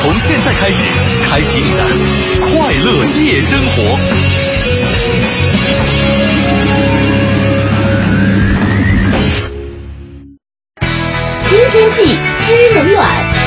[0.00, 0.84] 从现在开始，
[1.24, 1.84] 开启你的
[2.40, 3.98] 快乐夜生活。
[11.48, 13.37] 听天气知冷暖。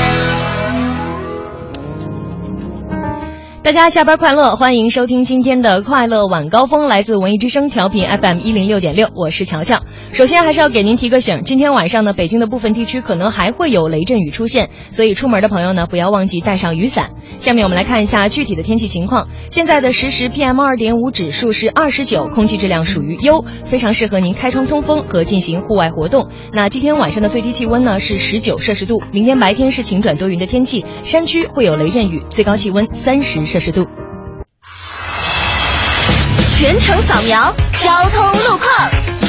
[3.62, 9.78] 大家下班快乐，欢迎收听今天的快乐晚高峰，来自文艺之声调频 FM 一零六点六，我是乔乔。
[10.12, 17.12] 首先还是要给您提个醒，今天晚上呢，北京的部分地区可能还会有雷阵雨出现，所以出门的朋友呢，不要忘记带上雨伞。
[17.36, 19.28] 下面我们来看一下具体的天气情况。
[19.48, 26.28] 现在的实时 PM 二点五指数是二十九，空气质量属于优，非常适合您开窗通风和进行户外活动。
[26.52, 33.86] 那今天晚上的最低气温呢是十九摄氏度，明天白天是晴转多云的天气，山区会有雷阵雨，最高气温三十摄氏度。
[36.56, 39.21] 全程扫描交通路况。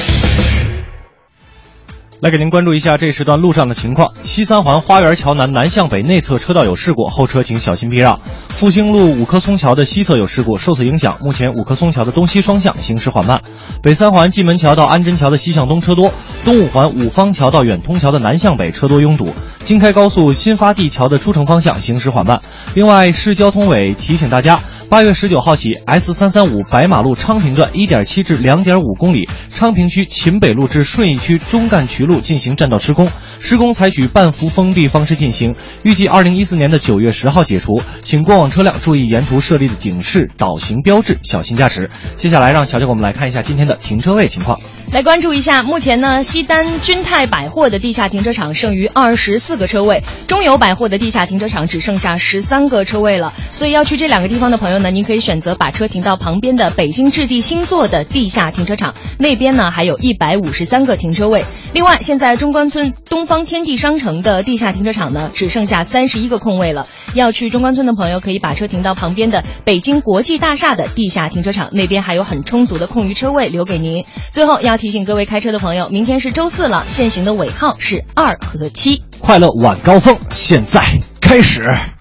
[2.23, 4.13] 来给您关注一下这时段路上的情况。
[4.21, 8.17] 西三环花园桥南南向北内侧车道有事故，后车请小心避让。
[8.47, 13.41] 复兴路五棵松桥的西侧有事故，受此影响，目前五棵松桥的东西双向行驶缓慢。
[13.81, 16.13] 北三环蓟门桥到安贞桥的西向东车多，
[16.45, 19.33] 东五环五方桥到远通桥的南向北车多拥堵。
[19.65, 22.39] 京开高速新发地桥的出城方向行驶缓慢。
[22.73, 24.61] 另外，市交通委提醒大家。
[24.93, 41.89] 八月十九号起，S 三三五白马路昌平段一点七至两点五公里，昌平区秦北路至顺义区中干渠路进行占道施工，施工采取半幅封闭方式进行，预计二零一四年的九月十号解除，请过往车辆注意沿途设立的警示、导行标志，小心驾驶。
[42.15, 44.59] 接下来让乔乔我们来看一下今天的停车位情况。
[44.91, 61.43] 来关注一下，目前呢，西单君泰百货的地下停车场剩余二十四个车位，中友百货的地下停车场只剩下十三个车位了，所以要去这两个地方的朋友呢，您可以选择把车停到旁边的北京置地星座的地下停车场，那边呢还有一百五十三个停车位。
[61.73, 66.85] 另外，现在中关村东方天地商城的地下停车场呢，只剩下三十一个空位了，
[67.15, 74.05] 要去中关村的朋友可以把车停到旁边的北京国际大厦的地下停车场，那边还有很充足的空余车位留给您。
[74.31, 79.01] 最后要提醒各位开车的朋友，明天是周四了，限行的尾号是二和七。
[79.19, 80.81] 快乐晚高峰现在
[81.21, 81.92] 开始。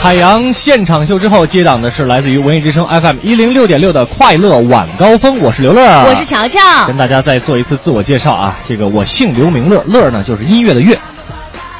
[0.00, 8.56] 海洋现场秀之后，接档的是来自于文艺之声 FM 一零六点六的快乐晚高峰，我是刘乐，我是乔乔，跟大家再做一次自我介绍啊。
[8.64, 10.96] 这个我姓刘名乐，乐呢就是音乐的乐。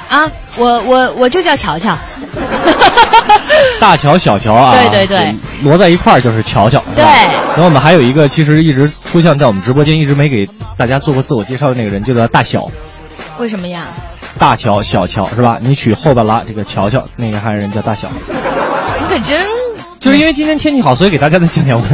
[0.08, 1.96] 啊，我我我就叫乔乔。
[3.80, 6.82] 大乔小乔啊，对对对，摞在一块儿就是乔乔。
[6.94, 7.04] 对。
[7.04, 10.46] 然后我们还有一个，其实一直出现在我们直播间，一直没给
[10.76, 12.68] 大家做过自我介绍的那个人，就叫大小。
[13.38, 13.84] 为什么呀？
[14.38, 15.58] 大乔、小乔是吧？
[15.60, 18.08] 你取后边拉这个乔乔，那个还有人叫大小。
[19.00, 19.46] 你可真……
[20.00, 21.82] 就是因为今天天气好，所以给大家再讲讲。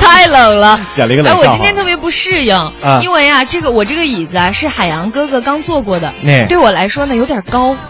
[0.00, 1.42] 太冷了，讲了一个冷笑。
[1.42, 7.76] 哎，我今天特别不适应，啊、因为啊，这个我这个椅子啊是海洋哥哥刚坐过的，那对我来说呢有点高。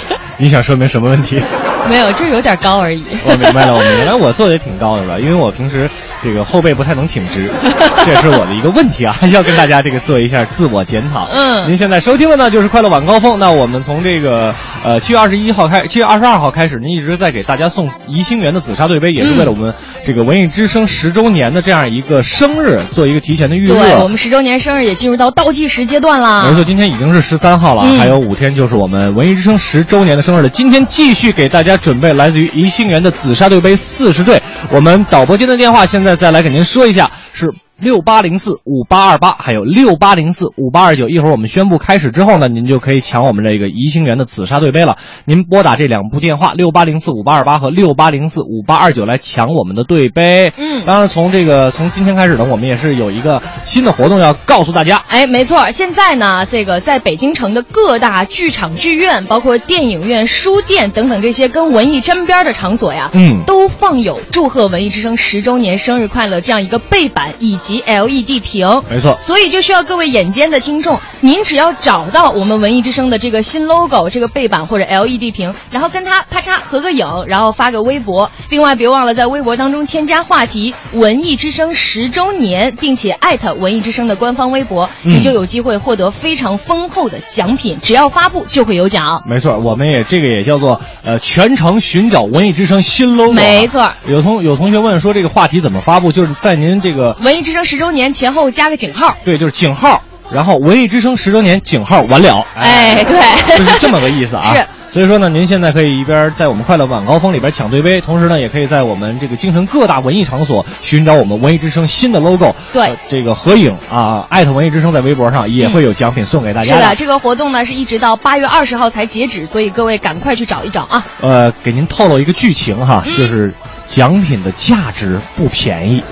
[0.38, 1.40] 你想说明什么问题？
[1.88, 3.02] 没有，就有点高而已。
[3.24, 4.16] 我明白了，我明白了。
[4.16, 5.18] 我坐的也挺高的吧？
[5.18, 5.88] 因为我平时
[6.22, 7.48] 这个后背不太能挺直，
[8.04, 11.28] 这也是我的一个问题啊，还 是要跟大家这个做一下自我检讨。
[11.32, 13.38] 嗯，您现在收听的呢就是快乐晚高峰。
[13.38, 14.52] 那我们从这个
[14.86, 19.74] 呃七月二十一号开，七月二十二号开始，您一直在给大家送宜兴园的紫砂对杯，也是为了我们
[20.04, 23.74] 这个文艺之声十周年的这样一个生日做一个提前的预热。
[23.74, 26.46] 对，我们十周年生日也进入到倒计时阶段啦。
[26.48, 30.48] 没错，今天已经是十三号了，嗯、还有五天就是我们文艺之声十周年的生日了。
[30.48, 34.40] 今天继续给大家准备来自于宜兴园的紫砂对杯四十对。
[34.70, 37.52] 我们导播间的电话现在再来给您说一下是。
[37.78, 41.10] 六八零四五八二八，还有六八零四五八二九。
[41.10, 44.96] 一会儿我们宣布开始之后呢，您就可以抢我们这个宜兴园的紫砂对杯了。
[45.26, 50.54] 您拨打这两部电话六八零四五八二八和六八零四五八二九来抢我们的对杯。
[50.56, 55.02] 嗯，当然从这个从今天开始呢，我们也是有一个新的活动要告诉大家。
[55.08, 67.65] 哎，没错，现在呢，这个在北京城的各大剧场、剧院，包括电影院、书店等等这些跟文艺沾边的场所呀，嗯，都放有祝贺文艺之声十周年生日快乐这样一个背板以及。
[67.66, 68.66] 及 LED 屏。
[68.88, 78.30] 没错所以就需要各位眼尖的听众，您只要找到我们文艺之声的这个新 logo、这个背板或者 LED 屏，然后跟它啪嚓合个影，然后发个微博。
[78.50, 87.78] 另外，别忘了在微博当中添加话题“文艺之声十周年”，并且艾特文艺之声的官方微博，嗯你就有机会获得非常丰厚的奖品。
[87.82, 89.22] 只要发布就会有奖。
[89.26, 93.34] 没错，我们也这个也叫做呃全程寻找文艺之声新 logo 啊。
[93.34, 99.16] 没错有同有同学问说这个话题怎么发布，就是在您这个文艺之声十周年前后加个井号。
[99.24, 102.46] 对，就是井号，然后文艺之声十周年井号完了。
[102.56, 103.18] 哎，对，
[103.58, 104.44] 就是这么个意思啊。
[104.54, 104.64] 是。
[104.88, 112.54] 所以说呢，您现在可以一边在我们快乐晚高峰里边抢对杯，同时呢，也可以在我们这个京城各大文艺场所寻找我们文艺之声新的 logo。
[112.72, 121.04] 对呃这个合影啊，艾特文艺之声在微博上也会有奖品送给大家是的，这个活动呢是一直到八月二十号才截止，所以各位赶快去找一找啊！
[121.20, 123.52] 呃，给您透露一个剧情哈，嗯就是
[123.86, 126.02] 奖品的价值不便宜。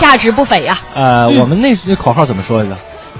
[0.00, 2.74] 价值不菲呀、呃，嗯我们那那口号怎么说来着？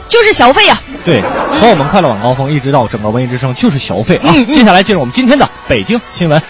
[0.09, 1.23] 就是消费呀、对，
[1.57, 4.23] 从我们快乐晚高峰一直到整个文艺之声就是消费啊。
[4.35, 6.41] 嗯嗯接下来进入我们今天的北京新闻。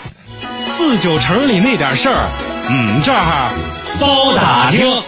[0.60, 2.28] 四九城里那点事儿，
[2.70, 3.50] 嗯，这儿
[3.98, 5.02] 包打听。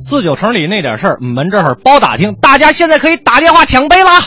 [0.00, 4.20] 四九城里那点事儿，我们这儿包打听，大家现在可以打电话抢杯了啊。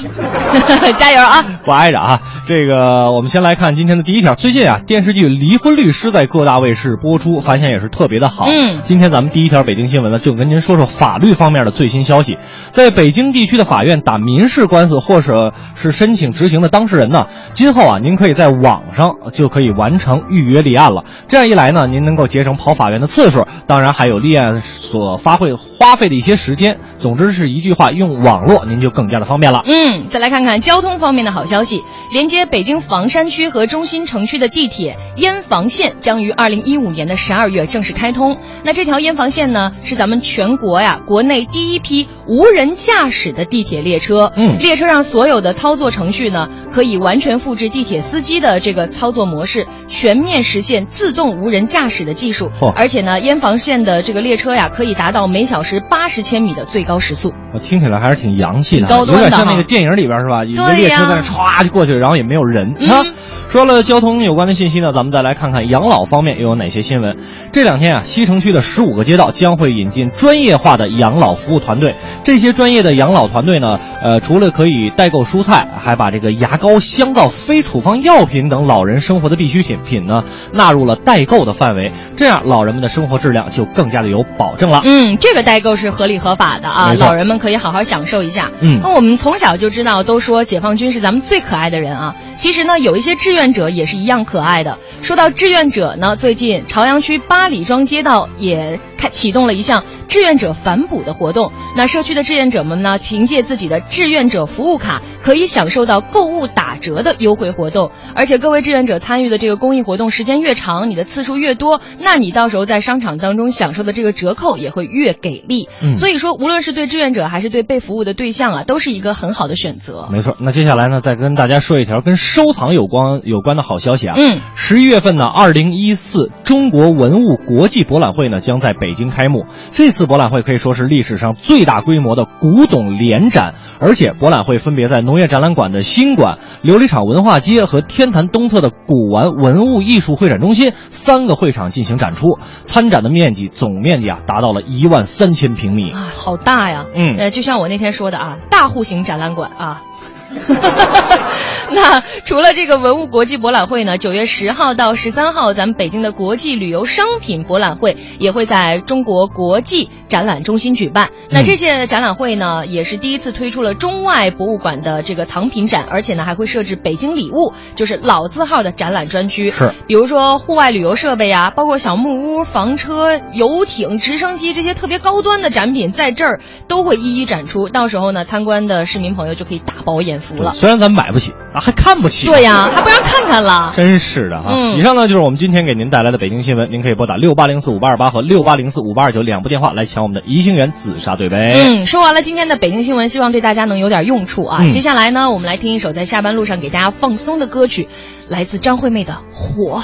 [0.97, 1.45] 加油啊！
[1.63, 2.19] 不挨着啊！
[2.51, 4.35] 这个，我们先来看今天的第一条。
[4.35, 8.43] 最近啊，电视剧《离婚律师》在各大卫视播出，反响也是特别的好。
[8.45, 12.37] 嗯今天咱们第一条北京新闻呢，就跟您说说法律方面的最新消息。
[12.71, 21.05] 在北京地区的法院打民事官司或者是申请执行的当事人呢，今后啊，您可以在网上就可以完成预约立案了。
[21.29, 26.79] 这样一来呢，您能够节省跑法院的次数，当然还有立案所发挥花费的一些时间。
[26.97, 29.63] 总之是一句话，用网络您就更加的方便了。
[29.65, 31.81] 嗯，再来看看交通方面的好消息，
[32.11, 38.37] 连接北京房山区和中心城区的地铁烟房线将于二零一五年的十二月正式开通。
[38.63, 44.31] 那这条烟房线呢，是咱们全国呀国内第一批无人驾驶的地铁列车。
[44.35, 52.51] 嗯列车上所有的操作程序呢，可以完全复制地铁司机的这个操作模式，全面实现自动无人驾驶的技术。
[52.59, 57.33] 哦而且呢，烟房线的这个列车呀，可以达到每小时八十千米的最高时速。
[57.53, 60.45] 我听起来还是挺洋气的高端的有点像那个电影里边是吧？
[60.45, 63.03] 有个列车在那歘就过去了，然后也没有人、嗯啊。
[63.49, 67.17] 说了交通有关的信息呢，咱们再来看看养老方面又有哪些新闻。
[67.51, 71.95] 这两天啊，西城区的十五个街道将会引进专业化的养老服务团队。
[72.23, 80.21] 这些专业的养老团队呢，呃，除了可以代购蔬菜，还把这个牙膏、香皂、非处方药品等老人生活的必需品品呢
[80.53, 81.91] 纳入了代购的范围。
[82.15, 84.81] 这样，老人们的生活质量就更加的有保证了。
[84.85, 88.49] 嗯，这个代购是合理合法的啊，老人们可以好好享受一下。
[88.61, 92.10] 嗯那我们从小就知道，都说解放军是咱们最可爱的人啊。
[92.35, 94.77] 其实呢，有一些志愿者也是一样可爱的。
[95.01, 101.51] 说到志愿者呢，最近朝阳区八里庄街道也开启动了一项志愿者反哺的活动。
[101.75, 107.91] 那社区的志愿者们呢，凭借自己的志愿者服务卡，可以享受到购物打折的优惠活动。
[108.15, 115.67] 而且各位志愿者参与的这个公益活动时间越长，你的次数越多，那你到时候在商场当中享受的这个折扣也会越给力。
[115.81, 120.09] 嗯所以说，无论是对志愿者还是对被服务的对象啊，都是一个很好的选择。
[120.11, 124.15] 没错，那接下来呢，再跟大家说一条跟收藏有关有关的好消息啊。
[124.17, 129.45] 嗯，十一月份呢，二零一四中国文物国际博览会呢将在北京开幕。
[129.71, 142.37] 这次博览会可以说是历史上最大规模的古董联展，而且博览会分别在农业展览馆的新馆、琉璃厂文化街和天坛东侧的古玩文物艺术会展中心三个会场进行展出。
[142.65, 145.91] 参展的面积总面积啊达到了一万三千平米。
[145.91, 146.85] 啊，好大呀！
[146.95, 149.83] 嗯呃，就像我那天说的啊，大户型展览馆啊。
[151.73, 161.11] 那除了这个文物国际博览会呢，九月十号到十三号，咱们北京的国际旅游商品博览会也会在中国国际展览中心举办。
[161.29, 169.49] 那这届展览会呢，也是第一次推出了中外博物馆的这个藏品展，而且呢还会设置北京礼物，就是老字号的展览专区。
[169.49, 177.69] 是比如说户外旅游设备啊，包括小木屋、房车、游艇、直升机这些特别高端的展品，在这儿都会一一展出。
[177.69, 180.19] 到时候呢，参观的市民朋友就可以大饱眼
[180.53, 182.27] 虽然咱买不起啊，还看不起。
[182.27, 183.71] 对呀、还不让看看了。
[183.75, 191.53] 真是的哈、嗯以上呢就是我们今天给您带来的北京新闻，您可以拨打六八零四五八二八和六八零四五八二九两部电话来抢我们的宜兴园紫砂对杯。
[191.53, 194.59] 嗯，说完了今天的北京新闻，希望对大家能有点用处啊。
[194.61, 197.89] 嗯接下来呢，我们来听一首在下班路上给大家放松的歌曲，
[198.29, 199.79] 来自张惠妹的《火》。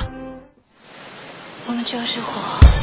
[1.67, 2.21] 我们就是。
[2.21, 2.76] 火，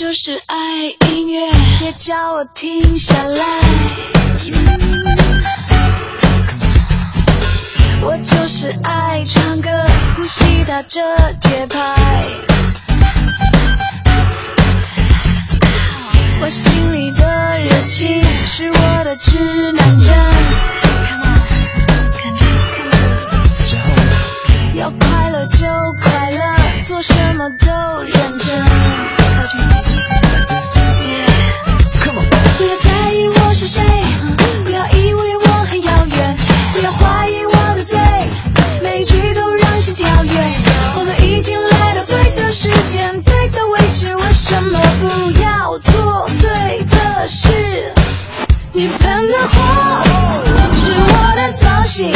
[0.00, 0.56] 就是爱
[1.10, 3.44] 音乐，别叫我停下来。
[8.00, 9.68] 我就是爱唱歌，
[10.16, 11.02] 呼吸打着
[11.38, 12.24] 节拍。
[16.40, 19.38] 我心里的热情是我的指
[19.72, 20.14] 南针。
[24.76, 25.66] 要快乐就
[26.00, 27.66] 快乐，做什么都
[28.02, 29.19] 认真。
[29.54, 29.82] Yeah
[32.04, 33.82] come on 不要在意我是谁
[34.64, 36.36] 不要以为我很遥远
[36.72, 37.98] 不要怀疑我的嘴
[38.82, 40.32] 每句都让心跳跃
[40.98, 47.92] 我们已经来到对的时间对的位置为什么不要做对的事
[48.72, 50.04] 你喷的火
[50.76, 52.12] 是我的造型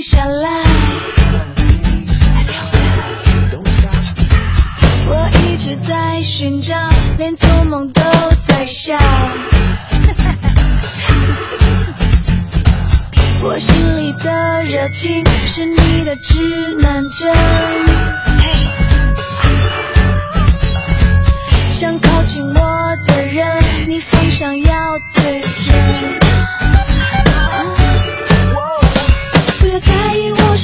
[0.00, 0.48] 停下来。
[5.06, 6.74] 我一直在寻找，
[7.18, 8.00] 连做梦都
[8.46, 8.96] 在笑。
[13.42, 17.36] 我心里的热情是你的指南针。
[21.68, 23.44] 想靠近我的人，
[23.86, 26.20] 你方向要对准。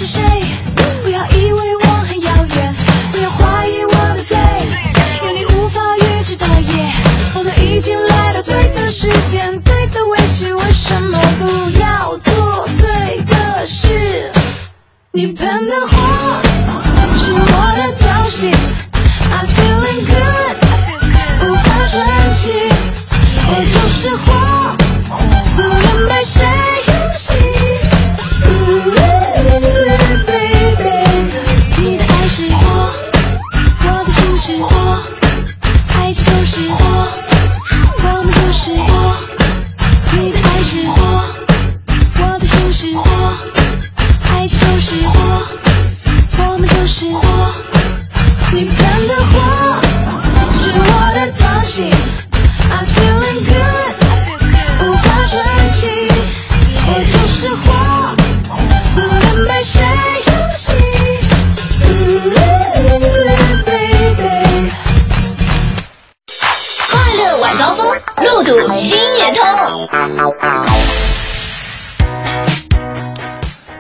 [0.06, 0.22] 谁，
[1.02, 2.74] 不要以为我很遥远，
[3.10, 4.38] 不要怀疑我的嘴，
[5.24, 6.92] 有你无法预知的夜。
[7.34, 14.30] 我们已经来到对的时间，对的位置，为什么不要做对的事？
[15.10, 15.26] 你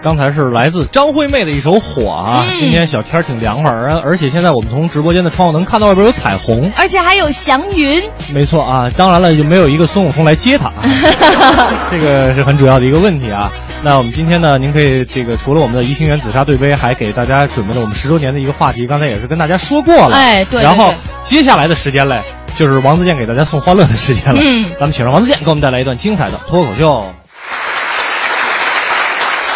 [0.06, 6.72] 刚才是来自张惠妹的一首《火》啊，嗯今天小天儿挺凉快儿，而且现在我们从直播间的窗户能看到外边有彩虹。
[6.76, 13.50] 而且还有祥云，没错啊，当然了，就没有一个孙悟空来接他，啊， 这个是很主要的一个问题啊。
[13.82, 20.16] 那我们今天呢，您可以这个除了我们的怡情园紫砂对杯，还给大家准备了我们十周年的一个话题，刚才也是跟大家说过了。
[20.16, 20.94] 哎对对然后
[21.24, 22.22] 接下来的时间嘞，
[22.54, 24.40] 就是王自健给大家送欢乐的时间了。
[24.40, 27.12] 嗯咱们请上王自健给我们带来一段精彩的脱口秀。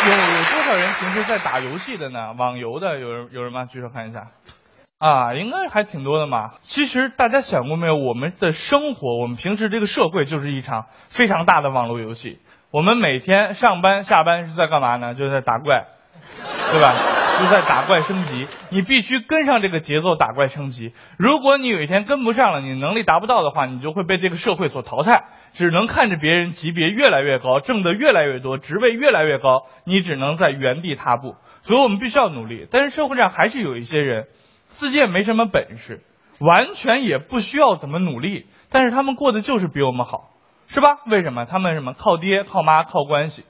[0.03, 2.35] 有有多少人平时在打游戏的呢？
[2.35, 3.65] 网游的有人有人吗？
[3.65, 4.27] 举手看一下。
[4.99, 6.51] 啊，应该还挺多的嘛。
[6.61, 12.39] 其实大家想过没有，我们的生活，我们平时这个社会就是一场非常大的网络游戏。
[12.71, 15.15] 我们每天上班下班是在干嘛呢？
[15.15, 15.87] 就是在打怪，
[16.71, 16.93] 对吧？
[17.41, 20.93] 就在打怪升级，你必须跟上这个节奏打怪升级。
[21.17, 25.25] 如果你有一天跟不上了，你能力达不到的话，你就会被这个社会所淘汰。
[25.53, 31.37] 只能看着别人级别越来越高，挣得越来越多，职位越来越高，你只能在原地踏步。
[31.63, 32.67] 所以我们必须要努力。
[32.71, 34.27] 但是社会上还是有一些人，
[34.67, 36.01] 自己也没什么本事，
[36.39, 40.31] 完全也不需要怎么努力，但是他们过得就是比我们好，
[40.69, 40.99] 是吧？
[41.07, 41.45] 为什么？
[41.45, 43.45] 他们什么靠爹、靠妈、靠关系，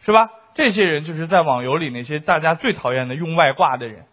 [0.00, 0.28] 是吧？
[0.54, 4.04] 这些人就是在网游里那些大家最讨厌的用外挂的人。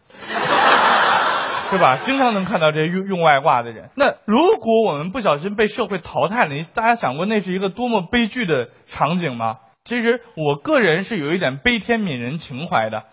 [1.73, 1.97] 是吧？
[1.97, 3.89] 经常能看到这些用用外挂的人。
[3.95, 9.57] 那如果我们不小心被社会淘汰了，你大家想过那是一个多么悲剧的场景吗？
[9.83, 13.03] 其实我个人是有一点悲天悯人情怀的，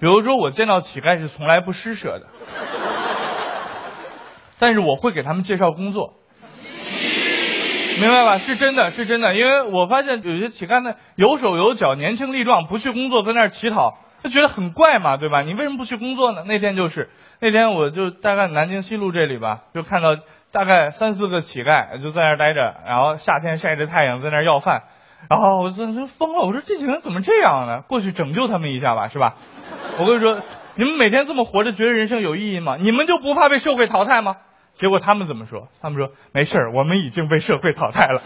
[0.00, 2.26] 比如说我见到乞丐是从来不施舍的，
[4.58, 6.14] 但是我会给他们介绍工作，
[8.00, 8.36] 明白吧？
[8.36, 13.96] 是真的，是真的，因为我发现有些乞丐呢有手有脚，年轻力壮，不去工作，在那儿乞讨，
[14.28, 15.42] 觉得很怪嘛，对吧？
[15.42, 16.44] 你为什么不去工作呢？
[16.46, 20.10] 那天就是那天，我就大概南京西路这里吧，就看到
[20.50, 24.84] 大概三四个乞丐就在那儿待着，然后夏天晒着太阳在那儿要饭。
[25.28, 27.82] 然后我真是疯了，我说这几个人怎么这样呢？
[27.88, 29.34] 过去拯救他们一下吧，是吧？
[29.98, 30.40] 我跟你说，
[30.76, 32.76] 你们每天这么活着，觉得人生有意义吗？
[32.78, 34.36] 你们就不怕被社会淘汰吗？
[34.74, 35.66] 结果他们怎么说？
[35.82, 38.22] 他们说没事儿，我们已经被社会淘汰了。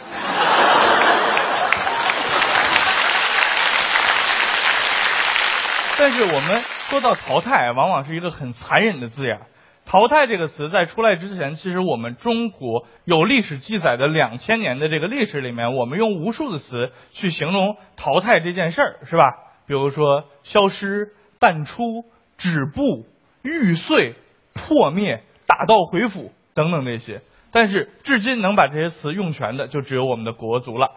[6.04, 6.59] 但是我们
[6.90, 9.38] 说到淘汰，往往是一个很残忍的字眼。
[9.85, 19.23] 淘汰这个词在出来之前，其实我们中国有历史记载的两千年的这个历史里面，我们用无数的词去形容淘汰这件事儿，是吧？
[19.68, 21.85] 比如说消失、淡出、
[22.37, 23.06] 止步、
[23.42, 24.16] 玉碎、
[24.54, 27.21] 破灭、打道回府等等这些。
[27.52, 30.97] 但是至今能把这些词用全的，就只有我们的国足了。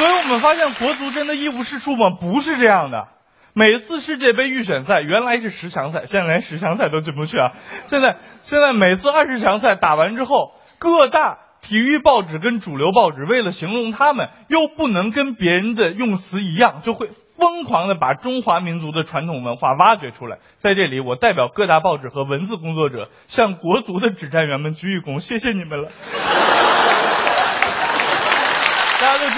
[0.00, 2.08] 所以我们发现国足真的一无是处吗？
[2.18, 3.08] 不是这样的。
[3.52, 7.50] 每次世界杯预选赛原来是十强赛，现在连十强赛都进不去啊！
[7.86, 20.38] 现在现在每次二十强赛打完之后，各大体育报纸跟主流报纸为了形容他们，又不能跟别人的用词一样，就会疯狂的把中华民族的传统文化挖掘出来。
[20.56, 25.88] 在这里，我代表各大报纸和文字工作者，向国足的指战员们鞠一躬，谢谢你们了。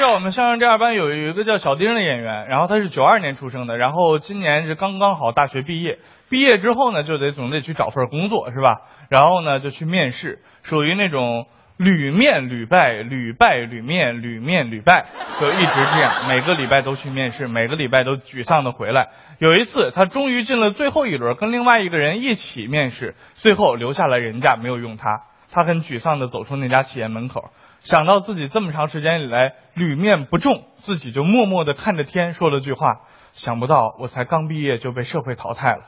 [0.03, 6.01] 大家都知道，我们相声第二班有一个叫小丁的演员，然后他是九二年出生的，然后今年是刚刚好大学毕业。
[6.29, 8.83] 毕业之后呢，就得总得去找份工作，是吧？
[9.09, 15.07] 然后呢，就去面试，属于那种屡面屡败，屡败屡面，屡面屡败，
[15.39, 19.11] 就一直这样，每个礼拜都去面试，每个礼拜都沮丧的回来。
[19.39, 25.23] 有一次，他终于进了最后一轮，跟另外一个人一起面试，最后留下了人家，没有用他。
[25.55, 27.51] 他很沮丧的走出那家企业门口。
[27.85, 33.01] 想到自己这么长时间以来屡面不中，自己就默默地看着天，说了句话
[33.33, 35.83] ：“想不到我才刚毕业就被社会淘汰了。”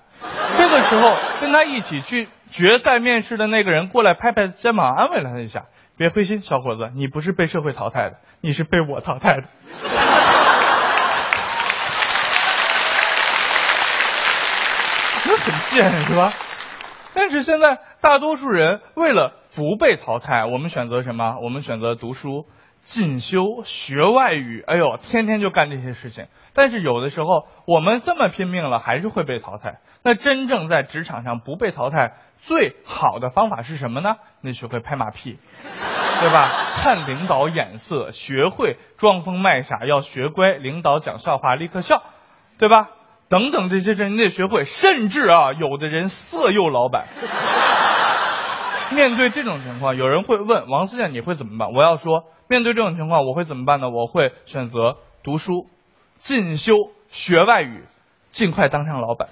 [0.58, 9.44] 这个时候，跟他一起去决赛面试的那个人过来拍拍肩膀，安慰了他一下：“别灰心，小伙子，你不是被社会淘汰的，你是被我淘汰的。
[15.44, 16.32] ”很贱是吧？
[17.14, 21.36] 但是现在大多数人为了不被淘汰，我们选择什么？
[21.42, 22.46] 我们选择读书、
[22.80, 24.62] 进修、学外语。
[24.66, 26.26] 哎呦，天天就干这些事情。
[26.52, 29.78] 但是有的时候我们这么拼命了，还是会被淘汰。
[30.02, 34.16] 那真正在职场上不被淘汰，最好的方法是什么呢？
[34.42, 35.38] 那学会拍马屁，
[36.20, 36.48] 对吧？
[36.82, 40.52] 看领导眼色，学会装疯卖傻，要学乖。
[40.52, 42.02] 领导讲笑话立刻笑，
[42.58, 42.90] 对吧？
[43.34, 47.06] 等等这些人你得学会，甚至啊，有的人色诱老板。
[48.94, 51.72] 面对这种情况，有人会问王思健你会怎么办？
[51.72, 53.90] 我要说，面对这种情况，我会怎么办呢？
[53.90, 55.66] 我会选择读书、
[56.16, 56.74] 进修、
[57.08, 57.82] 学外语，
[58.30, 59.28] 尽快当上老板。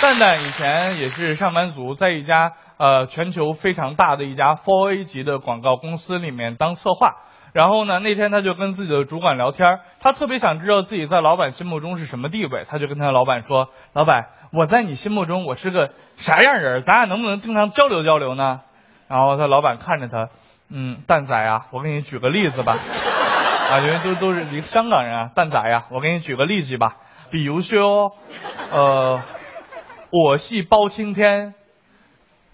[0.00, 7.16] 蛋蛋以前也是上班族，在一家呃全球非常大的一家 4A 级的广告公司里面当策划。
[7.52, 16.84] 然后呢，那天他就跟自己的主管聊天，他特别想知道自己在老板心目中是什么地位，他就跟他老板说：“老板，我在你心目中我是个啥样人？
[16.84, 18.60] 咱俩能不能经常交流交流呢？”
[19.08, 20.28] 然后他老板看着他，
[20.70, 26.98] 嗯，蛋仔啊，我给你举个例子吧， 啊，因为都都是一个香港人啊，蛋仔呀，我给你举个例子吧，
[27.30, 28.12] 比如说，
[28.70, 29.20] 呃，
[30.10, 31.54] 我系包青天，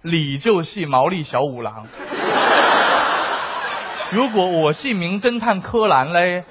[0.01, 1.87] 你就系毛利小五郎。
[4.13, 6.45] 如果我是名侦探柯南嘞，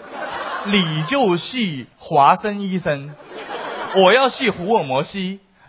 [0.66, 3.12] 你就系华生医生；
[3.96, 5.20] 我要系福尔摩斯，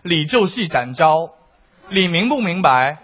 [0.03, 1.29] 你就系展昭。
[1.89, 2.97] 你明不明白？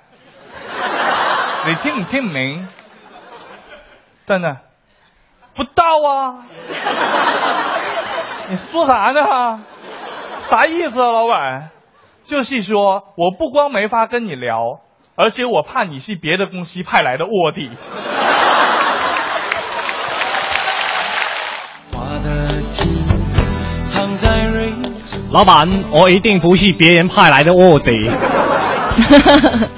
[1.65, 2.67] 你听唔听唔明？
[4.25, 4.57] 真的，
[5.55, 6.45] 不到啊！
[8.49, 9.63] 你说啥呢？
[10.49, 11.69] 啥意思啊，老板？
[12.25, 14.81] 就是说我不光没法跟你聊，
[15.15, 17.71] 而且我怕你是别的公司派来的卧底。
[25.33, 28.07] 老板，我一定不是别人派来的卧底。
[28.07, 29.01] 我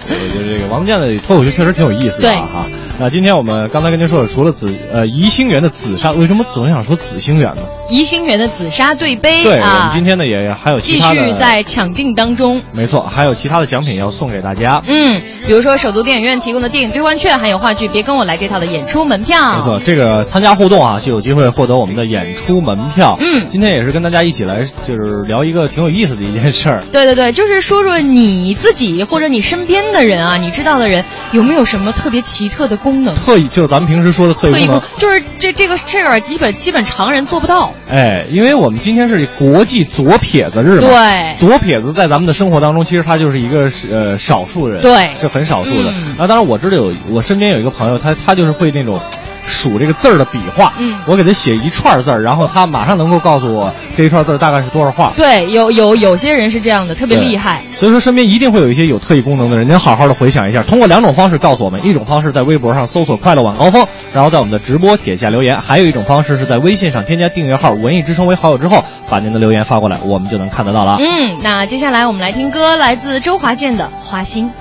[0.05, 2.65] 觉得这个王健的脱口秀确实挺有意思的哈。
[2.97, 7.61] 那今天我们刚才跟您说了，除了紫呃宜兴园的紫砂，为什么总想说紫星园呢？
[7.89, 12.61] 宜兴园的紫砂对杯对，啊，我们今天呢也还有其继续在抢定当中。
[12.73, 14.81] 没错，还有其他的奖品要送给大家。
[14.87, 19.57] 嗯，比如说首都电影院提供的电影兑换券，还有话剧《别跟我来这套》的演出门票。
[19.57, 23.17] 没错，这个参加互动啊，就有机会获得我们的演出门票。
[23.19, 26.81] 嗯今天也是跟大家一起来，就是聊一个挺有意思的一件事儿。
[26.93, 31.03] 对对对，就是说说你自己或者你身边的人啊，你知道的人
[31.33, 33.15] 有没有什么特别奇特的功能。
[33.15, 34.67] 特异就是咱们平时说的特异。
[34.97, 37.73] 就是这这个这个基本基本常人做不到。
[37.89, 45.91] 哎，因为我们今天是国际左撇子日嘛，对左撇子在咱们的生活当中，其实他就是一个是呃少数人，对是很少数的。
[45.91, 48.99] 嗯啊，当然我知道有我身边有一个朋友，他他就是会那种。
[49.45, 55.13] 数这个字儿的笔画，嗯我给他写一串字儿，然后他马上能够告诉我这一串字儿大概是多少画。
[55.15, 57.61] 对，有有有些人是这样的，特别厉害。
[57.75, 60.63] 所以说，身边一定会有一些有特异功能的人，您好好的回想一下。
[60.63, 70.97] 通过两种方式告诉我们：一种方式在微博上搜索“快乐晚高峰”，然后在我们的直播帖下留言；还有一种方式是在微信上添加订阅号“文艺之声”为好友之后，把您的留言发过来，我们就能看得到了。
[70.99, 74.51] 嗯，那接下来我们来听歌，来自周华健的《花心》。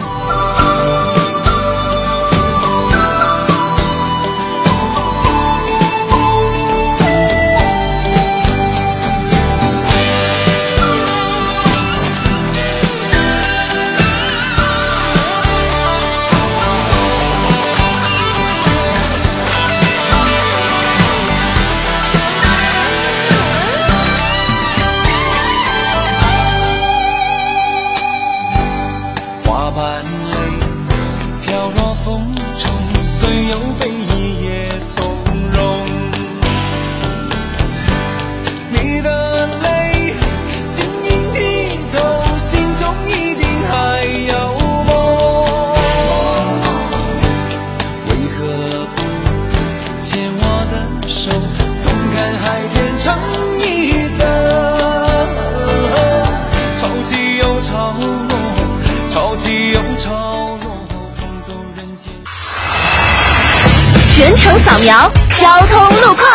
[64.65, 66.27] 扫描交通路况。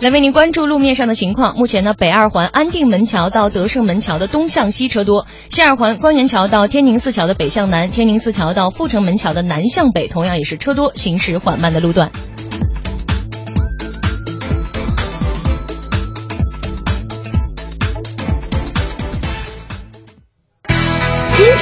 [0.00, 1.54] 来为您关注路面上的情况。
[1.56, 12.10] 目前呢，北二环安定门桥到德胜门桥的东向西车多；西二环官园桥到天宁寺桥的北向南，天宁寺桥到阜成门桥的南向北，同样也是车多，行驶缓慢的路段。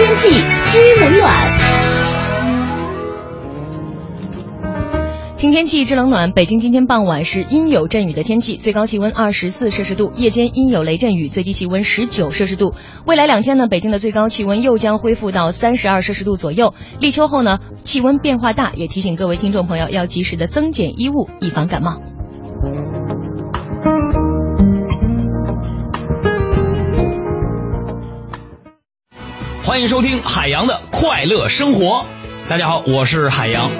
[0.00, 0.30] 天气
[0.64, 1.30] 知冷暖。
[5.36, 12.72] 听天气知冷暖，北京今天傍晚是阴有阵雨的天气，最高气温二十四摄氏度，夜间阴有雷阵雨，最低气温十九摄氏度。
[13.06, 16.72] 未来两天呢，北京的最高气温又将恢复到三十二摄氏度左右。
[16.98, 22.00] 立秋后呢，气温变化大，也提醒各位听众朋友要及时的增减衣物，以防感冒。
[29.70, 32.04] 欢迎收听海洋的快乐生活。
[32.48, 33.70] 大家好，我是海洋。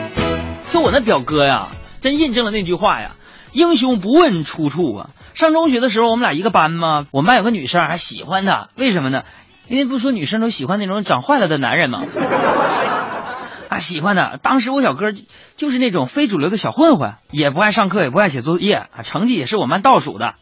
[0.70, 1.66] 就我那表哥呀，
[2.00, 3.16] 真印证了那句话呀
[3.50, 9.24] ：“英雄不问出处啊。”上中学的时候，我们俩一个班嘛，我们班有个女生还喜欢他，为什么呢？
[9.66, 12.04] 因为不说女生都喜欢那种长坏了的男人吗？
[13.68, 14.36] 啊，喜欢他。
[14.40, 15.22] 当时我小哥就
[15.56, 20.34] 就是那种非主流的小混混，也不爱上课，也不爱写作业，啊，成绩也是我们班倒数的，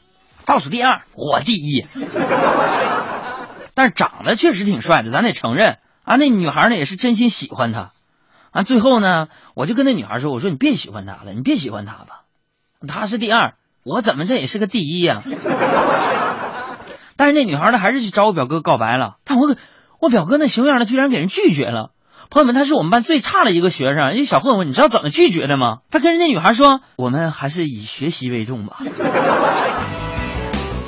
[0.44, 1.86] 倒数第二，我第一。
[3.78, 6.16] 但是长得确实挺帅的，咱得承认啊。
[6.16, 7.92] 那女孩呢也是真心喜欢他，
[8.50, 12.22] 啊，最后呢，我就跟那女孩说：“我说你别喜欢他了，你别喜欢他吧，
[12.88, 15.22] 他是第二，我怎么这也是个第一呀、
[17.14, 19.54] 但是那女孩呢，还是去找我表哥告白了，但我
[20.00, 21.90] 我表哥那熊样呢，居然给人拒绝了。
[22.30, 25.82] 朋友们，他是我们班最差的一个学生，一小混混，你知道怎么拒绝的吗？
[25.92, 28.78] 他跟人家女孩说：“我们还是以学习为重吧。”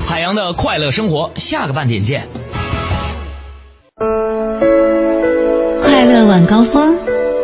[0.08, 2.26] 海洋的快乐生活，下个半点见。
[5.82, 6.96] 快乐晚高峰，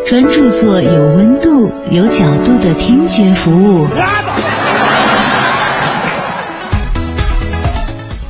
[0.06, 3.86] 专注做有温度、有角度的听觉服务。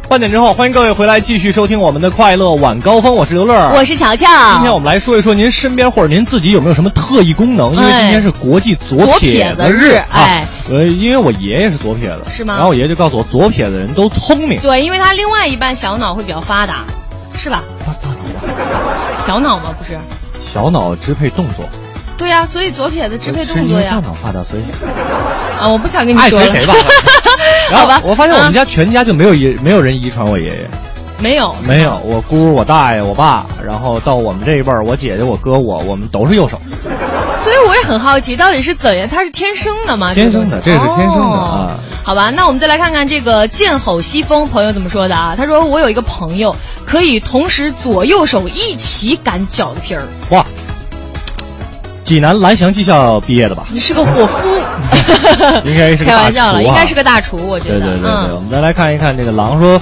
[0.08, 4.26] 半点之后，欢迎各位回来继续收听我们的快乐晚高峰，我是刘乐，我是乔乔。
[4.54, 7.76] 今天我们来说一说您身边或者您自己有没有什么特异功能？
[7.76, 10.44] 因为今天是国际左左撇撇子日啊哎。
[10.68, 14.60] 呃，因为我爷爷是左撇子，是吗然后我爷爷就告诉我，左撇子人都聪明。
[14.60, 16.82] 对，因为他另外一半小脑会比较发达，
[17.38, 17.62] 是吧？
[19.16, 19.74] 小脑吗？
[19.78, 19.98] 不是。
[20.38, 21.64] 小脑支配动作，
[22.18, 24.00] 对呀、所以左撇子支配动作呀。
[24.00, 24.62] 大脑发达，所以
[25.60, 26.46] 啊，我不想跟你爱说了。
[26.46, 26.74] 谁谁吧。
[27.70, 30.70] 然后好吧，我发现我们嗯家全家就没有遗没有人遗传我爷爷，
[31.18, 36.60] 没有没有我姑、我大爷、我爸，然后到我们这一辈儿，我姐姐、我哥、我，我们都是右手。
[37.40, 39.08] 所以我也很好奇，到底是怎样？
[39.08, 40.12] 他是天生的吗？
[40.12, 45.34] 天生的这个是天生的哦啊好吧，那我们再来看看这个剑吼西风朋友怎么说的啊？
[45.36, 50.44] 他说我有一个朋友可以同时左右手一起擀饺子皮儿，哇，
[52.04, 53.64] 济南蓝翔技校毕业的吧？
[53.72, 54.38] 你是个伙夫。
[55.64, 57.80] 应该是开玩笑了，应该是个大厨，我觉得。
[57.80, 59.80] 对对对对，嗯我们再来看一看这个狼说，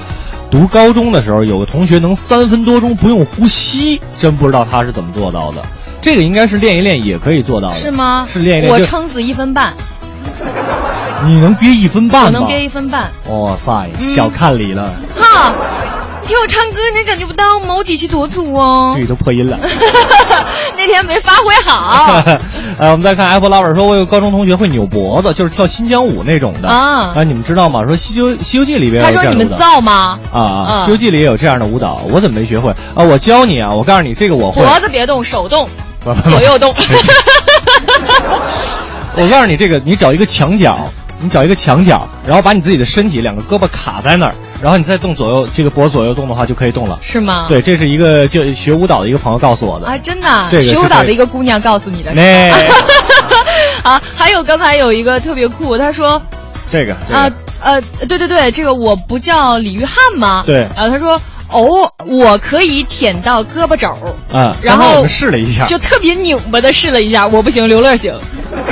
[0.55, 5.61] 读高中的时候，有个同学能三分多钟不用呼吸，真不知道他是怎么做到的。
[6.01, 8.25] 这个应该是练一练也可以做到的，是吗？
[8.31, 8.73] 是练一练。
[8.73, 9.75] 我撑死一分半，
[11.27, 12.39] 你能憋一分半吗？
[12.39, 13.11] 我能憋一分半。
[13.31, 14.89] 哇塞，小看你了。
[15.19, 15.53] 哈，
[16.25, 17.75] 你听我唱歌，你感觉不到吗？
[17.75, 18.95] 我底气多足哦。
[18.97, 19.61] 对都破音了。
[20.75, 22.23] 那天没发挥好。
[22.81, 27.13] 呃，我们再看 Apple Lover 说，我有高中同学会扭脖子，就是跳新疆舞那种的啊。
[27.15, 27.81] 啊，你们知道吗？
[27.87, 30.19] 说《西游西游记》里边他说你们造吗？
[30.33, 33.05] 啊，《西游记》里也有这样的舞蹈，我怎么没学会啊？
[33.05, 34.65] 我教你啊，我告诉你，这个我会。
[34.65, 35.69] 脖子别动，手动，
[36.03, 36.75] 左右动。
[39.17, 44.35] 我告诉你，这个你找一个墙角，你找一个墙角，然后把你自己的身体两个胳膊卡在那儿，
[44.65, 46.99] 然后你再动左右这个脖左右动的话，就可以动了。
[47.03, 47.49] 是吗？
[47.51, 52.15] 对，这是一个就学舞蹈的一个朋友告诉我的啊，真的，这个学舞蹈的一个姑娘告诉你的。
[52.15, 52.51] 那
[53.85, 56.23] 啊，还有刚才有一个特别酷，他说
[56.67, 60.45] 这个啊呃，对对对，这个我不叫李玉汉吗？
[60.47, 61.21] 对，然后他说。
[61.51, 63.87] 哦，我可以舔到胳膊肘
[64.33, 68.19] 嗯，然后我们试了一下，就特别拧巴的试了一下，我不行，刘乐行，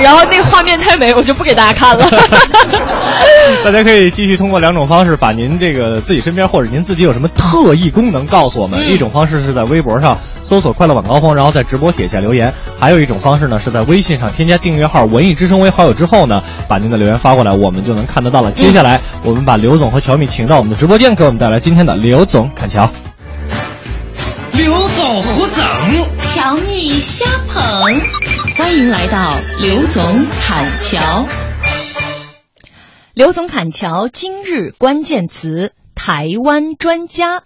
[0.03, 2.05] 然后那个画面太美，我就不给大家看了。
[3.63, 8.79] 大家可以继续通过两种方式，把您这个自己身边或者您自己有什么特异功能告诉我们。
[8.81, 18.51] 嗯、一种方式是在微博上搜索“快乐晚高峰”，然后在直播帖下留言；还有一种方式呢，是在微信上添加订阅号“文艺之声”为好友之后呢，把您的留言发过来，我们就能看得到了。
[18.51, 22.91] 接下来，我们把刘总和乔米请到我们的直播间，给我们带来今天的刘总侃乔。
[24.51, 25.63] 刘总胡整，
[26.21, 27.63] 乔蜜瞎捧，
[28.55, 31.25] 欢迎来到刘总侃桥。
[33.15, 37.43] 刘总侃桥今日关键词：台湾专家。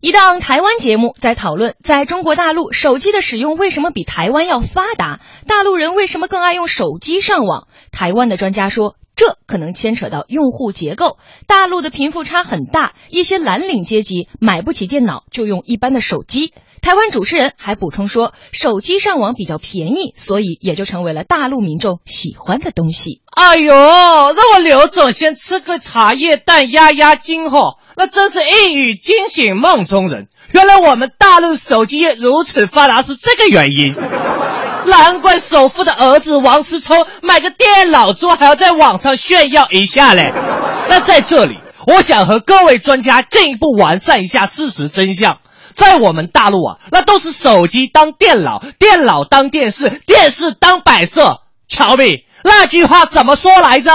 [0.00, 5.20] 一档台湾节目在讨论，在中国大陆手机的使用为什么比台湾要发达？
[5.46, 7.68] 大陆人为什么更爱用手机上网？
[7.92, 8.96] 台湾的专家说。
[9.16, 16.52] 这可能牵扯到用户结构，大陆的贫富差很大，一些蓝领阶级买不起电脑就用一般的手机。
[16.84, 23.22] 台湾主持人还补充说，手机上网比较便宜，所以也就成为了大陆民众喜欢的东西。
[23.34, 30.28] 哎呦，让我刘总先吃个茶叶蛋压压惊吼，那真是一语惊醒梦中人。
[30.52, 33.94] 原来我们大陆手机业如此发达是这个原因。
[34.84, 40.30] 难怪首富的儿子王思聪买个电脑桌还要在网上炫耀一下嘞。
[40.90, 45.38] 那在这里，我想和各位专家进一步完善一下事实真相。
[45.74, 51.40] 在我们大陆啊，那都是手机当电脑，电脑当电视，电视当摆设。
[51.66, 53.90] 乔米，那句话怎么说来着？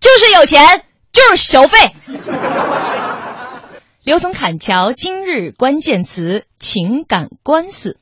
[0.00, 1.92] 就是有钱就是消费。
[4.04, 7.98] 刘总侃乔今日关键词：情感官司。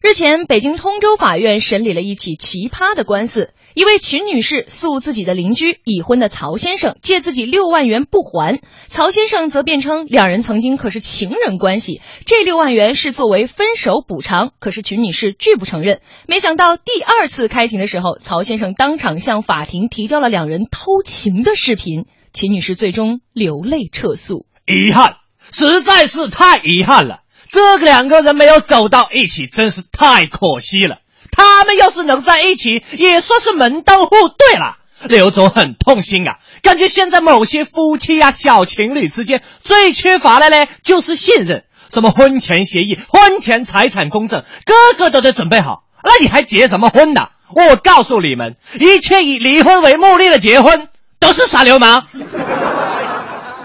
[0.00, 3.52] 日前，北京通州法院审理了一起奇葩的官司。
[3.78, 14.50] 一位秦女士诉自己的邻居已婚的曹先生借自己六万元不还，曹先生则辩称两人曾经可是情人关系，这六万元是作为分手补偿。
[14.58, 16.00] 可是秦女士拒不承认。
[16.26, 24.44] 没想到第二次开庭的时候，曹先生当场向法庭提交了两人偷情的视频，秦女士最终流泪撤诉。
[24.66, 25.18] 遗憾，
[25.52, 27.20] 实在是太遗憾了。
[27.48, 30.96] 这两个人没有走到一起，真是太可惜了。
[31.38, 34.76] 他们要是能在一起，也算是门当户对了。
[35.04, 41.64] 刘总很痛心啊，感觉现在某些夫妻呀、小情侣之间最缺乏的呢，就是信任。
[41.88, 45.84] 什么婚前协议、婚前财产公证，个个都得准备好。
[46.04, 47.28] 那你还结什么婚呢？
[47.54, 50.88] 我告诉你们，一切以离婚为目的的结婚，
[51.20, 52.06] 都是耍流氓。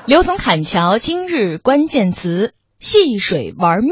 [0.05, 2.53] 刘总砍桥今日关键词。
[2.79, 3.91] 戏水玩命。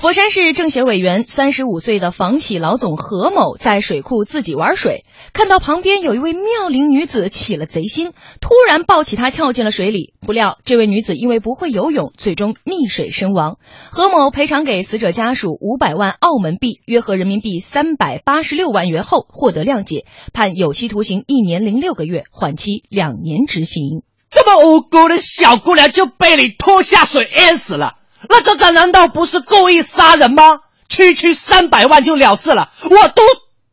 [0.00, 10.14] 佛山市政协委员三十五岁的房企老总何某在水库自己玩水，看到旁边有一位妙龄女子起了贼心，突然抱起她跳进了水里。
[10.26, 13.58] 不料这位女子因为不会游泳，最终溺水身亡。
[13.90, 24.02] 何某赔偿给死者家属五百万澳门币，约合人民币三百八十六万元后获得谅解，判有期徒刑一年零六个月，缓期两年执行。
[24.30, 27.96] 这么无辜的小姑娘就被你拖下水淹死了，
[28.28, 30.60] 那这这难道不是故意杀人吗？
[30.88, 33.22] 区区三百万就了事了，我读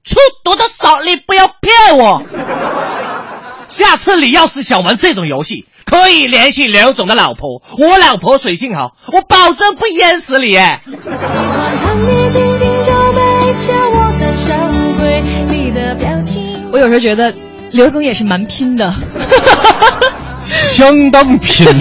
[0.03, 2.21] 书读的少，你不要骗我。
[3.67, 10.79] 下次你要是想玩这种游戏，可以联系刘总的老婆，我老婆水性好，我保证不淹死你哎。
[16.71, 17.33] 我有时候觉得
[17.71, 18.93] 刘总也是蛮拼的。
[20.47, 21.67] 相当拼。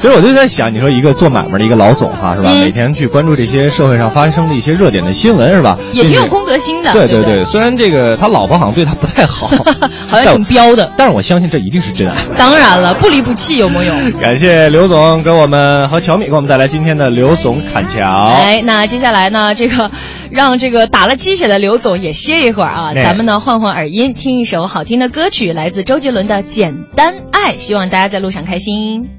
[0.00, 2.48] 其实我就在想，你说一个做买卖的一个老总哈，是吧？
[2.50, 5.76] 嗯每天去关注这些社会上发生的一些热点的新闻，是吧？
[5.92, 6.90] 也挺有公德心的。
[6.92, 9.48] 对对对对，虽然这个他老婆好像对他不太好，
[10.08, 10.90] 好像挺彪的。
[10.96, 12.16] 但是我相信这一定是真爱。
[12.38, 13.92] 当然了，不离不弃，有木有？
[14.18, 18.28] 感谢刘总给我们和乔米给我们带来今天的刘总侃桥。
[18.28, 19.90] 哎，那接下来呢，这个
[20.30, 29.10] 让这个打了鸡血的刘总也歇一会儿啊，哎咱们呢换换耳音，听一首好听的歌曲，来自周杰伦的《简单爱》，希望大家在路上开心。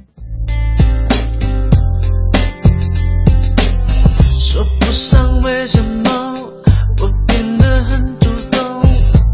[4.40, 6.34] 说不上为什么，
[7.02, 8.62] 我变得很主动。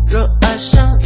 [0.08, 0.97] 若爱上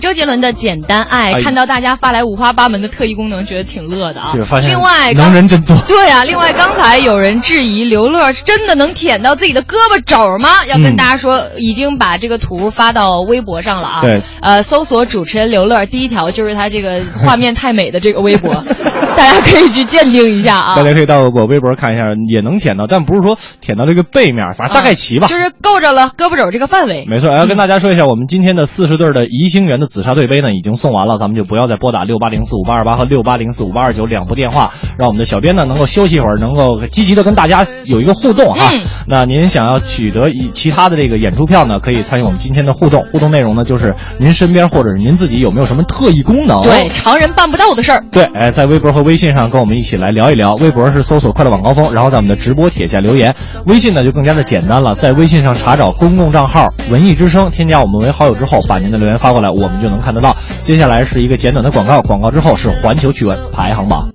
[0.00, 4.32] 周杰伦的《简单爱》，哎看到大家发来五花八门的特异功能，觉得挺乐的啊。
[4.44, 5.76] 发现另外，能人真多。
[5.86, 10.64] 对啊，另外刚才有人质疑刘乐是真的能舔到自己的胳膊肘吗？
[10.66, 14.00] 要跟嗯大家说，已经把这个图发到微博上了啊。
[14.00, 18.64] 对，呃，搜索主持人刘乐，第一条就是他这个画面太美的这个微博，
[19.20, 20.74] 大家可以去鉴定一下啊。
[20.74, 25.26] 大家可以到我微博看一下，也能舔到，但不是说舔到这个背面，反正大概齐吧。
[25.26, 27.04] 就是够着了胳膊肘这个范围。
[27.06, 38.70] 没错，要跟大家说一下，我们今天的四十对的宜兴园的紫砂对杯呢已经送完了，咱们就不要再拨打六八零四五八二八和六八零四五八二九两部电话，让我们的小编呢能够休息一会儿，能够积极的跟大家有一个互动哈。
[38.72, 46.62] 嗯那您想要取得以其他的这个演出票呢，可以参与我们今天的互动，互动内容呢就是您身边或者是您自己有没有什么特异功能？
[46.62, 48.04] 对，常人办不到的事儿。
[48.12, 50.54] 对，哎，在微博和微微信上跟我们一起来聊一聊。
[50.54, 53.34] 微博是搜索“快乐晚高峰”，然后在我们的直播帖下留言。
[53.66, 60.36] 微信呢就更加的简单了，在微信上查找公共账号“文艺之声”，添加我们为好友之后，把您的留言发过来，我们就能看得到。
[60.62, 64.12] 接下来是一个简短的广告，广告之后是环球趣闻排行榜。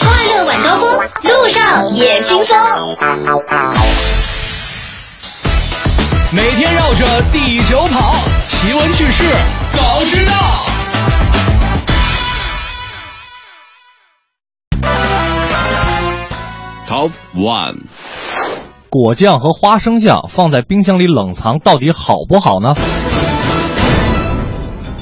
[0.00, 0.90] 快乐晚高峰，
[1.24, 2.56] 路上也轻松。
[6.32, 8.14] 每天绕着地球跑，
[8.46, 9.24] 奇闻趣事
[9.76, 10.77] 早知道。
[16.88, 17.82] Top One，
[18.88, 22.74] 果酱和花生酱放在冰箱里冷藏到底好不好呢？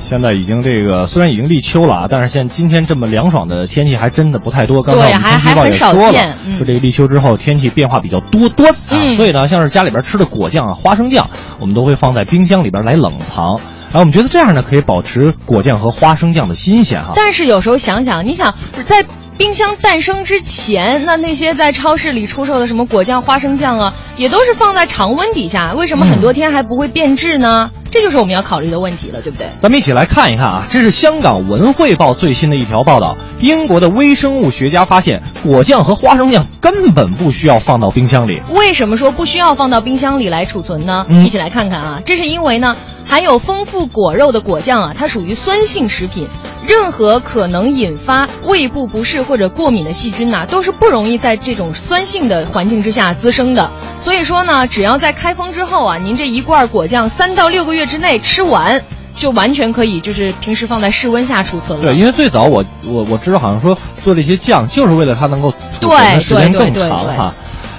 [0.00, 4.82] 现在已经这个虽然已经立秋了啊，但是现在今天这么凉爽的天气还真的不太多。
[4.82, 11.30] 刚才我们天气预报也说了，还很少见嗯说这个立秋之后天气变化比较多端啊，嗯所以呢，像是家里边吃的果酱啊、花生酱，
[11.60, 13.60] 我们都会放在冰箱里边来冷藏。
[13.92, 17.12] 然后我们觉得这样呢，可以保持果酱和花生酱的新鲜哈。
[17.14, 19.04] 但是有时候想想，你想在
[19.38, 27.70] 冰箱诞生之前，那那些在超市里出售的什么果酱、花生酱啊，也都是放在常温底下，为什么很多天还不会变质呢？
[27.90, 29.50] 这就是我们要考虑的问题了，对不对？
[29.58, 33.16] 咱们一起来看一看啊，这是香港文汇报最新的一条报道。
[33.40, 38.40] 英国的微生物学家发现，果酱和花生酱根本不需要放到冰箱里。
[38.52, 41.06] 为什么说不需要放到冰箱里来储存呢？
[41.08, 42.76] 嗯一起来看看啊，这是因为呢，
[43.08, 46.26] 含有丰富果肉的果酱啊，它属于酸性食品，
[46.66, 53.70] 任何可能引发胃部不适或者过敏的细菌呐、都是不容易在这种酸性的环境之下滋生的。
[54.00, 58.82] 所以说呢，只要在开封之后啊，您这一罐果酱三到六个月之内吃完，
[59.14, 61.86] 就完全可以就是平时放在室温下储存了。
[61.86, 67.34] 对，因为最早我我我知道，好像说做这些酱就是为了它能够储存的时间更长哈。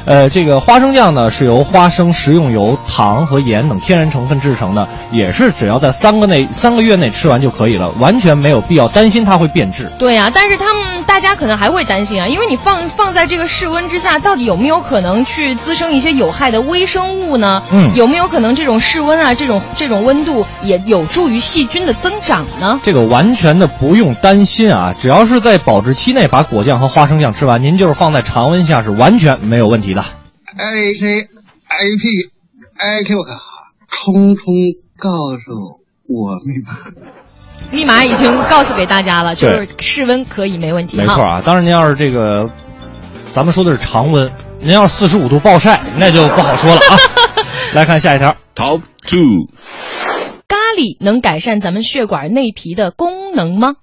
[0.08, 9.91] 呃，这个花生酱呢是由花生、食用油、糖和盐等天然成分制成的，也是只要在三个内三个月内吃完就可以了，完全没有必要担心它会变质。
[9.99, 17.62] 对呀、但是他们大家可能还会担心啊，因为你放放在这个室温之下，到底有没有可能去滋生一些有害的微生物呢？
[17.70, 22.80] 嗯有没有可能这种室温啊，这种这种温度也有助于细菌的增长呢？
[22.82, 29.97] 这个完全的不用担心啊，只要是在保质期内把果酱和花生酱吃完，您就是放在常温下是完全没有问题的。
[30.02, 31.22] A K
[31.68, 32.32] I P
[32.78, 33.39] I Q 卡，
[33.89, 34.54] 冲冲
[34.98, 35.10] 告
[35.45, 36.78] 诉我密码。
[37.72, 40.98] 密码已经告诉给大家了，就是室温可以没问题。
[40.98, 42.50] 没错啊，当然您要是这个，
[43.32, 44.32] 咱们说的是常温，
[44.62, 46.95] 您要是四十五度暴晒，那就不好说了啊。
[47.74, 49.50] 来看下一条，Top Two，
[50.48, 53.76] 咖喱能改善咱们血管内皮的功能吗？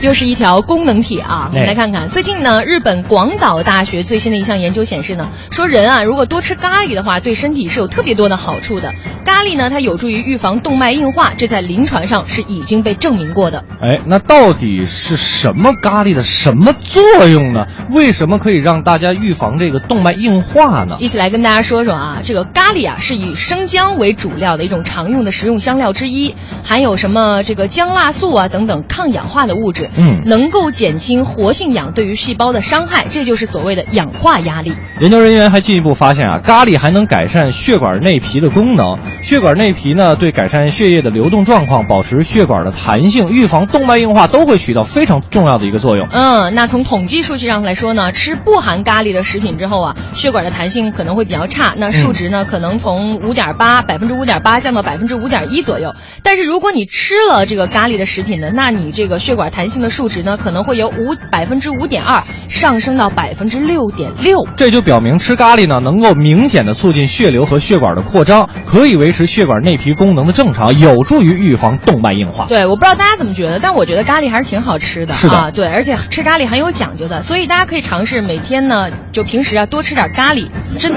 [0.00, 1.48] 又是一条功能帖啊！
[1.52, 8.94] 我们来看看，最近呢，日本广岛大学最新的一项研究显示呢，说人啊，如果多吃咖喱的话，对身体是有特别多的好处的。
[9.24, 13.64] 咖喱呢，它有助于预防动脉硬化，这在临床上是已经被证明过的。
[13.80, 17.66] 哎，那到底是什么咖喱的什么作用呢？
[17.90, 20.96] 为什么可以让大家预防这个动脉硬化呢？
[21.00, 34.72] 一起来跟大家说说啊，这个咖喱啊是以生姜为主料的一种常用的食用香料之一，含有什么这个姜辣素啊等等抗氧化的物质，嗯能够减轻活性氧对于细胞的伤害，这就是所谓的氧化压力。
[35.00, 38.98] 研究人员还进一步发现啊，咖喱还能改善血管内皮的功能。
[39.22, 46.08] 血管内皮呢，对改善血液的流动状况、保持血管的弹性、预防动脉硬化都会起到非常重要的一个作用。
[46.10, 55.94] 嗯，那从统计数据上来说呢，吃不含咖喱的食品之后啊，血管的弹性可能会比较差，那数值呢、可能从五点八百分之五点八降到百分之五点一左右。
[56.22, 64.46] 但是如果你吃了这个咖喱的食品呢，那你这个血管弹性的数值呢，可能会由五百分之五点二上升到百分之六点六。
[64.56, 72.46] 这就表明吃咖喱呢，能够明显的促进血流和血管的扩张，可以维持血管内皮功能的正常，有助于预防动脉硬化。
[72.46, 75.14] 对，我不知道大家怎么觉得，但我觉得咖喱还是挺好吃的。
[75.14, 80.48] 是的啊，对，而且吃咖喱很有讲究的，所以大家可以尝试每天呢，就平时啊多吃点咖喱，
[80.78, 80.92] 真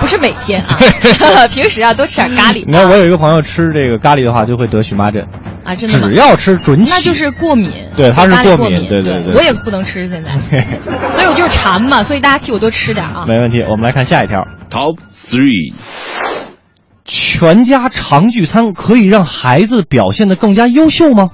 [0.00, 0.78] 不是每天啊，
[1.50, 5.24] 平时啊多吃点咖喱你看，我有一个朋友吃这个咖喱的话，就会得荨麻疹，
[5.64, 6.14] 啊，真的吗只？
[6.14, 6.92] 要吃准起。
[6.94, 10.38] 那就是过敏，对他是过敏对对对我也不能吃现在，
[11.10, 13.24] 所以我就是馋嘛，所以大家替我多吃点啊。
[13.26, 13.62] 没问题。
[13.62, 14.46] 我们来看下一条。
[14.70, 15.72] Top Three，
[17.04, 21.30] 全家常聚餐可以让孩子表现得更加优秀吗？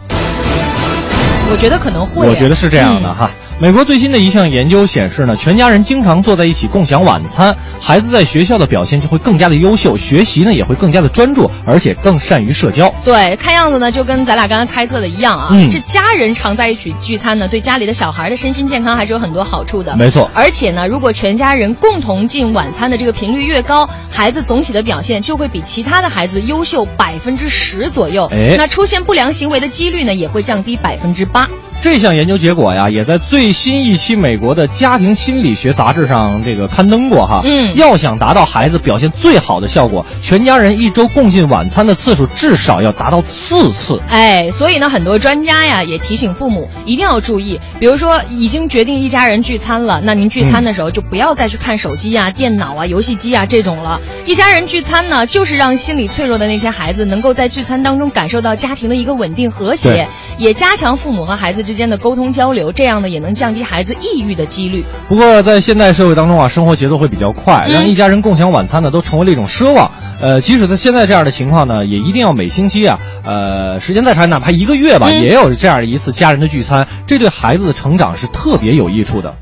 [1.53, 3.31] 我觉得可能会，我觉得是这样的哈。
[3.63, 12.91] 美国最新的一项研究显示呢，全家人经常坐在一起共享晚餐，孩子在学校的表现就会更加的优秀，学习呢也会更加的专注，而且更善于社交。
[13.05, 15.49] 对，看样子呢，就跟咱俩刚刚猜测的一样啊。
[15.53, 19.95] 嗯这家人常在一起聚餐呢，对家里的小孩的身心健康还是有很多好处的。
[19.95, 28.27] 没错而且呢，如果全家人共同进晚餐的这个频率越高，孩子总体的表现就会比其他的孩子优秀百分之十左右。
[28.33, 31.47] 哎那出现不良行为的几率呢，也会降低百分之八。
[31.83, 37.41] 这项研究结果呀，也在最新一期美国的家庭心理学杂志上这个刊登过哈。
[37.45, 43.99] 嗯要想达到孩子表现最好的效果，全家人一周共进晚餐的次数至少要达到四次。
[44.09, 54.01] 哎，所以呢，很多专家呀也提醒父母一定要注意，比如说已经决定一家人聚餐了，那您聚餐的时候就不要再去看手机啊、电脑啊、游戏机啊这种了。
[54.27, 60.09] 一家人聚餐呢，就是让心理脆弱的那些孩子能够在聚餐当中感受到家庭的一个稳定和谐，
[60.39, 64.85] 也加强父母和孩子之间的沟通交流，这样呢也能降低孩子抑郁的几率。
[65.09, 69.93] 不过在现代社会当中啊，生活节奏会比较快，嗯让一家人共享晚餐呢都成为了一种奢望。
[70.21, 79.37] 呃，即使在现在这样的情况呢，也一定要每星期啊，呃，时间再长，哪怕一个月吧，嗯也有这样一次家人的聚餐，这对孩子的成长是特别有益处的。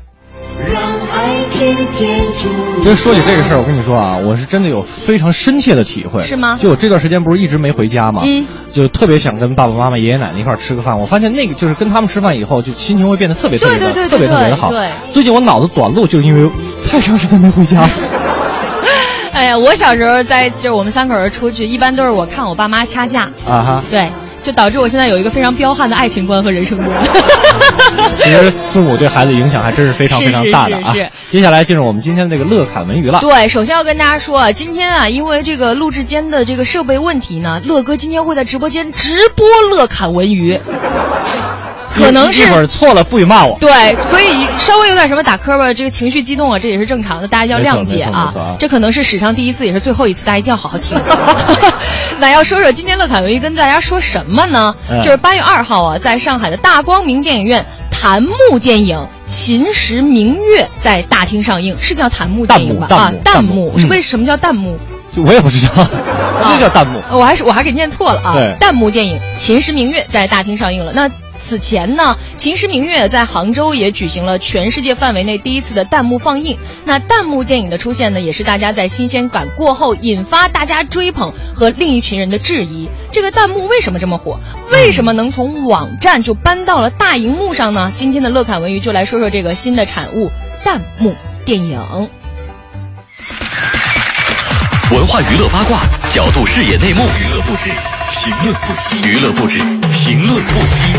[1.91, 2.05] 其
[2.47, 6.23] 实说起这个事儿，我跟你说啊，我是真的有非常深切的体会。
[6.23, 8.21] 是吗就我这段时间不是一直没回家吗？
[8.25, 10.99] 嗯，就特别想跟爸爸妈妈、爷爷奶奶一块儿吃个饭。
[10.99, 14.69] 我发现那个就是跟他们吃饭以后，就心情会变得特别特别特别特别的好。
[14.69, 16.49] 对最近我脑子短路，就是因为
[16.89, 17.87] 太长时间没回家。
[19.31, 23.31] 哎呀，我小时候在就是我们三口人出去，一般都是我看我爸妈掐架。
[23.47, 24.11] 啊哈对，
[24.43, 26.89] 就导致我现在有一个非常彪悍的爱情观和人生观。
[28.23, 31.09] 其实父母对孩子影响还真是非常非常大的啊是是。
[31.29, 33.19] 接下来进入我们今天的这个乐侃文娱了。
[33.19, 40.59] 对，首先要跟大家说啊，今天啊，因为这个录制间的这个设备问题呢，乐哥今天会在直播间直播乐侃文娱。
[41.93, 43.57] 可能是一会儿错了不许骂我。
[43.59, 50.97] 对，所以稍微有点什么打磕巴，这个情绪激动啊，这也是正常的，大家要谅解啊这可能是史上第一次，也是最后一次，大家一定要好好听。
[52.19, 54.75] 那要说说今天乐凯文娱跟大家说什么呢？
[54.89, 57.65] 嗯就是八月二号啊，在上海的大光明电影院。
[57.91, 62.95] 檀木电影《秦时明月》在大厅上映，是叫檀木电影吧？
[62.95, 64.77] 啊弹幕为什么叫弹幕？
[65.13, 65.85] 就我也不知道，
[66.55, 67.01] 这叫弹幕。
[67.11, 68.33] 我还是我还给念错了啊！
[68.35, 70.93] 对弹幕电影《秦时明月》在大厅上映了。
[70.93, 71.09] 那
[71.49, 76.59] 此前呢，《秦时明月》在杭州也举行了全世界范围内第一次的弹幕放映。
[76.85, 82.87] 那弹幕电影的出现呢，也是大家在新鲜感过后引发大家追捧和另一群人的质疑。
[83.11, 84.39] 这个弹幕为什么这么火？
[84.71, 87.89] 为什么能从网站就搬到了大荧幕上呢？
[87.91, 90.31] 今天的乐侃文娱就来说说这个新的产物——
[90.63, 91.79] 弹幕电影。
[94.91, 95.79] 文化娱乐八卦，
[96.13, 97.71] 角度视野内幕，娱乐不止，
[98.21, 99.59] 评论不息，娱乐不止，
[99.93, 100.91] 评论不息。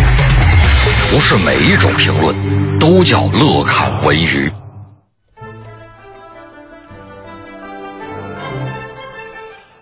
[1.11, 2.35] 不是每一种评论
[2.79, 4.51] 都叫乐侃文娱。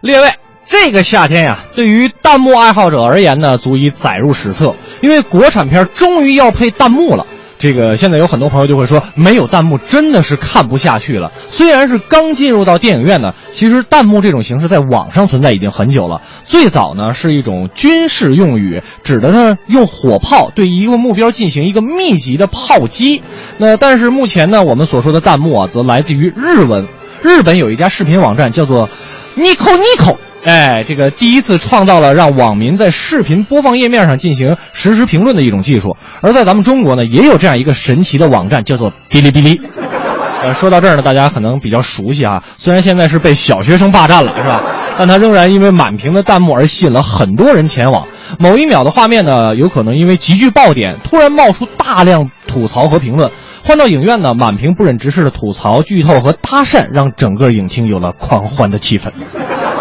[0.00, 0.34] 列位，
[0.64, 7.24] 这个夏天呀，对于弹幕爱好者而言呢，足以载入史册，因为国产片终于要配弹幕了。
[7.58, 11.32] 这个现在有很多朋友就会说，没有弹幕真的是看不下去了。
[11.48, 16.22] 虽然是刚进入到电影院呢，其实弹幕这种形式在网上存在已经很久了。
[16.44, 23.22] 最早呢是一种军事用语，指的呢用火炮对一个目标进行一个密集的炮击。
[23.56, 26.86] 那但是目前呢，我们所说的弹幕啊，则来自于日文。
[27.22, 28.88] 日本有一家视频网站叫做
[29.36, 30.16] Nico Nico。
[30.44, 39.60] 哎，这个第一次创造了让网民在视频播放页面上进行实时评论的一种技术，而在咱们中国呢，也有这样一个神奇的网站，叫做哔哩哔哩。
[40.40, 44.62] 呃，说到这儿呢，大家可能比较熟悉啊，虽然现在是被小学生霸占了，是吧？
[44.96, 48.06] 但它仍然因为满屏的弹幕而吸引了很多人前往。
[48.38, 53.30] 某一秒的画面呢，有可能因为极具爆点，突然冒出大量吐槽和评论。
[53.64, 59.10] 换到影院呢，满屏不忍直视的吐槽、剧透和搭讪，让整个影厅有了狂欢的气氛。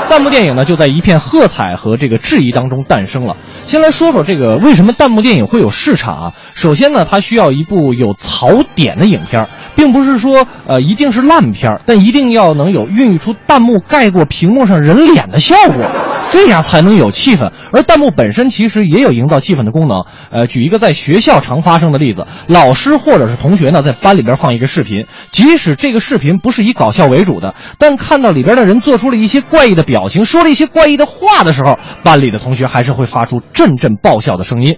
[0.10, 3.36] 弹幕电影呢，就在一片喝彩和这个质疑当中诞生了。
[3.68, 6.34] 先来说说这个为什么弹幕电影会有市场啊？
[6.53, 15.86] 首先呢，它需要一部有槽点的影片，并不是说呃一定是烂片，但一定要能有孕育出弹幕盖过屏幕上人脸的效果。
[16.32, 20.05] 这样才能有气氛，而弹幕本身其实也有营造气氛的功能。
[20.32, 34.78] 呃，举一个在学校常发生的例子，老师或者是同学呢，在班里边放一个视频，即使这个视频不是以搞笑为主的，但看到里边的人做出了一些怪异的表情，说了一些怪异的话的时候，班里的同学还是会发出阵阵爆笑的声音。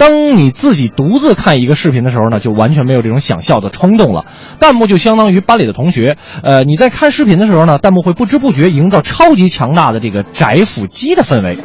[0.00, 4.24] 当你自己独自看一个视频的时候呢，就完全没有这种想笑的冲动了。
[4.58, 11.58] 弹幕就相当于班里的同学，呃，你在看视频的时候呢，弹幕会不知不觉营造超级强大的这个宅腐鸡的氛围。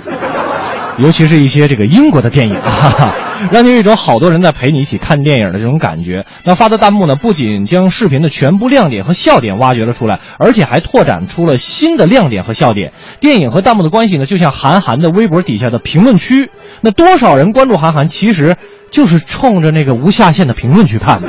[0.98, 3.14] 尤其是一些这个英国的电影，哈 哈
[3.52, 6.26] 让你有一种好多人在陪你一起看电影的这种感觉。
[6.44, 12.94] 那发的弹幕呢，不仅将视频的全部亮点和笑点挖掘了出来，而且还拓展出了新的亮点和笑点。
[13.20, 16.50] 电影和弹幕的关系呢，就像韩寒的微博底下的评论区，
[16.82, 18.56] 那多少人关注韩寒，其实
[18.92, 21.28] 就是冲着那个无下限的评论去看的。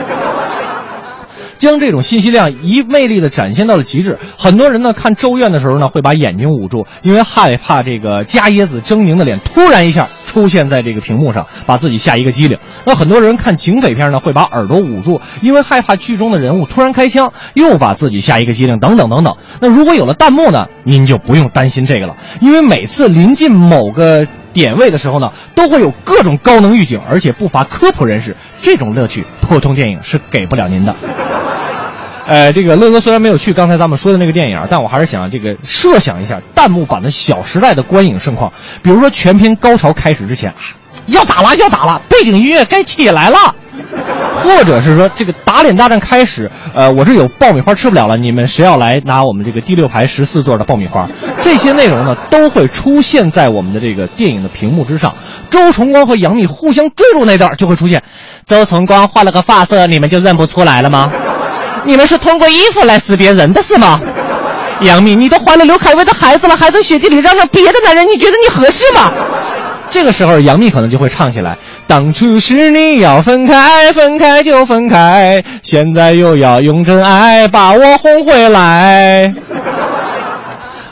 [1.58, 4.18] 将这种信息量一魅力的展现到了极致。
[4.36, 12.58] 很多人呢看《咒怨》的时候呢，会把眼睛捂住，因为害怕这个伽椰子狰狞的脸突然一下出现在这个屏幕上，把自己吓一个激灵。
[12.84, 19.36] 那很多人看警匪片呢，会把耳朵捂住，因为害怕剧中的人物突然开枪，又把自己吓一个激灵，等等等等。
[19.60, 24.26] 那如果有了弹幕呢，您就不用担心这个了，因为每次临近某个
[24.56, 28.34] 点位的时候呢，都会有各种高能预警，而且不乏科普人士。
[28.62, 30.96] 这种乐趣，普通电影是给不了您的。
[32.26, 38.50] 呃，这个乐哥虽然没有去刚才咱们说的那个电影，但我还是想这个设想一下弹幕版的《小时代》的观影盛况。
[38.82, 40.54] 比如说，全片高潮开始之前，
[41.04, 43.54] 要打了，要打了，背景音乐该起来了，
[44.46, 51.08] 或者是说这个打脸大战开始，呃，我这有爆米花吃不了了，你们谁要来拿我们这个第六排十四座的爆米花？
[51.42, 55.12] 这些内容呢，都会出现在我们的这个电影的屏幕之上。
[55.50, 58.00] 周崇光和杨幂互相追逐那段就会出现，
[58.46, 61.10] 周崇光换了个发色，你们就认不出来了吗？
[61.84, 64.00] 你们是通过衣服来识别人的是吗？
[64.80, 69.12] 杨幂，你都怀了刘恺威的孩子了，还在雪地里让让别的男人，你觉得你合适吗？
[69.88, 71.56] 这个时候，杨幂可能就会唱起来
[71.86, 79.32] ：“当初是你要分开，分开就分开，现在又要用真爱把我哄回来。”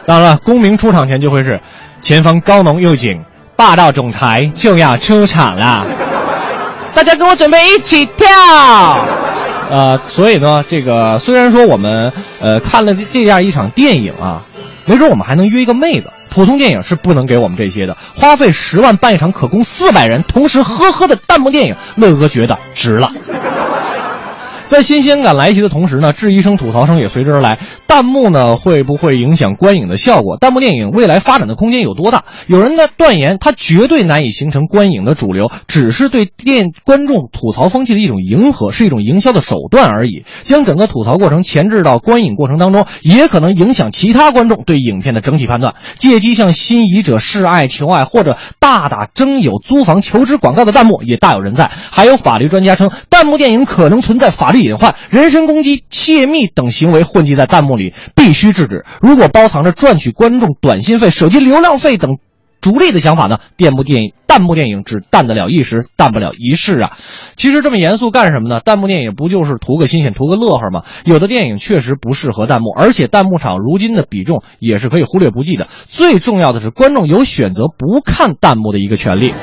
[0.07, 1.61] 当然了，公明出场前就会是：
[2.01, 3.25] 前方高能预警，
[3.57, 5.85] 霸道总裁就要出场了，
[6.95, 8.29] 大家跟我准备一起跳。
[9.71, 14.43] 呃，所以呢，这个虽然说我们呃看了这样一场电影啊，
[14.85, 16.11] 没准我们还能约一个妹子。
[16.35, 23.13] 普通电影是不能给我们这些的，花费十万办一场可供四百人同时呵呵的弹幕电影，乐哥觉得值了。
[24.67, 27.59] 在新鲜感来袭的同时呢，质疑声、吐槽声也随之而来。
[27.87, 30.37] 弹幕呢会不会影响观影的效果？
[30.37, 32.25] 弹幕电影未来发展的空间有多大？
[32.49, 40.25] 有人在断言，它绝对难以形成观影的主流，只是对电观众吐槽风气的一种迎合，是一种营销的手段而已。
[40.43, 45.75] 将整个吐槽过程前置到观影过程当中，也可能影响其他观众对影片的整体判断。
[45.99, 51.71] 借机向心仪者示爱、求爱，或者大打征友、租房、求职广告的弹幕也大有人在。
[51.91, 58.85] 还有法律专家称，弹幕电影可能存在法隐患、人身攻击、泄密等行为混迹在弹幕里，必须制止。
[59.01, 62.19] 如果包藏着赚取观众短信费、手机流量费等
[62.61, 63.39] 逐利的想法呢？
[63.59, 66.97] 电幕电影、弹幕电影只弹得了一时，弹不了一世啊！
[67.37, 68.61] 其实这么严肃干什么呢？
[68.61, 70.81] 弹幕电影不就是图个新鲜、图个乐呵吗？
[71.05, 75.69] 有的电影确实不适合弹幕，而且弹幕场如今的比重也是可以忽略不计的。
[75.89, 79.35] 最重要的是，观众有选择不看弹幕的一个权利。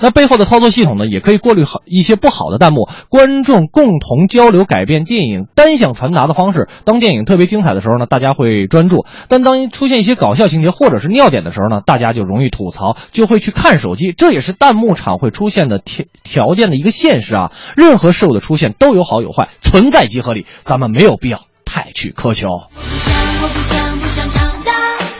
[0.00, 6.68] 那背后的操作系统呢，也可以过滤好一些不好的弹幕，观众共同交流，改变电影单向传达的方式。
[6.84, 14.12] 当电影特别精彩的时候呢，大家会专注；但当出现一些搞笑情节或者是尿点的时候呢，大家就容易吐槽，就会去看手机。
[14.12, 17.52] 这也是弹幕场会出现的条条件的一个现实啊。
[17.76, 22.46] 任何事物的出现都有好有坏，存在即合理，咱们没有必要太去苛求。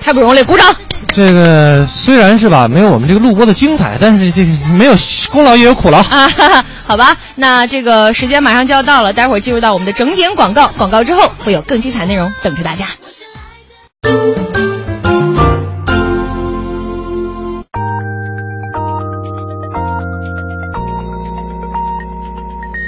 [0.06, 0.64] 太不容易了，鼓掌。
[1.08, 4.94] 这个虽然是吧，没有我们这个录播的精彩，但是这个没有
[5.32, 6.02] 功劳也有苦劳啊。
[6.04, 12.86] 哈哈，好吧，那这个时间马上就要到了，待会儿进入到我们的整点广告，广告之后会有更精彩内容等着大家。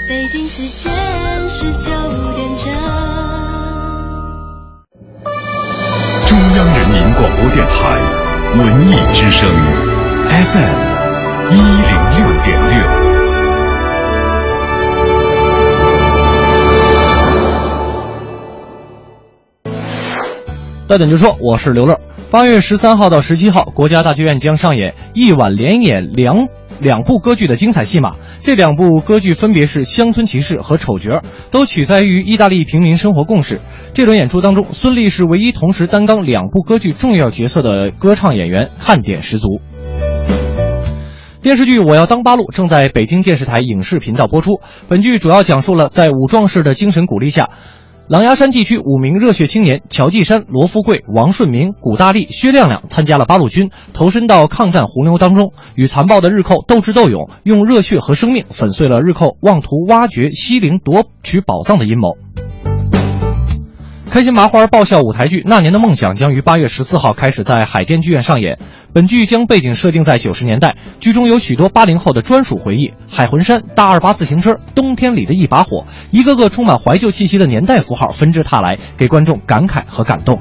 [0.08, 0.92] 北京时间
[1.48, 1.90] 十九
[2.36, 3.27] 点整。
[7.28, 7.74] 广播电台
[8.56, 9.50] 文艺之声
[10.30, 10.78] FM
[11.50, 12.74] 一零六点六。
[20.88, 22.00] 到点就说，我是刘乐。
[22.30, 26.48] 八月十三号到十七号，国家大剧院将上演一晚连演两
[26.80, 28.14] 两部歌剧的精彩戏码。
[28.40, 31.10] 这两部歌剧分别是《乡村骑士》和《丑角》，
[31.50, 33.60] 都取材于意大利平民生活故事。
[33.94, 39.60] 这轮演出当中，孙俪是唯一同时担纲两部歌剧重要角色的歌唱演员，看点十足。
[41.40, 44.60] 电视剧《我要当八路》正在北京电视台影视频道播出。
[44.88, 47.50] 本剧主要讲述了在武壮士的精神鼓励下，
[48.08, 62.16] 狼牙山地区五名热血青年乔继山、罗富贵、王顺明、古大力、薛亮亮参加了八路军，投身到抗战洪流当中，与残暴的日寇斗智斗勇，用热血和生命粉碎了日寇妄图挖掘西陵夺取宝藏的阴谋。
[64.10, 68.58] 开心麻花爆笑舞台剧《那年的梦想》将于八月十四号开始在海淀剧院上演。
[68.94, 80.40] 本剧将背景设定在九十年代，剧中有许多八零后的专属回忆：海魂衫、大二八自行车、冬天里的一把火，一个个充满怀旧气息的年代符号纷至沓来，给观众感慨和感动。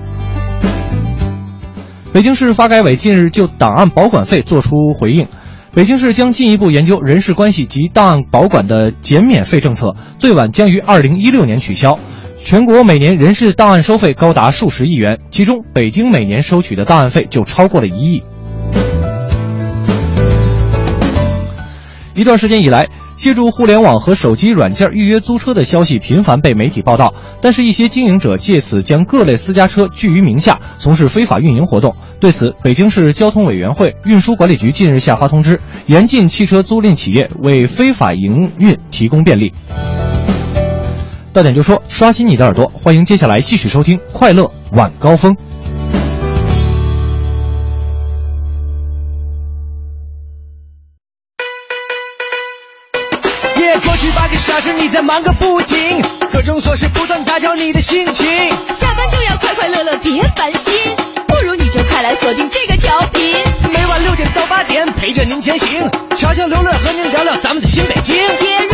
[2.13, 5.27] 北京市发改委近日就档案保管费作出回应。
[5.73, 11.99] 北京市将进一步研究人事关系及档案保管的减免费政策，最晚将于二零一六年取消。
[12.47, 18.23] 全国每年人事档案收费高达数十亿元，其中北京每年收取的档案费就超过了一亿。
[22.15, 22.87] 一段时间以来，
[23.17, 31.93] 借助互联网和手机软件预约租车的消息频繁被媒体报道，但是，一些经营者借此将各类私家车拒于名下，从事非法运营活动。
[32.21, 39.51] 对此，北京市交通委员会运输管理局近日下发通知，严禁汽车租赁企业为非法营运提供便利。
[41.37, 45.35] 到点就说，刷新你的耳朵，欢迎接下来继续收听《快乐晚高峰》。
[53.61, 58.25] 耶，过去八个小时你在忙个不停，各种琐事不断打搅你的心情。
[58.73, 60.73] 下班就要快快乐乐，别烦心，
[61.27, 63.35] 不如你就快来锁定这个调频。
[63.71, 68.15] 每晚六点到八点，陪着您前行，乔乔刘乐和您聊聊咱们的新北京。
[68.15, 68.67] 耶，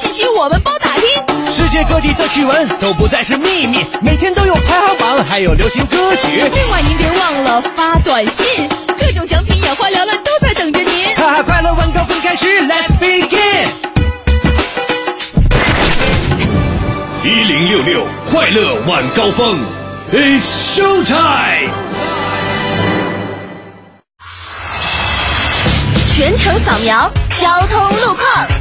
[0.00, 1.52] 信息，我们包打听。
[1.52, 6.40] 世界各地的趣闻都不再是秘密，每天都有排行榜，还有流行歌曲。
[6.54, 8.66] 另外您别忘了发短信，
[8.98, 11.14] 各种奖品眼花缭乱都在等着您。
[11.16, 13.68] 哈哈，快乐晚高峰开始，Let's begin。
[17.22, 19.58] 一零六六快乐晚高峰
[20.14, 21.68] ，It's show time。
[26.14, 28.59] 全程扫描交通路况。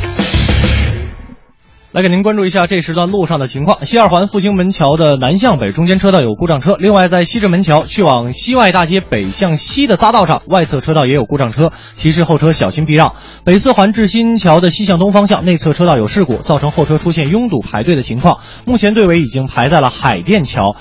[1.99, 3.85] 来给您关注一下这时段路上的情况。
[3.85, 13.15] 西二环复兴门桥的南向北中间车道有故障车，另外在西直门桥去往西外大街北向西的匝道上，外侧车道也有故障车，提示后车小心避让。
[13.43, 20.77] 北四环至新桥的西向东方向内侧车道有事故，造成后车出现拥堵排队的情况，目前队尾已经排在了海淀桥。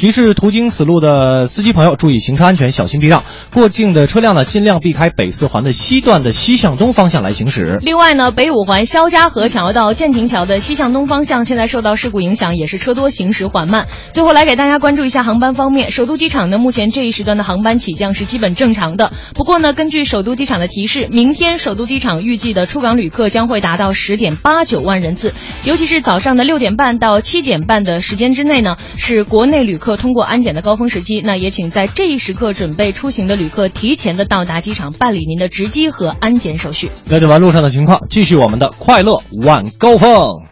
[0.00, 3.22] 提示途经此路的司机朋友注意行车安全，小心避让。
[3.52, 7.78] 过境的车辆呢，尽量避开北四环的西段的西向东方向来行驶。
[7.82, 13.88] 另外呢，北五环肖家河桥到建亭桥的西向东方向，现在受到事故影响，也是车多行驶缓慢。
[14.14, 19.12] 最后来给大家关注一下航班方面，首都机场呢，目前这一时段的航班起降是基本正常的。
[19.34, 25.34] 不过呢，根据首都机场的提示，明天首都机场预计的出港旅客将会达到十点八九万人次，
[25.64, 31.20] 尤其是早上的六点半到七点半的时间之内呢，是国内旅客通过安检的高峰时期。
[31.20, 36.90] 那也请在这一时刻准备出行的旅客提前的到达机场办理您的值机和安检手续。
[37.08, 40.49] 了解完路上的情况，继续我们的快乐晚高峰。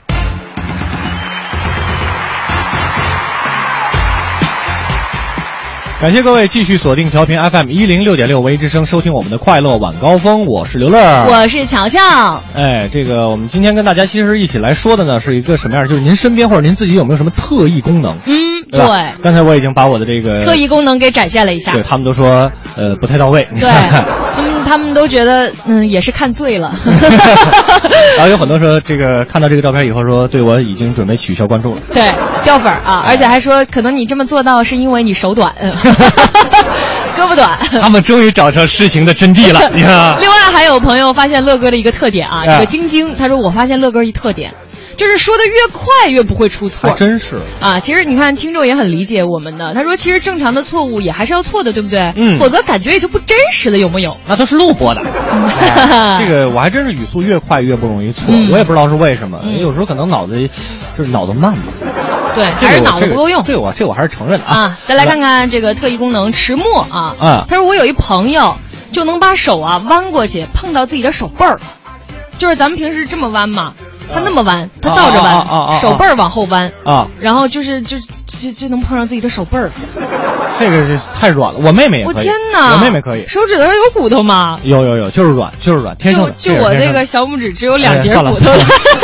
[6.01, 10.47] 感谢各位继续锁定调频 FM 一零六点六微之声，收听我们的快乐晚高峰。
[10.47, 12.01] 我是刘乐，我是乔乔。
[12.55, 15.89] 哎，这个我们今天跟大家其实一起来说的呢，是一个什么样？
[15.89, 18.15] 就是您身边或者您自己有没有什么特异功能？
[18.27, 18.33] 嗯，
[18.71, 19.13] 对吧。
[19.21, 23.45] 刚才我已经把我的这个特异功能给展现了一下，对他们都说呃不太到位。
[23.59, 23.69] 对，
[24.69, 26.73] 他们都觉得嗯也是看醉了。
[28.17, 31.81] 然后有很多说这个看到这个照片以后说对我已经准备取消关注了。
[31.93, 32.13] 对，
[32.45, 35.51] 掉粉儿啊，而且还说可能你这么做到是因为你手短。
[37.17, 39.69] 胳膊短，他们终于找着事情的真谛了。
[39.75, 44.53] 你看， 另外还有朋友发现乐哥的一个特点啊，这个晶晶，他说我发现乐哥一特点，
[44.99, 46.91] 就是说的越快越不会出错。
[46.91, 52.13] 还真是啊，其实你看听众也很理解我们的，他说其实正常的错误也还是要错的，对不对？
[52.17, 54.15] 嗯，否则感觉也就不真实了，有没有？
[54.27, 55.01] 那都是录播的。
[55.59, 60.35] 哎、这个我还真是语速越快越不容易错，嗯、我也不知道是为什么，有时候可能脑子
[60.97, 61.73] 就是脑子慢吧。
[62.35, 63.43] 对，还是脑子不够用。
[63.45, 64.77] 对我这我还是承认的啊。
[64.87, 67.15] 再来看看这个特异功能迟墨啊。
[67.19, 67.47] 啊。
[67.49, 68.57] 他说我有一朋友
[68.93, 71.61] 就能把手啊弯过去碰到自己的手背儿，
[72.39, 73.75] 就是咱们平时这么弯嘛，
[74.13, 79.71] 他那么弯，他倒着弯，手背儿往后弯啊，然后就是就就就能碰上自己的手背儿。
[80.59, 82.15] 这个是太软了，我妹妹也可以。
[82.15, 82.73] 我天哪！
[82.73, 83.27] 我妹妹可以。
[83.29, 84.59] 手指头上有骨头吗？
[84.63, 86.31] 有有有，就是软，就是软，天生的。
[86.33, 88.53] 就就我那个小拇指只有两节骨头。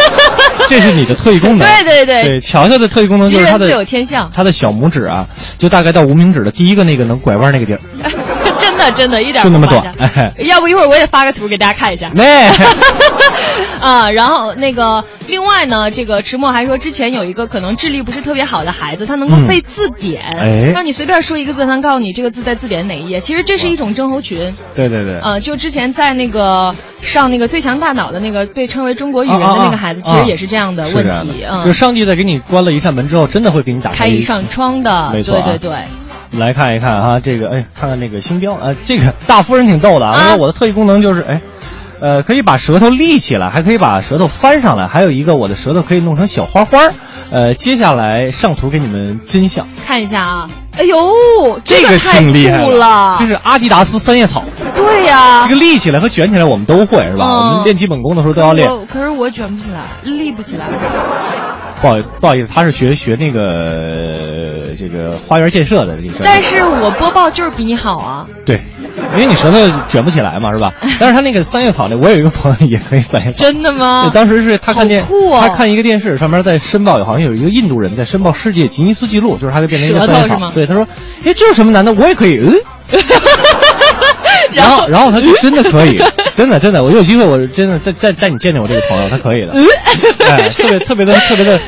[0.66, 1.68] 这是你的特异功能。
[1.68, 2.24] 对对对。
[2.24, 4.30] 对，乔乔的特异功能就是他的自有天相。
[4.34, 5.26] 他的小拇指啊，
[5.58, 7.80] 就大概到无名指的第一个那个能拐弯那个地儿。
[8.90, 9.04] 真的。
[9.04, 9.74] 真的一点就那么不。
[9.74, 12.10] 短哎，要不一会儿我也发个图给大家看一下。
[12.14, 12.24] 那
[13.80, 23.20] 啊，然后那个另外呢，这个迟墨还说，之前有一个可能智力不是特别好的孩子，他能够嗯背字典，哎让你随便说一个字，他能告诉你这个字在字典哪一页。
[23.20, 24.50] 其实这是一种症候群。
[24.74, 35.78] 对对对，呃，就之前在那个上那个最强大脑的那个被称为中国语人的那个孩子，啊啊其实也是这样的问题，的嗯，就上帝在给你关了一扇门之后，真的会给你打开一扇窗的，没错啊对对对。
[36.38, 41.40] 来看一看啊，这个哎，看看那个星标，啊，这个大夫人挺逗的啊，她说我的特异功能就是哎。
[42.00, 46.92] 呃，可以把舌头立起来，还可以把舌头翻上来，还有一个我的舌头可以弄成小花花儿。
[47.30, 50.98] 呃，接下来上图给你们真相，看一下啊，哎呦，
[51.64, 54.44] 这个太挺厉害的酷了，这是阿迪达斯三叶草。
[54.76, 57.24] 对呀、这个立起来和卷起来我们都会是吧？
[57.24, 58.68] 嗯我们练基本功的时候都要练。
[58.68, 60.66] 我可是我卷不起来，立不起来。
[61.80, 66.14] 不好意不好意思，他是学学那个呃这个花园建设的这个。
[66.24, 68.26] 但是我播报就是比你好啊。
[68.44, 68.60] 对，
[69.14, 69.58] 因为你舌头
[69.88, 70.72] 卷不起来嘛，是吧？
[70.98, 73.38] 但是他那个三叶草呢，我有一个朋友也可以三叶草。
[73.44, 80.50] 真的吗对，当时是他看电，好酷哦他看一个电视，上面在申报，好像有一个印度人在申报世界吉尼斯纪录，就是他就变成一个三叶草。
[80.54, 80.86] 对，他说，
[81.24, 81.92] 哎，这有什么难的？
[81.94, 82.54] 我也可以，嗯。
[84.52, 86.00] 然后，然后他就真的可以，
[86.36, 89.52] 真的真的，我有机会，我真的再再带你见见我这个朋友，他可以的，
[90.18, 91.58] 哎，特别特别的特别的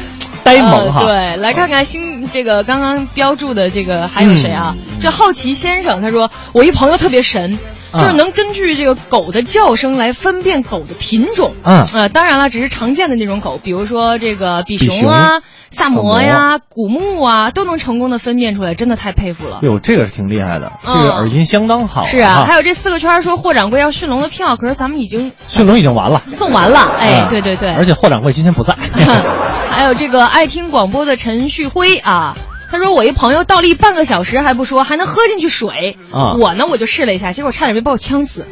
[0.47, 1.01] 呆萌哈。
[1.03, 4.75] 呃对，来看看新这个刚刚标注的这个还有谁啊？
[4.79, 7.59] 嗯这好奇先生他说，我一朋友特别神。
[7.97, 8.03] 啊。
[8.03, 11.87] 就是能根据这个狗的叫声来分辨狗的品种，嗯。
[11.95, 15.29] 呃，当然了，只是常见的那种狗，比如说这个比比熊啊、
[15.71, 19.61] 萨萨摩摩呀、古牧啊，都能成功的分辨出来，真的太佩服了。
[19.63, 22.05] 哟，这个是挺厉害的，这嗯个耳音相当好。
[22.05, 28.77] 是啊，还有这四个圈说霍掌柜要驯龙的票，可是咱们已经驯龙已经完了，送完了，哎，嗯对对对，而且霍掌柜今天不在。
[29.71, 32.35] 还有这个爱听广播的陈旭辉啊，
[32.71, 35.97] 他说我一朋友倒立半个小时还不说，还能喝进去水。
[36.11, 38.47] 啊我呢我就试了一下，结果差点没把我呛死。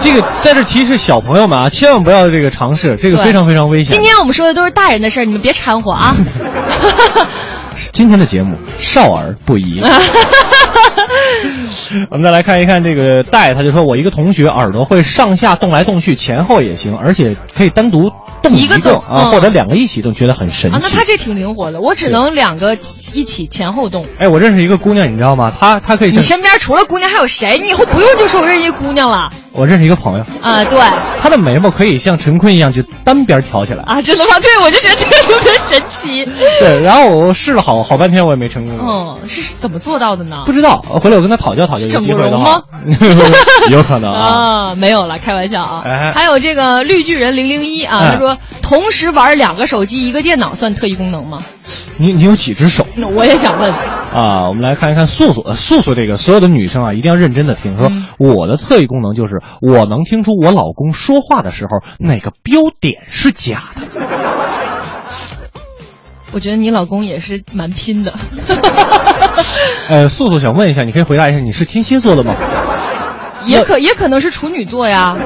[0.00, 3.94] 这个在这提示小朋友们啊，千万不要这个尝试，这个非常非常危险。
[3.94, 6.14] 今天我们说的都是大人的事儿，你们别掺和啊。
[7.92, 9.82] 今天的节目少儿不宜。
[12.10, 18.10] 我们再来看一看这个戴，他就说我一个同学耳朵会上下动来动去，前后也行，而且可以单独
[18.42, 20.98] 动一个动啊，嗯或者两个一起动，觉得很神奇啊，那。
[20.98, 22.74] 他这挺灵活的，我只能两个
[23.14, 24.04] 一起前后动。
[24.18, 25.52] 哎，我认识一个姑娘，你知道吗？
[25.58, 27.58] 她她可以你身边除了姑娘还有谁？
[27.58, 30.64] 你以后不用就说我认识一姑娘了我认识一个朋友，啊？
[30.64, 30.78] 对
[31.20, 33.82] 她的眉毛可以像陈坤一样就单边挑起来。
[33.84, 34.40] 啊，真的吗？
[34.40, 36.24] 对，我就觉得这个特别神奇。
[36.58, 38.78] 对，然后我试了好好半天，我也没成功。
[38.80, 40.42] 嗯，是怎么做到的呢？
[40.46, 42.64] 不知道，回来我跟他讨教讨教，有整机会的过容话吗，
[43.70, 44.20] 有可能啊。
[44.20, 45.82] 啊，没有了，开玩笑啊。
[45.84, 51.42] 哎还有这个绿巨人零零一啊，哎他说同时玩两个手机一个电脑算特异功能吗？
[51.98, 53.72] 你你有几只手那我也想问。
[54.12, 54.46] 啊？
[54.48, 57.78] 我们来看一看素素，呃素素这个所有的女生啊，一定要认真的听。
[57.78, 64.51] 说嗯我的特异功能就是我能听出我老公说话的时候哪个标点是假的。
[66.32, 68.12] 我觉得你老公也是蛮拼的。
[69.88, 72.34] 呃，素素想问一下，你可以回答一下，你是天蝎座的吗？
[73.44, 75.16] 也可也可能是处女座呀，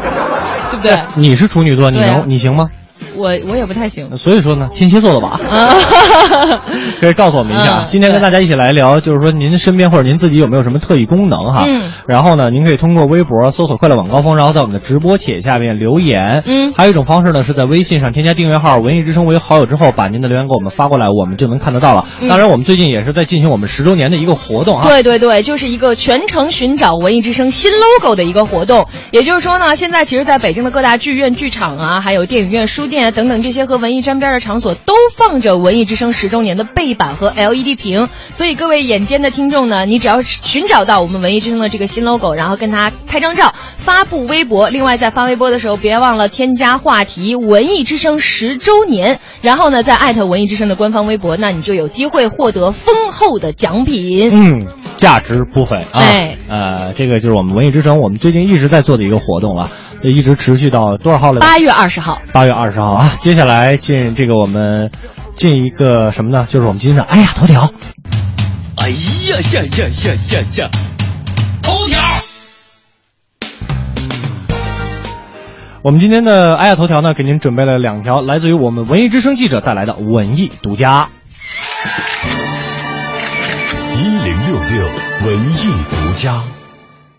[0.70, 0.98] 对不对？
[1.14, 2.70] 你是处女座，你能你行吗？
[3.16, 4.16] 我我也不太行。
[4.16, 5.74] 所以说呢，天蝎座的吧，啊，
[7.00, 7.82] 可以告诉我们一下啊。
[7.82, 11.64] 嗯今天跟大家一起来聊，就是说您身边或者您自己有没有什么特异功能哈？
[11.66, 11.82] 嗯。
[12.06, 16.42] 然后呢，您可以通过微博搜索“快乐晚高峰”，然后在我们的直播帖下面留言。
[16.46, 16.72] 嗯。
[16.76, 22.06] 还有一种方式呢，是在微信上添加订阅号“文艺之声”为好友之后，把您的留言给我们发过来，我们就能看得到了。
[22.20, 24.86] 嗯当然，我们最近也是在进行我们十周年的一个活动啊。
[24.88, 28.86] 对对对，就是一个全程寻找文艺之声新 logo 的一个活动。
[29.12, 38.08] 也就是说呢，现在其实在北京的各大剧院、剧场啊，还有电影院、书店啊等等这些和文艺沾边的场所，都放着文艺之声十周年的背板和 LED 屏。
[38.32, 44.68] 所以各位眼尖的听众呢，你只要寻找到我们文艺之声的这个新 logo，然后跟它拍张照，发布微博。
[44.68, 54.30] 另外在发微博的时候，别忘了添加话题“文艺之声十周年”，然后呢再艾特文艺之声的官方微博，那你就有机会获得丰厚的奖品。
[54.32, 56.00] 嗯，价值不菲啊！
[56.00, 59.70] 哎呃，这个就是我们文艺之声，我们最近一直在做的一个活动了，
[60.02, 61.40] 一直持续到多少号了？
[61.40, 62.20] 八月二十号。
[62.32, 64.90] 八月二十号啊，接下来进这个我们
[65.34, 66.46] 进一个什么呢？
[66.48, 67.72] 就是我们今天的哎呀头条。
[68.76, 68.96] 哎呀
[69.52, 70.70] 呀呀呀呀呀！
[71.62, 71.98] 头条。
[75.82, 81.08] 我们今天的哎呀头条呢，给您准备了两条来自于我们文艺之声记者带来的文艺独家。
[83.94, 84.86] 一零六六
[85.26, 86.42] 文艺独家。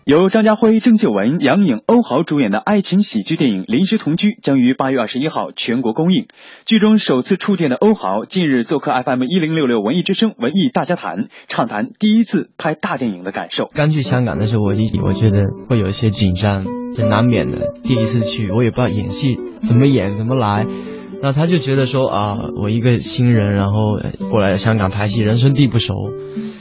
[0.08, 6.28] 由张家辉、郑秀文、杨颖、欧豪主演的爱情喜剧电影《临时同居》将于八月二十一号全国公映。
[6.64, 13.70] 剧中首次触电的欧豪近日做客 FM 一零六六文艺之声文艺大家谈，畅谈第一次拍大电影的感受。
[13.74, 16.64] 刚去香港的时候，我一我觉得会有一些紧张，
[16.96, 17.74] 就难免的。
[17.84, 20.66] 第一次去，我也不知道演戏怎么演怎么来。
[21.22, 23.98] 然后他就觉得说啊，我一个新人，然后
[24.30, 25.94] 过来香港拍戏，人生地不熟，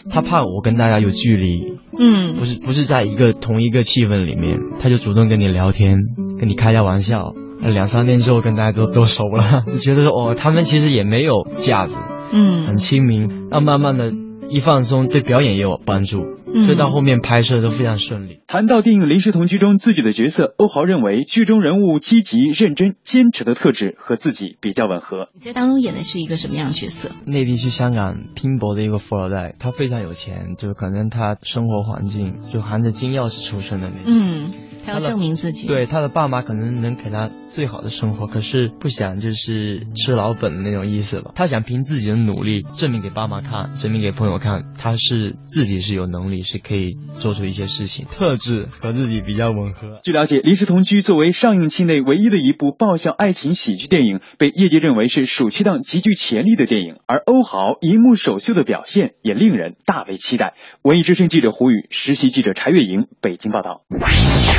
[0.10, 5.98] 他怕我跟大家有距离，嗯，不是不是在一个同一个气氛里面，他就主动跟你聊天，
[6.40, 7.34] 跟你开下玩笑。
[7.60, 11.98] 两三天之后跟大家都都熟了， 就觉得说哦，他们其实也没有架子，
[12.32, 13.28] 嗯，很亲民。
[13.50, 14.14] 然后慢慢的
[14.50, 16.20] 一放松，对表演也有帮助，
[16.54, 18.40] 所以到后面拍摄都非常顺利。
[18.48, 25.30] 谈到电影《临时同居》中自己的角色，欧豪认为剧中人物积极、认真、坚持的特质和自己比较吻合。
[25.34, 27.12] 你在当中演的是一个什么样的角色？
[27.26, 34.06] 内地去香港拼搏的一个富二代，他非常有钱，就可能他生活环境就含着金钥匙出生的那种。
[34.06, 34.52] 嗯，
[34.86, 35.68] 他要证明自己。
[35.68, 41.32] 对，他的爸妈可能能给他最好的生活，可是不想就是吃老本的那种意思吧。
[41.36, 50.00] 他想凭自己的努力证明给爸妈看，证明给朋友看，他是自己是有能力，是可以做出一些事情，特质和自己比较吻合。
[50.04, 56.96] 据了解，《临时同居》作为上映期内唯一的一部爆笑爱情喜剧电影，被业界认为是暑期档极具潜力的电影。
[57.06, 60.54] 而欧豪银幕首秀的表现也令人大为期待。
[60.82, 63.82] 文艺之声记者胡宇，实习记者柴月莹，北京报道。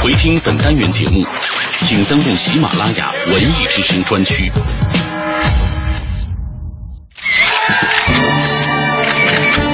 [0.02, 1.24] 回听本单元节目，
[1.80, 4.50] 请登录喜马拉雅文艺之声专区。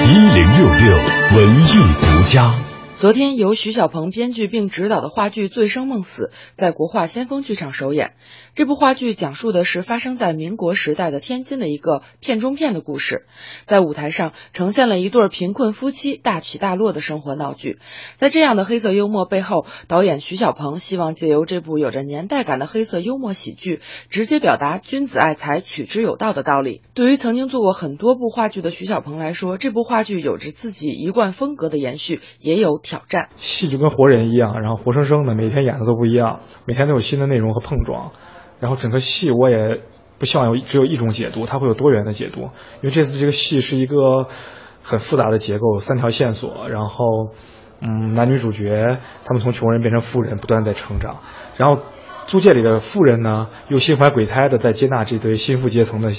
[0.06, 0.96] 一零六六
[1.36, 2.73] 文艺独家。
[3.04, 8.14] 昨天，由徐小鹏编剧并执导的话剧《醉生梦死》在国画先锋剧场首演。
[8.54, 13.26] 这部话剧讲述的是发生在民国时代的天津的一个片中片的故事，
[13.66, 17.78] 在舞台上呈现了一对贫困夫妻大起大落的生活闹剧。
[18.14, 26.80] 在这样的黑色幽默背后，导演徐小鹏希望借由这部有着年代感的黑色幽默喜剧，直接表达君子爱财，取之有道的道理。
[26.94, 33.28] 对于曾经做过很多部话剧的徐小鹏来说，这部话剧有着自己一贯风格的延续，也有挑战。
[33.34, 38.12] 戏就跟活人一样，然后活生生的，每天演的都不一样，每天都有新的内容和碰撞。
[38.60, 39.80] 然后整个戏我也
[40.18, 42.42] 不希望有只有一种解读，它会有多元的解读。
[42.42, 44.28] 因为这次这个戏是一个
[44.82, 47.04] 很复杂的结构，三条线索，然后
[47.80, 51.16] 嗯，男女主角他们从穷人变成富人，不断在成长。
[51.56, 51.82] 然后
[52.26, 56.12] 租界里的富人呢，又心怀鬼胎的在接纳这堆新富阶层的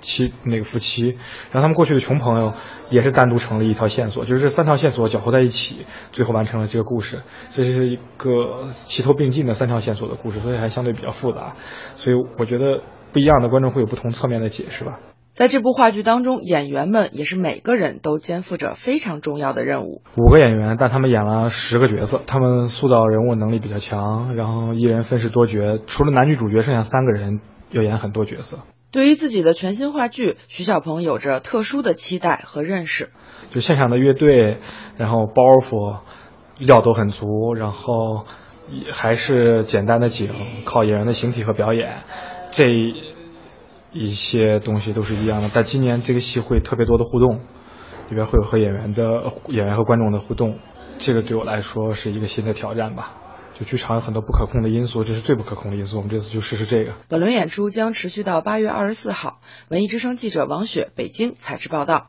[0.00, 1.16] 妻那个夫妻，
[1.50, 2.54] 然后他们过去的穷朋友
[2.90, 7.20] 也是单独成了一条线索，就是这三条线索搅和在一起，最后完成了这个故事。
[7.50, 11.54] 这是一个齐头并进的三条线索的故事，所以还相对比较复杂。
[11.96, 12.82] 所以我觉得
[13.12, 15.00] 不一样的观众会有不同侧面的解释吧。
[15.34, 20.02] 在这部话剧当中，演员们也是每个人都肩负着非常重要的任务。
[20.16, 27.40] 五个演员，但他们演了十个角色，他们塑造人物能力比较强，然后一人分饰多角，除了男女主角，剩下三个人
[27.70, 28.58] 要演很多角色。
[28.90, 33.10] 对于自己的全新话剧，徐小鹏有着特殊的期待和认识。
[33.52, 34.60] 就现场的乐队，
[34.96, 35.98] 然后包袱
[36.58, 38.24] 料都很足，然后
[38.90, 40.30] 还是简单的景，
[40.64, 42.02] 靠演员的形体和表演，
[42.50, 42.70] 这
[43.92, 45.50] 一些东西都是一样的。
[45.52, 47.40] 但今年这个戏会特别多的互动，
[48.08, 50.58] 里边会有和演员的演员和观众的互动，
[50.98, 53.16] 这个对我来说是一个新的挑战吧。
[53.58, 55.96] 就剧场有很多不可控的因素，这是最不可控的因素。
[55.96, 56.94] 我们这次就试试这个。
[57.08, 59.40] 本轮演出将持续到八月二十四号。
[59.68, 62.06] 文艺之声记者王雪，北京采制报道。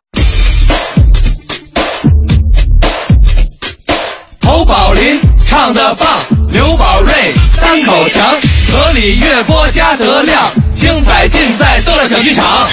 [4.44, 6.08] 侯宝林唱的棒，
[6.52, 7.12] 刘宝瑞
[7.60, 8.24] 单口强，
[8.72, 12.70] 河里月波加德亮，精彩尽在逗乐小剧场。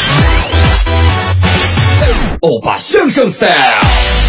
[2.43, 4.26] 欧巴相声 style。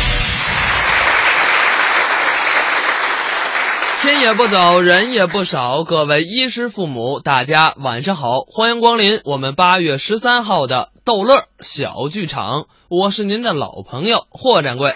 [4.07, 14.95] 天也不早，人也不少，各位衣食父母，大家晚上好，欢迎光临我们八月十三号的逗乐小剧场，我是您的老朋友霍掌柜。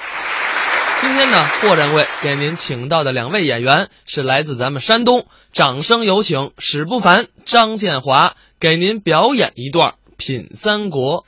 [1.02, 11.24] 今天呢，霍掌柜给您请到的两位演员是来自咱们山东，掌声有请史不凡、张建华给您表演一段《品三国》。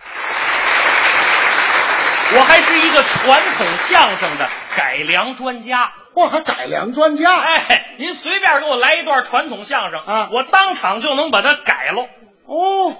[2.38, 5.94] 我还是一个传统相声的改良专家。
[6.16, 7.40] 我还改良专家？
[7.40, 12.08] 哎，您随便给我来一段传统相声啊，我当场就能把它改了。
[12.46, 12.96] 哦，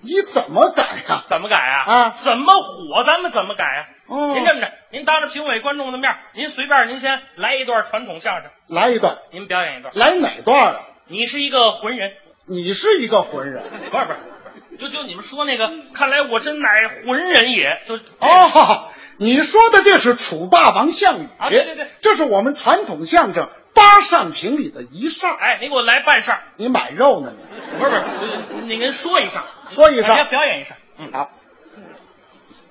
[0.00, 1.92] 你怎么改呀、怎么改啊？
[1.92, 3.84] 啊，怎么火咱们怎么改啊？
[4.06, 9.94] 哦您这么着，您当着评委观众的面，您随便您先来一段传统相声，来一段，您表演一段。
[9.94, 10.80] 来哪段啊？
[11.06, 12.12] 你是一个浑人，
[12.46, 17.82] 你是一个浑人， 不是不是，就就你们说那个，看来我真乃浑人也。
[17.86, 25.34] 就哦，你说的这是楚霸王项羽啊对对对，这是我们传统相声八扇屏里的一扇。
[25.36, 27.32] 哎，你给我来半扇，你买肉呢？
[27.72, 30.76] 你不是不是，你跟说一扇，说一扇，表表演一扇。
[30.98, 31.30] 嗯，好。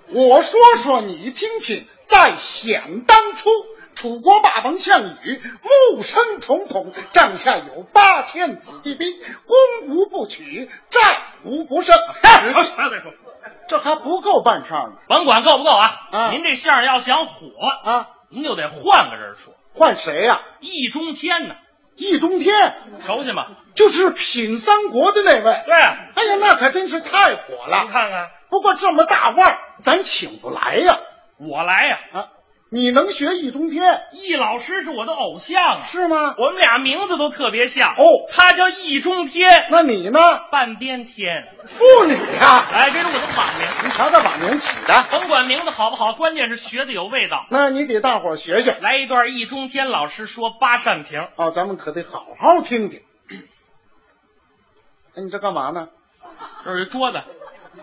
[0.10, 3.50] 我说说你听听，在想当初，
[3.96, 5.42] 楚国霸王项羽
[5.94, 9.14] 目生重统，帐下有八千子弟兵，
[9.46, 11.96] 攻无不取，战无不胜。
[12.22, 13.12] 不要再说，
[13.68, 14.94] 这还不够半扇呢。
[15.08, 16.00] 甭管够不够啊！
[16.12, 17.48] 啊您这相声要想火
[17.86, 19.54] 啊，您就得换个人说。
[19.74, 21.56] 换谁呀、易中天呢？
[21.96, 22.76] 易中天
[23.06, 23.46] 熟悉吗？
[23.76, 25.64] 就是品三国的那位。
[25.66, 27.84] 对，哎呀，那可真是太火了。
[27.84, 31.00] 您看看，不过这么大腕，咱请不来呀。
[31.38, 32.00] 我来呀！
[32.14, 32.28] 啊，
[32.74, 36.34] 你能学易中天易老师是我的偶像啊，是吗？
[36.40, 38.26] 我们俩名字都特别像哦。
[38.32, 40.20] 他叫易中天，那你呢？
[40.52, 41.48] 半边天。
[41.68, 42.66] 妇女呀！
[42.74, 43.68] 哎，这是我的网名。
[43.84, 47.46] 你瞧这网名起的，甭管名字好不好，关键是学的有味道。
[47.52, 48.72] 那你得大伙儿学学。
[48.82, 51.28] 来一段易中天老师说八扇屏。
[51.36, 53.02] 哦，咱们可得好好听听。
[55.16, 55.90] 哎，你这干嘛呢？
[56.66, 57.22] 这是桌子。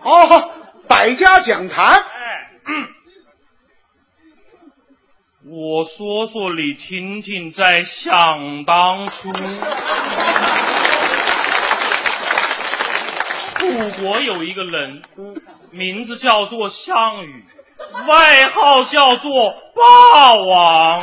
[0.03, 0.51] 哦，
[0.89, 1.85] 百家讲坛。
[1.85, 2.89] 哎，嗯。
[5.43, 9.33] 我说说李婷婷在想当初，
[13.57, 15.01] 楚国有一个人，
[15.71, 17.43] 名字叫做项羽，
[18.07, 21.01] 外号叫做霸王。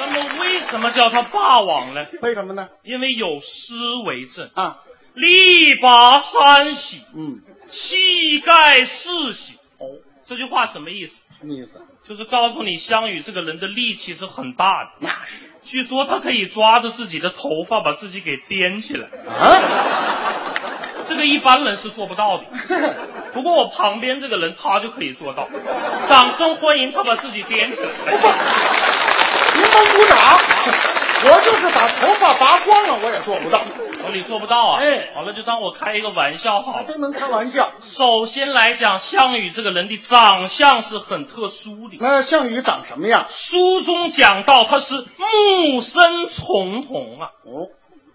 [0.00, 2.06] 那么为什么叫他霸王呢？
[2.22, 2.70] 为什么呢？
[2.82, 3.74] 因为有诗
[4.06, 4.78] 为证啊，
[5.12, 9.58] 力拔山兮，嗯，气盖世兮。
[9.82, 11.20] 哦，这句话什么意思？
[11.40, 11.82] 什么意思？
[12.08, 14.90] 就是告诉你，项羽这个人的力气是很大的。
[15.00, 19.08] 那是，据说他可以抓着自己的头发把自己给颠起来。
[19.28, 19.58] 啊，
[21.04, 22.44] 这个一般人是做不到的。
[23.34, 25.48] 不过我旁边这个人他就可以做到。
[26.02, 27.88] 掌声欢迎他把自己颠起来。
[29.54, 30.16] 您甭鼓掌，
[31.24, 33.62] 我就是把头发拔光了，我也做不到。
[34.04, 34.80] 我你做不到啊？
[34.80, 36.84] 哎，好了，就当我开一个玩笑好了。
[36.88, 37.74] 真能开玩笑。
[37.80, 41.96] 首先来讲，项羽这个人的长相是很特殊的。
[42.00, 43.26] 那项羽长什么样？
[43.28, 47.30] 书中讲到他是目生重瞳啊。
[47.44, 47.70] 哦，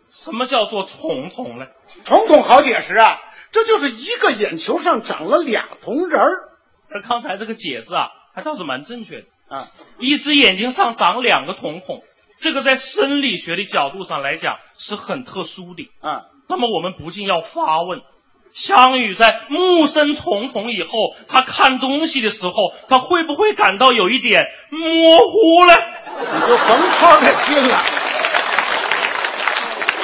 [0.10, 1.68] 什么叫做重瞳呢？
[2.04, 3.20] 重瞳好解释啊，
[3.52, 6.30] 这就是一个眼球上长了俩瞳仁儿。
[6.90, 9.70] 那刚才这个解释啊，还倒是蛮正确的啊。
[9.98, 12.02] 一只眼睛上长两个瞳孔。
[12.40, 16.24] 这个在生理学的角度上来讲是很特殊的嗯。
[16.50, 18.02] 那么我们不禁要发问：
[18.54, 25.74] 项羽在目生重瞳以后，他看东西的时候，他会不会感到有一点模糊呢？
[26.20, 27.78] 你就甭操这心了。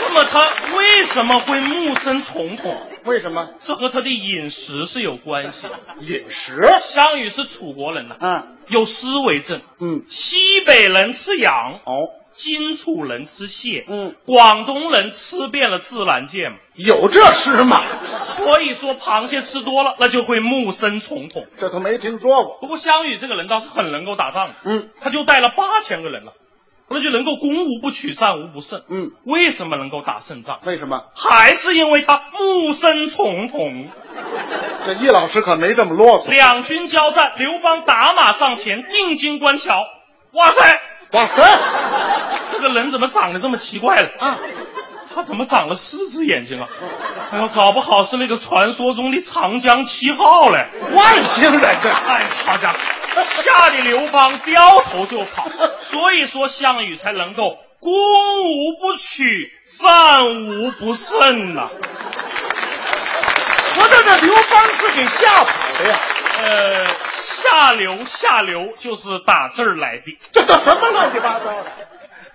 [0.02, 0.42] 那么他
[0.78, 2.76] 为什么会目生重瞳？
[3.06, 3.50] 为什么？
[3.60, 5.80] 这和他的饮食是有关系的。
[6.02, 6.62] 饮食？
[6.82, 9.62] 项羽是楚国人呐、啊，嗯，有诗为证。
[9.80, 11.80] 嗯，西北人吃羊。
[11.86, 12.10] 哦。
[12.34, 17.82] 荆楚人吃蟹，嗯，广东人吃遍了自然界嘛，有这诗吗？
[18.04, 21.46] 所以说螃蟹吃多了，那就会木生重瞳。
[21.60, 22.58] 这都没听说过。
[22.60, 26.34] 不过项羽这个人倒是很能够打仗，嗯，他就带了八千个人了，
[26.90, 28.84] 那就能够攻无不取，战无不胜。
[28.90, 30.60] 嗯，为什么能够打胜仗？
[30.66, 31.06] 为什么？
[31.16, 33.88] 还是因为他木生重瞳。
[34.86, 36.30] 这易老师可没这么啰嗦。
[36.32, 39.74] 两军交战，刘邦打马上前，定睛观瞧，
[40.34, 40.62] 哇塞！
[41.14, 41.44] 哇塞，
[42.52, 44.38] 这个人怎么长得这么奇怪了啊？
[45.14, 46.68] 他怎么长了四只眼睛啊？
[47.32, 50.68] 哎呦，搞不好是那个传说中的长江七号嘞！
[50.92, 51.90] 外星人这！
[51.90, 52.78] 哎，好家伙，
[53.24, 55.48] 吓得刘邦掉头就跑。
[55.80, 61.70] 所以说项羽才能够攻无不取，战无不胜呐、啊。
[63.76, 66.00] 我这这刘邦是给吓跑的呀？
[66.42, 67.13] 呃。
[67.44, 71.72] 下流下流就是打字儿来的，这都什么乱七八糟的？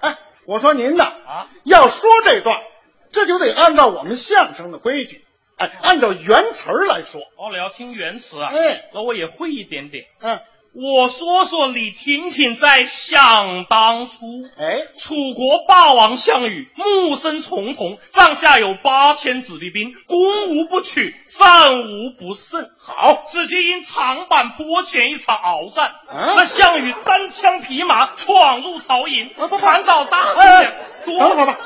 [0.00, 2.62] 哎，我说您呢啊，要说这段，
[3.11, 5.24] 这就得按照我们相声的规矩，
[5.56, 7.22] 哎，按照原词儿来说。
[7.22, 8.48] 哦，你要听原词啊？
[8.52, 10.04] 哎，那我也会一点点。
[10.20, 10.40] 嗯，
[10.81, 14.26] 我说说李婷婷在想当初，
[14.57, 22.70] 哎，楚国霸王项羽目生重瞳，帐下有八千子弟兵，攻无不取，战无不胜。
[22.79, 30.41] 好，只见因长坂坡前一场鏖战，啊、那项羽单枪匹马闯入曹营，啊、传导大势。
[30.41, 31.59] 哎，等会儿吧，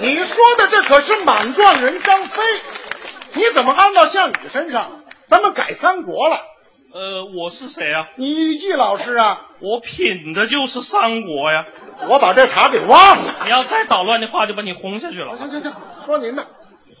[0.00, 2.42] 你说的这可是莽撞人张飞，
[3.32, 5.00] 你怎么安到项羽身上？
[5.26, 6.40] 咱们改三国了。
[6.90, 8.08] 呃，我是谁啊？
[8.16, 9.46] 你易老师啊？
[9.60, 11.66] 我品的就是三国呀。
[12.08, 13.34] 我把这茬给忘了。
[13.44, 15.36] 你要再捣乱的话，就把你轰下去了。
[15.36, 15.72] 行行行，
[16.04, 16.46] 说您的。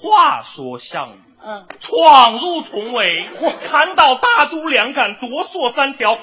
[0.00, 3.28] 话说项羽，嗯，闯入重围，
[3.66, 6.22] 砍倒大都两杆，夺槊三条，怀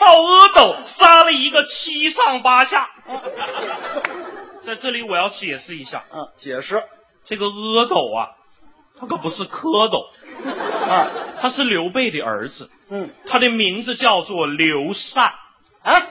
[0.00, 2.90] 抱阿斗，杀了一个七上八下。
[4.60, 6.82] 在这里我要解释一下，嗯，解释
[7.22, 8.34] 这个阿斗啊，
[8.98, 10.08] 他可不是蝌蚪，
[10.88, 11.10] 啊，
[11.40, 15.32] 他是刘备的儿子，嗯，他的名字叫做刘禅。
[15.82, 16.02] 啊，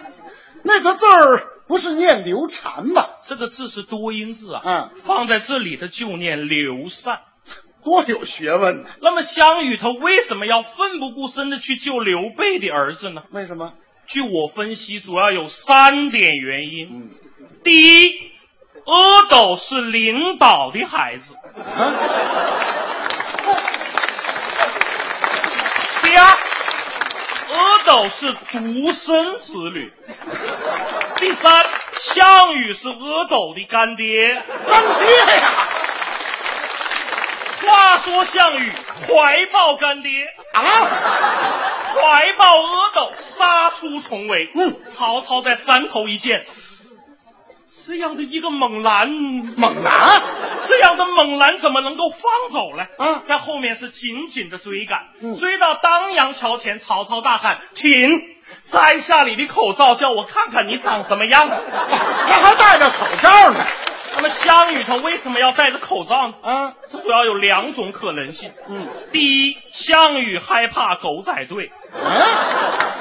[0.63, 3.05] 那个字儿不是念刘禅吗？
[3.23, 7.21] 这个字是多音字啊，嗯，放在这里的就念刘禅，
[7.83, 8.89] 多有学问呢。
[9.01, 13.23] 那么项羽他为什么要奋不顾身的去救刘备的儿子呢？
[13.31, 13.73] 为什么？
[14.05, 16.89] 据我分析，主要有三点原因。
[16.91, 17.09] 嗯，
[17.63, 18.11] 第一，
[18.85, 21.35] 阿斗是领导的孩子。
[21.35, 21.93] 啊。
[26.03, 26.27] 第二，
[28.09, 29.91] 是独生子女。
[31.15, 31.63] 第三，
[31.97, 34.41] 项羽是阿斗的干爹。
[34.67, 35.49] 干爹呀！
[37.65, 38.69] 话说项羽
[39.07, 40.11] 怀抱干爹
[40.53, 40.61] 啊，
[41.95, 44.51] 怀抱阿斗，杀出重围。
[44.53, 46.45] 嗯，曹操在山头一见，
[47.85, 50.21] 这样的一个猛男，猛男，
[50.65, 52.21] 这样的猛男怎么能够放
[52.51, 52.83] 走呢？
[52.97, 58.21] 啊，在后面是紧紧的追赶，嗯、追到当阳桥前，曹操大喊：“停！
[58.63, 63.59] 摘下你的口罩，叫我看看你长什么样子。”他还戴着口罩呢。
[64.15, 66.35] 那么项羽他为什么要戴着口罩呢？
[66.43, 68.51] 啊，这主要有两种可能性。
[68.69, 72.21] 嗯，第一，项羽害怕狗仔队；啊，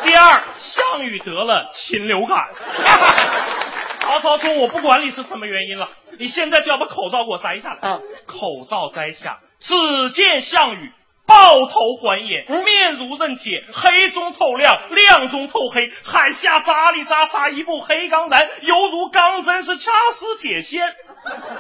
[0.02, 2.48] 第二，项羽得了禽流感。
[4.02, 5.88] 曹操说：“我不管你是什么原因了，
[6.18, 10.92] 你现在就要把口罩给我摘下来。”啊，口罩摘下，只见项羽。
[11.24, 20.82] 抱头还眼，嗯、面如刃铁，黑中透亮，亮中透黑，海下扎里扎沙，一部黑钢男，犹如钢针，是掐死铁线。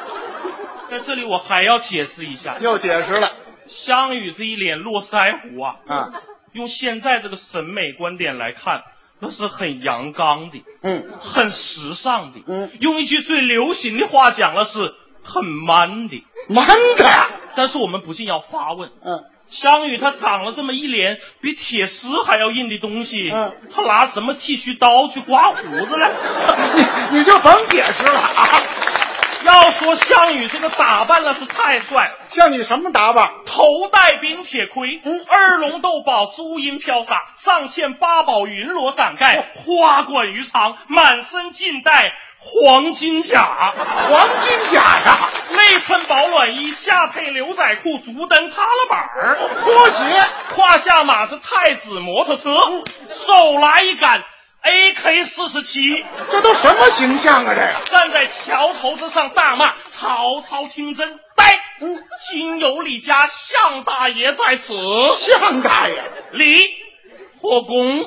[0.90, 3.32] 在这里我还要解释一下，又解释了，
[3.66, 6.10] 项羽这一脸络腮胡啊，啊，
[6.52, 8.82] 用现在这个审美观点来看，
[9.22, 14.92] 那是很阳刚的，嗯，很时尚的，嗯，用一句最流行的话讲了是
[15.22, 17.04] 很 man 的，man 的。
[17.54, 19.24] 但是我们不禁要发问，嗯。
[19.48, 26.06] 项羽他长了这么一脸比铁丝还要硬的东西，嗯，他拿什么剃须刀去刮胡子呢？
[27.12, 28.46] 你你就甭解释了啊！
[29.52, 33.28] 要说项羽这个打扮那是太帅，项羽什么打扮？
[33.44, 33.62] 头
[33.92, 43.44] 戴冰铁盔，嗯，二龙斗宝朱缨飘洒，上嵌八宝云罗伞盖，花冠鱼肠，满身尽带黄金甲，
[43.76, 45.18] 黄金甲呀！
[45.54, 50.04] 内衬保暖衣，下配牛仔裤，足蹬踏了板儿，拖鞋，
[50.56, 54.24] 胯下马是太子摩托车，嗯、手拿一杆
[54.62, 57.54] AK 四十七，这都什么形象啊？
[57.54, 61.58] 这个站在桥头之上大骂：“曹操听真呆！
[61.80, 64.74] 嗯，今有李家项大爷在此，
[65.18, 66.02] 项大爷，
[66.32, 66.54] 李
[67.40, 68.04] 或公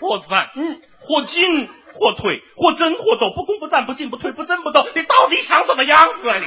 [0.00, 1.68] 或赞，嗯，或进。”
[1.98, 6.44] 或退，或争，或斗，不攻不战，不进不退，不争不斗，你到底想怎么样子啊你？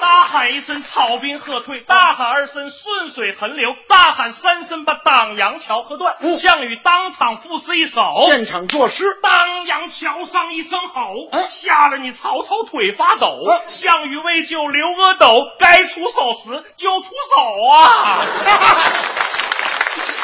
[0.00, 6.16] 大喊一声，草兵喝退；大喊二声，顺水横流；大喊三声，把党阳桥喝断。
[6.20, 13.26] 嗯、项羽当场赋诗一首，现场作诗：当阳桥上一声吼，嗯、吓得你曹操腿发抖。
[13.46, 18.22] 嗯、项羽为救刘阿斗，该出手时就出手啊！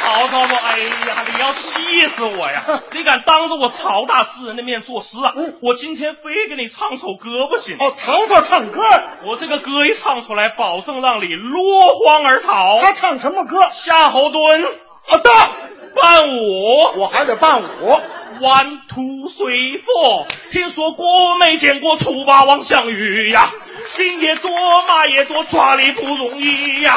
[0.02, 2.82] 曹操说：“哎呀，你要气死我呀！
[2.92, 5.32] 你敢当着我曹大诗人的面作诗啊？
[5.36, 7.76] 嗯、我今天非给你唱首歌不行。
[7.78, 8.80] 哦，曹操唱歌，
[9.24, 12.80] 我这个歌一唱出来，保证让你落荒而逃。
[12.80, 13.68] 他唱什么歌？
[13.70, 14.66] 夏侯惇，
[15.06, 15.30] 好的，
[15.94, 18.00] 伴舞，我还得伴舞。
[18.40, 23.52] One two three four，听说过没见过楚霸王项羽呀？
[23.96, 24.50] 兵也多，
[24.88, 26.96] 马也多，抓你不容易呀！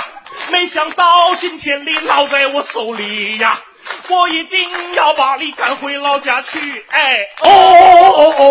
[0.51, 3.61] 没想到今天你落在我手里呀！
[4.09, 6.85] 我一定要把你赶回老家去！
[6.89, 8.43] 哎，哦哦哦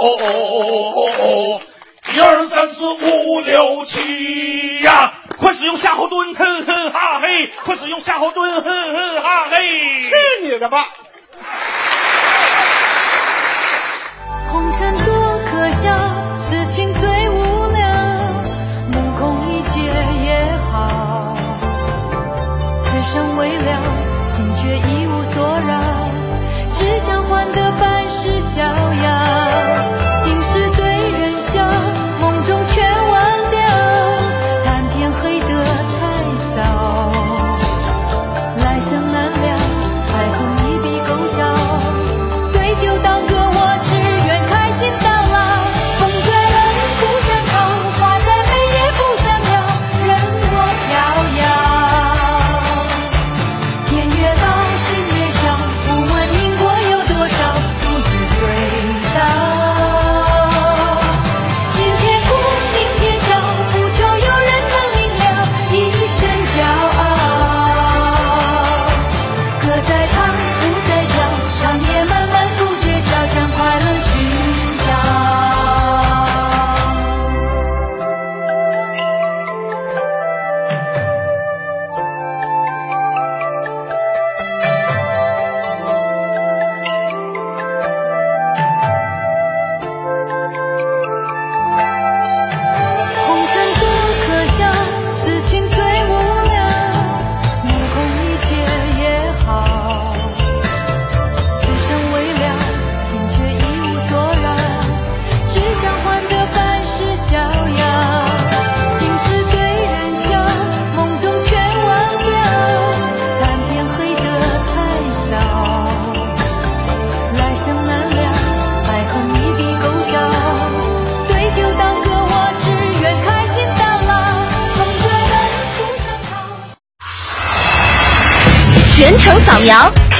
[0.00, 1.60] 哦哦哦哦！
[2.14, 5.14] 一二三四五六七呀！
[5.38, 7.52] 快使用夏侯惇，哼哼哈嘿！
[7.64, 9.58] 快使用夏侯惇，哼哼哈嘿！
[10.02, 10.12] 去
[10.42, 10.88] 你的吧！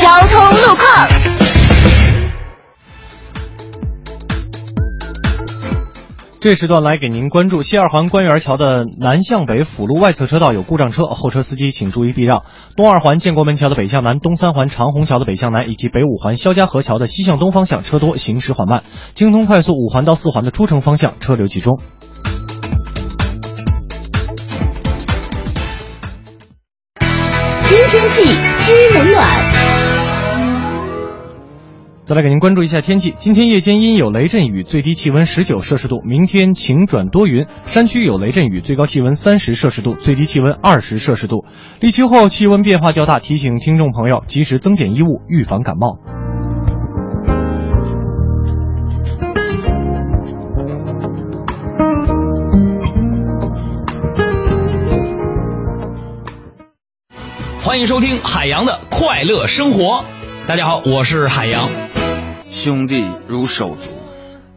[0.00, 1.08] 交通路况。
[6.40, 12.44] 这时段来给您关注西二环官园桥的南向北辅路外侧车道有故障车，后车司机请注意避让。
[12.76, 18.84] 东二环建国门桥的北向南、东三环长虹桥的北向南以及北五环肖家河桥的西向东方向车多，行驶缓慢。
[19.14, 21.80] 京通快速五环到四环的出城方向车流集中。
[27.64, 28.24] 听天气
[28.60, 29.17] 知冷暖。
[32.08, 41.44] 再来给您关注一下天气，今天夜间阴有雷阵雨，最低气温十九摄氏度；明天晴转多云，山区有雷阵雨，最高气温三十摄氏度，最低气温二十摄氏度。
[41.80, 45.98] 立秋后气温变化较大，提醒听众朋友及时增减衣物，预防感冒。
[57.62, 60.02] 欢迎收听海洋的快乐生活。
[60.46, 61.68] 大家好，我是海洋。
[62.58, 63.92] 兄弟如手足，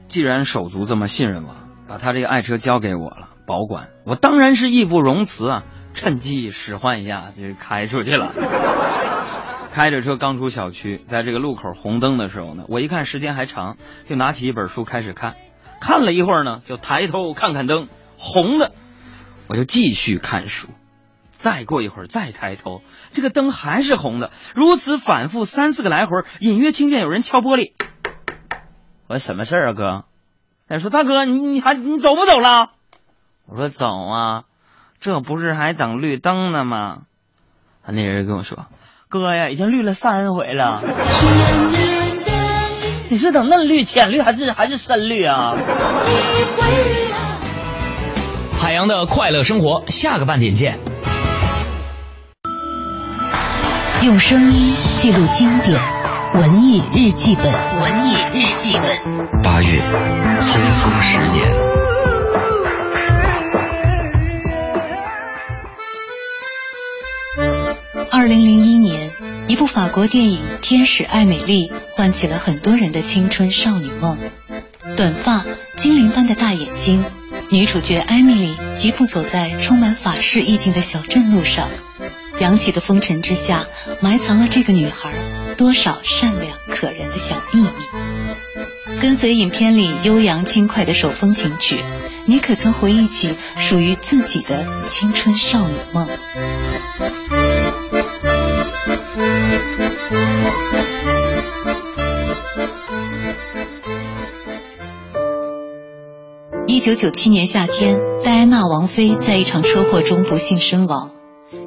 [0.07, 1.53] 既然手足这么信任我，
[1.87, 5.63] 把他这个爱车交给我了，保管，我当然是义不容辞啊！
[5.93, 8.31] 趁机使唤一下就开出去了。
[9.71, 15.35] 开着车刚出小区，在这个路口红灯的时候呢，我一看时间还长，就拿起一本书开始看。
[15.79, 17.87] 看了一会儿呢，就抬头看看灯，
[18.17, 18.71] 红的，
[19.45, 20.69] 我就继续看书。
[21.41, 27.72] 再过一会儿再抬头，这个灯还是红的，如此反复三四个来回，隐约听见有人敲玻璃。
[29.07, 30.03] 我说什么事儿啊，哥？
[30.69, 32.69] 他说大哥，你你还你走不走了？
[33.47, 34.43] 我说走啊，
[34.99, 36.99] 这不是还等绿灯呢吗？
[37.84, 38.68] 他那人跟我说，
[39.09, 40.80] 哥呀，已经绿了三回了。
[43.09, 45.55] 你是等嫩绿、浅绿还是还是深绿啊？
[48.61, 50.77] 海洋的快乐生活，下个半点见。
[54.03, 55.79] 用声音记录经典，
[56.33, 59.41] 文艺日记本，文艺日记本。
[59.43, 59.79] 八月，
[60.39, 61.45] 匆匆十年。
[68.09, 69.11] 二零零一年，
[69.47, 74.17] 一部法国电影《天使爱美丽》唤起了很多人的青春少女梦。
[74.97, 75.45] 短发、
[75.77, 77.05] 精灵般的大眼睛，
[77.51, 81.69] 女主角艾米丽疾步走在充满法式意境的小镇路上。
[82.41, 83.68] 扬起的风尘之下，
[83.99, 85.13] 埋藏了这个女孩
[85.57, 87.69] 多少善良可人的小秘密。
[88.99, 91.77] 跟随影片里悠扬轻快的手风琴曲，
[92.26, 96.07] 你可曾回忆起属于自己的青春少女梦？
[106.65, 111.11] 一九九七年夏天，戴安娜王妃在一场车祸中不幸身亡。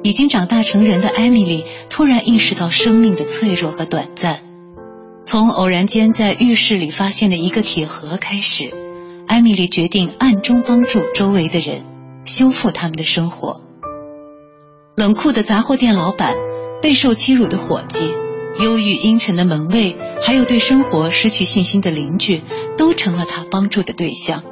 [0.05, 4.39] 已经长大成人的艾米丽突然意识到生命的脆弱和短暂。
[5.25, 8.71] 从偶然间在浴室里发现的一个铁盒开始，
[9.25, 11.85] 艾米丽决定暗中帮助周围的人
[12.23, 13.61] 修复他们的生活。
[14.95, 16.35] 冷酷的杂货店老板、
[16.83, 18.07] 备受欺辱的伙计、
[18.59, 22.43] 忧郁阴沉的门卫，还有对生活失去信心的邻居，
[22.77, 24.43] 都成了他帮助的对象。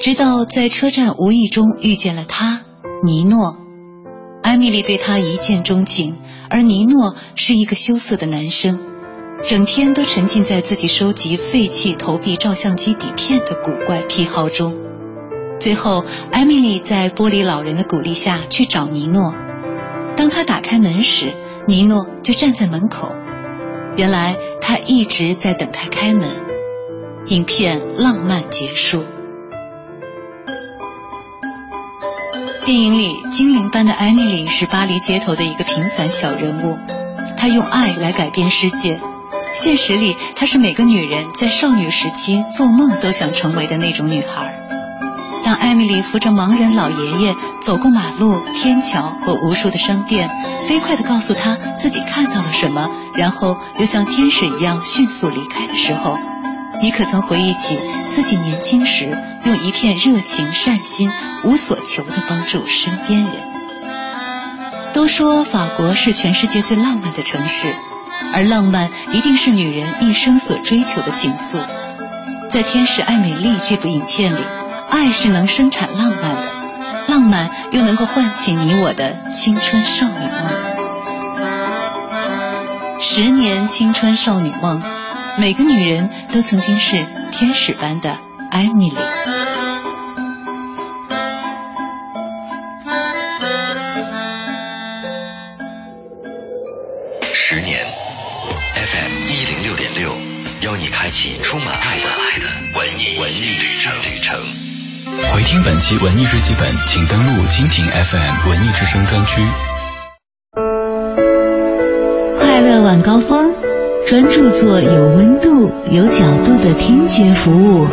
[0.00, 2.62] 直到在车站无意中遇见了他，
[3.04, 3.58] 尼诺。
[4.44, 6.18] 艾米丽对他一见钟情，
[6.50, 8.78] 而尼诺是一个羞涩的男生，
[9.42, 14.76] 整天都沉浸在自己收集废弃投币照相机底片的古怪癖好中。
[15.58, 19.34] 最后，艾米丽在玻璃老人的鼓励下去找尼诺。
[20.14, 21.32] 当他打开门时，
[21.66, 23.16] 尼诺就站在门口。
[23.96, 26.28] 原来他一直在等他开门。
[27.28, 29.04] 影片浪漫结束。
[32.64, 36.78] 电影里精灵般的艾米丽是巴黎街头的一个平凡小人物，
[37.36, 38.98] 她用爱来改变世界。
[39.52, 44.54] 现实里，她是每个女人在少女时期做梦都想成为的那种女孩。
[45.44, 50.30] 当艾米丽扶着盲人老爷爷走过马路、天桥和无数的商店，
[50.66, 56.16] 飞快地告诉他自己看到了什么，然后又像天使一样迅速离开的时候，
[56.82, 57.78] 你可曾回忆起
[58.10, 61.10] 自己年轻时用一片热情、善心、
[61.44, 63.32] 无所求的帮助身边人？
[64.92, 67.74] 都说法国是全世界最浪漫的城市，
[68.32, 71.58] 而浪漫一定是女人一生所追求的情愫。
[72.48, 74.38] 在《天使爱美丽》这部影片里，
[74.90, 76.46] 爱是能生产浪漫的，
[77.08, 80.50] 浪漫又能够唤起你我的青春少女梦。
[83.00, 85.03] 十年青春少女梦。
[85.36, 88.16] 每个女人都曾经是天使般的
[88.50, 88.96] 艾米丽。
[97.32, 97.84] 十年
[98.74, 99.62] FM 一零
[99.96, 100.12] 六，
[100.62, 104.38] 邀你开启充满爱的爱的文艺文艺旅程旅程。
[105.32, 109.42] 回听本期文艺日记本，请登录蜻蜓 FM 文艺之声专区。
[112.38, 113.53] 快乐晚高峰，
[114.06, 117.86] 专注做有温度、有角度的听觉服务。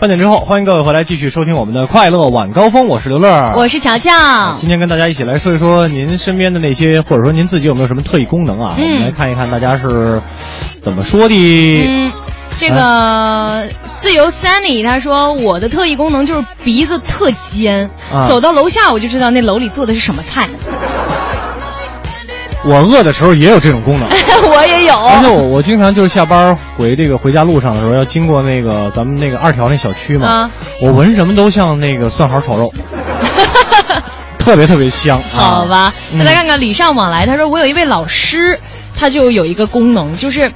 [0.00, 4.10] 半点之后，欢迎各位回来继续收听我们的快乐晚高峰，我是刘乐，我是乔乔。
[4.56, 8.74] 今天跟大家一起来说一说您身边的那些，或者说您自己有没有什么特异功能啊？
[8.78, 10.22] 嗯我们来看一看大家是
[10.80, 11.82] 怎么说的。
[11.86, 12.10] 嗯，
[12.58, 20.48] 这个自由 Sunny 他说我的特异功能就是鼻子特尖，啊走到楼下我就知道那楼里做的是什么菜。
[22.64, 24.08] 我饿的时候也有这种功能，
[24.52, 30.50] 我也有，而且我我经常就是下班回这个回家路上的时候，要经过那个咱们那个二条那小区嘛，啊
[30.82, 32.72] 我闻什么都像那个蒜毫炒肉，
[34.38, 35.18] 特别特别香。
[35.18, 37.24] 啊好吧，嗯再来看看礼尚往来。
[37.26, 38.60] 他说我有一位老师，
[38.96, 40.52] 他就有一个功能，就是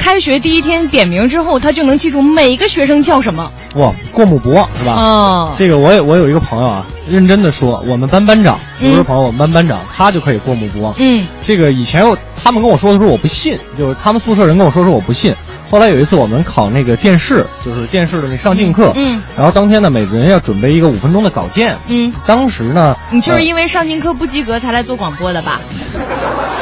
[0.00, 3.50] 开学第一天点名之后，他就能记住每个学生叫什么。
[3.76, 4.92] 哇，过目不忘是吧？
[4.94, 10.94] 哦这个我也我有一个朋友啊，认真的说，我们班班长，不是朋友，我们班班长他就可以过目不忘。
[10.96, 15.34] 嗯，这个以前我他们跟我说的时候我不信，就是他们宿舍人跟我说说我不信。
[15.70, 25.60] 后来有一次我们考那个电视，就是电视的那上镜课，嗯，然后当天呢每个人要准备一个五分钟的稿件，嗯，当时呢，你就是呃因为上镜课不及格才来做广播的吧？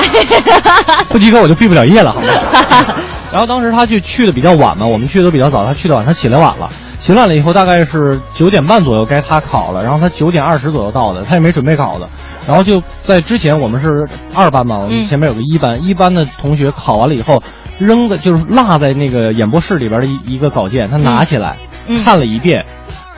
[1.08, 2.28] 不及格我就毕不了业了，好吗？
[3.30, 6.70] 然后当时他就去的比较晚嘛，我们去的都比较早，他去的晚，他起来晚了。
[6.98, 12.08] 起来晚了以后，大概是九点半左右该他考了，然后他九点二十左右到的，他也没准备考的。
[12.46, 17.42] 然后就在之前，我们是二班嘛，我们嗯前面有个一班，一班的同学考完了以后，
[17.78, 21.56] 扔在就是落在那个演播室里边的一一个稿件，他拿起来、
[21.86, 22.64] 嗯看了一遍，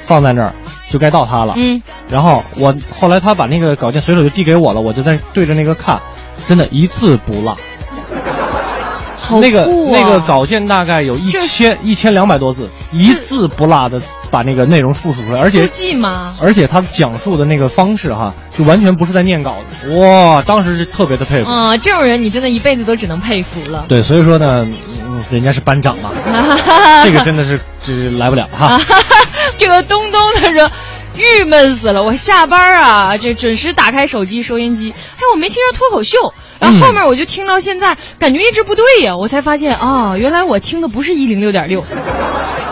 [0.01, 0.55] 放在那儿，
[0.91, 1.55] 就该到他了。
[1.57, 5.99] 嗯，然后我后来他把那个稿件随手就递给我了，我就在对着那个看，
[6.47, 7.57] 真的一字不落。
[9.41, 15.69] 那个酷啊那个稿件大概有一千一千两百多字，一字不落的把那个内容复述出来，而且？
[16.41, 21.51] 而且他讲述的那个方式哈，就完全不是在念稿子，哇，当时是特别的佩服。
[21.51, 23.85] 嗯，这种人你真的一辈子都只能佩服了。
[23.89, 24.67] 对，所以说呢，
[25.05, 26.11] 嗯，人家是班长嘛，
[27.05, 28.81] 这个真的是这来不了哈。
[29.59, 30.71] 这个东东他说。
[31.17, 32.03] 郁闷死了！
[32.03, 41.85] 我下班啊，这准时打开手机收音机，哎，我没听着脱口秀，然后后面我就听到现在，感觉一直不对呀，我才发现啊、原来我听的不是一零六点六，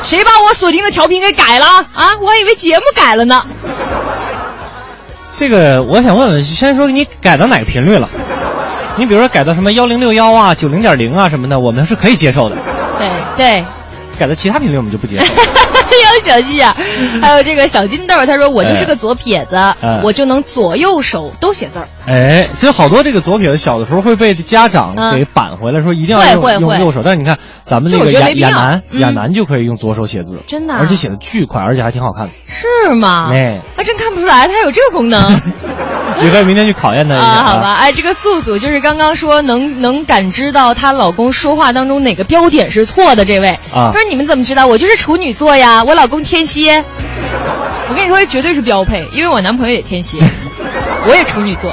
[0.02, 2.16] 谁把我锁定的调频给改了啊？
[2.20, 3.44] 我还以为节目改了呢。
[5.36, 8.08] 这个我想问问，先说你改到哪个频率了？
[8.96, 12.56] 你比如说改到什么幺零六幺啊、九零点零啊什么的，我们是可以接受的。
[12.98, 13.64] 对对，
[14.18, 15.24] 改到其他频率我们就不接受。
[16.18, 16.74] 有小心眼儿，
[17.22, 20.00] 还有这个小金豆儿，他说我就是个左撇子，哎。
[20.02, 21.88] 我就能左右手都写字儿。
[22.06, 27.02] 哎，其实好多这个左撇子小的时候会被家长给扳回来，说一定要用右手。
[27.04, 29.00] 但是你看咱们那其实我个亚亚楠，嗯。
[29.00, 30.78] 亚楠就可以用左手写字，真的啊。
[30.80, 32.32] 而且写的巨快，而且还挺好看的。
[32.46, 33.28] 是吗？
[33.32, 33.60] 哎。
[33.76, 35.40] 还真看不出来他有这个功能。
[36.20, 43.92] 你可以明天去考验他一下啊， 好吧，哎，这个素素就是刚刚说能能感知到她老公说话当中哪个标点是错的这位，啊。
[43.92, 44.66] 他说你们怎么知道？
[44.66, 46.84] 我就是处女座呀，我老公天蝎。
[47.88, 50.18] 我跟你说，这绝对是标配，因为我男朋友也天蝎，
[51.06, 51.72] 我也处女座。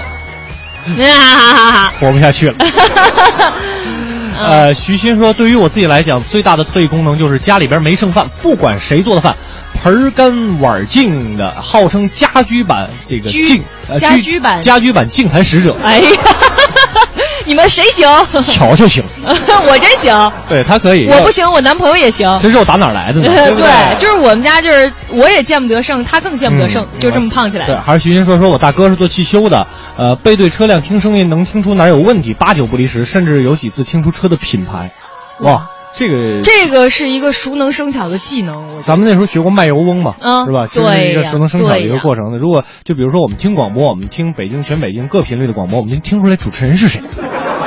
[1.04, 2.56] 啊活不下去了。
[4.38, 9.36] 呃，徐鑫说，对于我自己来讲，最大的特异功能就是家里边没剩饭，不管谁做的饭，
[9.74, 16.10] 盆儿干碗儿净的，号称家居版这个净呃家居版家居版净坛使者，哎呀，
[17.46, 18.08] 你们谁行？
[18.44, 19.04] 乔乔行。
[19.24, 22.28] 我真行，对他可以，我不行，我男朋友也行。
[22.42, 23.30] 这肉打哪儿来的呢？
[23.56, 24.00] 对？
[24.00, 29.66] 就是我们家就是我也见不得剩，他更见不得剩，就这么胖起来对，还是徐鑫说说我大哥是做汽修的，
[29.98, 34.92] 呃，背对车辆听声音能听出哪儿有问题，八九不离十，甚至有几次听出车的品牌。
[35.40, 35.68] 哇，
[35.98, 40.68] 这个这个是一个熟能生巧的技能，我咱们那时候学过卖油翁嘛，嗯是吧？
[40.68, 42.38] 就是对呀一个熟能生巧的一个过程的。
[42.38, 47.02] 如果就比如说我们听广播，我们听北京全北京各频率的广播，我们能听出来主持人是谁，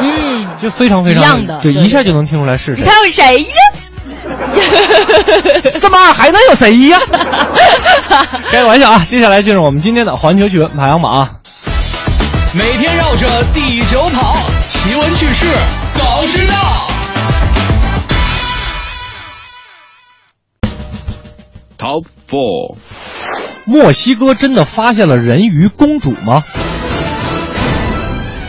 [0.01, 2.93] 嗯，就非常非常一样的对就一下就能听出来是谁你猜。
[3.05, 3.51] 有谁呀？
[5.81, 6.99] 这么二还能有谁呀？
[8.51, 9.05] 开个玩笑啊！
[9.07, 11.31] 接下来进入我们今天的环球趣闻排行榜啊。
[12.53, 14.37] 每天绕着地球跑，
[14.67, 15.47] 奇闻趣事
[15.95, 16.55] 早知道。
[21.79, 22.77] Top Four，
[23.65, 26.43] 墨西哥真的发现了人鱼公主吗？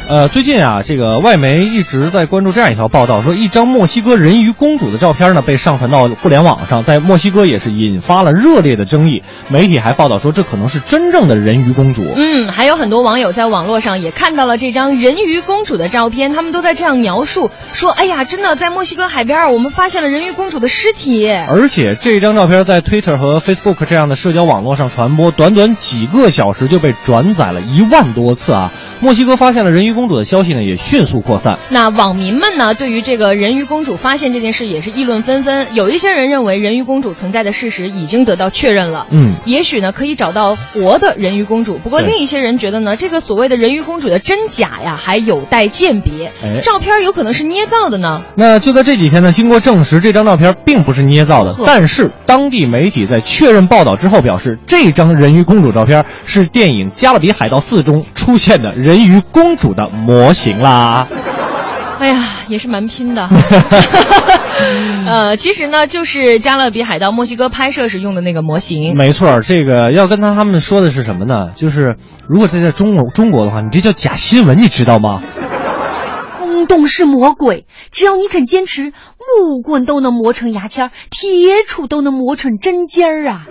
[0.10, 9.22] 呃，最近啊，这个外媒一直在关注这样一条报道，说一张墨西哥人鱼公主的照片呢被上传到互联网上，在墨西哥也是引发了热烈的争议。
[9.50, 12.04] 媒体还报道说，这可能是真正的人鱼公主。
[12.16, 28.72] 嗯，还有很多网友在网络上也看到了这张人鱼公主的照片，他们都在这样描述说：“哎呀，真的在墨西哥海边，我们发现了人鱼公主的尸体。”而且这张照片在 Twitter 和 Facebook 这样的社交网络上传播，短短几个小时就被转载了一万多次啊！
[29.02, 31.60] 墨西哥发现了人鱼公主的消息呢，也迅速扩散。
[31.70, 35.68] 那网民们呢，对于这个人鱼公主发现这件事也是议论纷纷。
[35.74, 41.78] 有一些人认为人鱼公主存在的事实已经得到确认了，嗯，也许呢可以找到活的人鱼公主。
[41.80, 46.32] 不过另一些人觉得呢，这个所谓的人鱼公主的真假呀，还有待鉴别。
[46.42, 48.22] 哎照片有可能是捏造的呢。
[48.36, 51.54] 那就在这几天呢，经过证实，这张照片并不是捏造的。
[51.66, 61.08] 但是当地媒体在确认报道之后表示，这张人鱼公主照片是电影《加勒比海盗四》中出现的人鱼公主的模型啦。
[62.00, 63.28] 哎呀，也是蛮拼的。
[65.08, 68.96] 呃，其实呢，就是《加勒比海盗》墨西哥拍摄时用的那个模型。
[68.96, 71.52] 没错，这个要跟他他们说的是什么呢？
[71.56, 71.96] 就是
[72.28, 75.22] 如果这在中国中国的话，你这叫假新闻，你知道吗？
[76.60, 81.30] 冲动是魔鬼，只要你肯坚持，木棍都能磨成牙签儿，铁
[81.66, 83.44] 杵都能磨成针尖儿啊！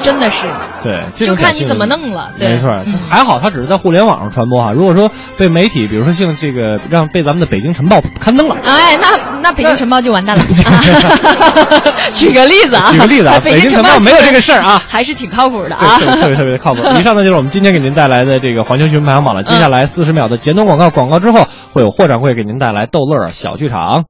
[0.00, 0.46] 真的是，
[0.80, 2.30] 对，就看你怎么弄了。
[2.38, 2.70] 对没错，
[3.08, 4.70] 还好他只是在互联网上传播哈。
[4.70, 8.56] 如果说被媒体，比如说像这个让被咱们的《北京晨报》刊登了。
[8.64, 10.44] 哎，那那北京晨报就完蛋了。
[12.14, 15.98] 举个例子啊，举个例子啊， 北北京晨报没有这个事儿啊，还是挺靠谱的啊。
[15.98, 16.82] 特别特别特别靠谱。
[16.96, 19.42] 以上呢就是我们今天给您带来的这个环球新闻排行榜了。
[19.42, 24.04] 接下来四十秒的简短广告，广告之后会有霍掌柜给您带来逗乐小剧场。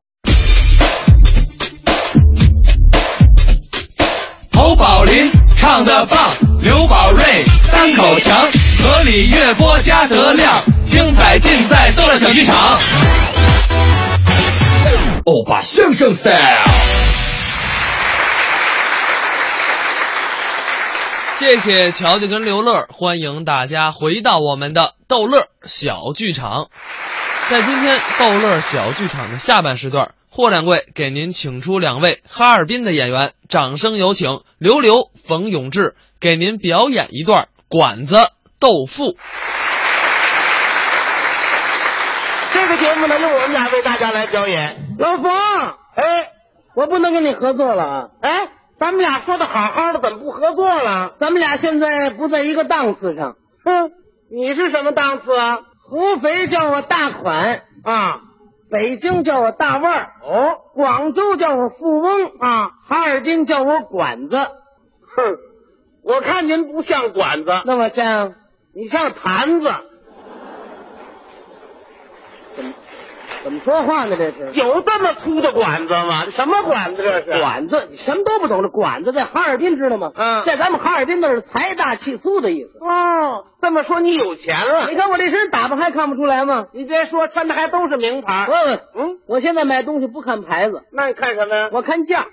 [4.53, 6.19] 侯宝林唱的棒，
[6.61, 7.23] 刘宝瑞
[7.71, 8.37] 单口强，
[8.83, 12.81] 河里月波加德亮，精彩尽在逗乐小剧场。
[15.25, 17.10] 欧巴相声 style。
[21.41, 26.69] 谢谢乔乔跟刘乐，欢迎大家回到我们的逗乐小剧场。
[27.49, 38.17] 在今天逗乐小剧场的下半时段，霍掌柜给您请出两位哈尔滨的演员，掌声有请刘刘、冯永志给您表演一段管子
[38.59, 39.17] 豆腐。
[42.53, 44.77] 这个节目呢，由我们俩为大家来表演。
[44.99, 45.25] 老冯，
[45.95, 46.33] 哎，
[46.75, 48.09] 我不能跟你合作了啊！
[48.21, 48.49] 哎，
[48.81, 51.15] 咱们俩说的好好的，怎么不合作了？
[51.21, 53.37] 咱们俩现在不在一个档次上。
[53.63, 53.93] 哼，
[54.33, 55.61] 你是什么档次啊？
[55.83, 58.23] 合肥叫我大款啊，
[58.71, 64.37] 北京叫我大腕儿，哦，广州叫我富翁啊，哈尔滨叫我管子。
[64.37, 64.49] 哼，
[66.03, 68.35] 我看您不像管子，那么像？
[68.73, 69.75] 你像坛子。
[72.57, 72.73] 怎么
[73.43, 74.17] 怎么说话呢？
[74.17, 76.25] 这是有这么粗的管子吗？
[76.31, 77.41] 什么管子这是？
[77.41, 78.63] 管子，你什么都不懂。
[78.63, 80.11] 这管子在哈尔滨知道吗？
[80.15, 82.79] 嗯，在咱们哈尔滨那是财大气粗的意思。
[82.81, 84.89] 哦，这么说你有钱了？
[84.91, 86.67] 你看我这身打扮还看不出来吗？
[86.73, 88.47] 你别说，穿的还都是名牌。
[88.49, 91.69] 问嗯，我现在买东西不看牌子，那你看什么呀？
[91.73, 92.27] 我看价。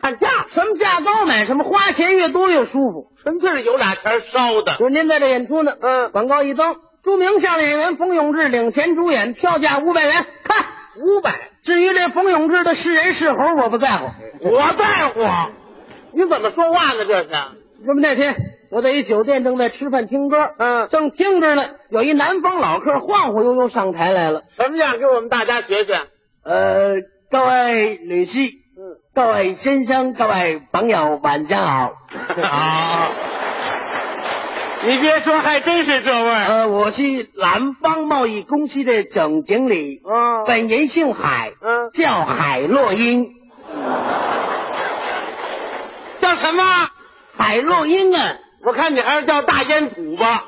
[0.00, 4.76] 看价，什么价高买什么，花钱越多越舒服，纯粹是有俩钱烧的。
[4.76, 6.76] 就是您在这演出呢，嗯，广告一登，
[7.08, 10.12] 著名相声演员冯永志领衔主演，票价五百元，
[10.44, 10.66] 看
[11.00, 11.48] 五百。
[11.62, 14.10] 至于这冯永志的是人是猴，我不在乎，
[14.42, 15.20] 我在乎。
[16.12, 17.06] 你怎么说话呢？
[17.06, 17.30] 这是。
[17.86, 18.36] 这不那天
[18.70, 24.98] 我在一酒店正在吃饭听歌，嗯，正听着呢，有一南方老客晃晃悠悠上台来了，什么样？
[24.98, 25.94] 给我们大家学学。
[26.44, 26.96] 呃，
[27.30, 28.40] 各位女士。
[28.40, 31.92] 嗯，各位先生，各位朋友，晚上好。
[32.42, 33.37] 好。
[34.84, 36.44] 你别说，还真是这味儿。
[36.44, 37.02] 呃，我是
[37.34, 40.00] 南方贸易公司的总经理。
[40.04, 43.34] 嗯，本人姓海，嗯，叫海洛因。
[46.20, 46.62] 叫什么？
[47.36, 48.36] 海洛因啊！
[48.64, 50.44] 我看你还是叫大烟土吧。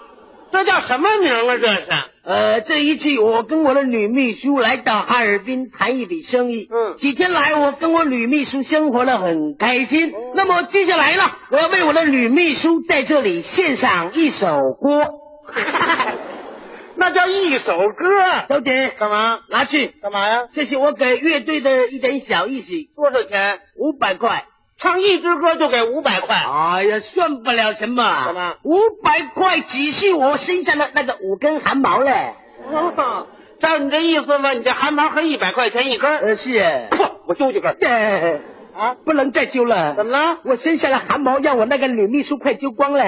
[0.52, 1.56] 这叫什么名啊？
[1.56, 1.86] 这是？
[2.22, 6.68] 呃，这一次我跟我的女秘书来到哈尔滨谈一笔生意。
[6.70, 10.12] 嗯，几天来我跟我女秘书生活的很开心。
[10.34, 14.48] 那么接下来呢，我要为我的女秘书在这里献上一首
[14.80, 15.14] 歌。
[16.96, 18.44] 那叫一首歌。
[18.48, 19.38] 小姐，干嘛？
[19.48, 20.40] 拿去干嘛呀？
[20.52, 22.72] 这是我给乐队的一点小意思。
[22.94, 23.60] 多少钱？
[23.76, 24.44] 五百块。
[24.80, 28.24] 唱一支歌就给五百块，哎呀，算不了什么。
[28.24, 28.54] 什么？
[28.62, 32.34] 五百块只是我身上的那个五根汗毛嘞。
[32.72, 33.26] 哦，
[33.60, 36.16] 照你这意思吧，你这汗毛还一百块钱一根？
[36.16, 36.50] 呃，是。
[36.92, 37.76] 嚯，我揪几根。
[37.78, 38.40] 对。
[38.74, 39.94] 啊，不能再揪了。
[39.96, 40.38] 怎么了？
[40.44, 43.04] 我身上的汗毛让我那个女秘书快揪光了。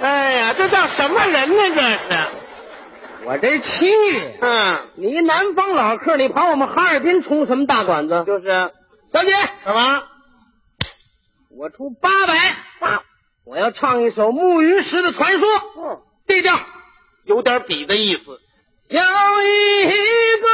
[0.00, 1.56] 哎呀，这叫什么人呢？
[1.76, 2.26] 这是。
[3.24, 3.86] 我这气，
[4.40, 8.24] 嗯，你一南方老客，你跑我们哈尔滨充什么大馆子？
[8.26, 8.72] 就是，
[9.12, 9.32] 小姐，
[9.64, 10.02] 干嘛？
[11.50, 12.56] 我出八百，
[13.44, 15.48] 我要唱一首《木鱼石的传说》。
[15.76, 16.54] 嗯，低调，
[17.24, 18.22] 有点比的意思。
[18.88, 20.48] 有一个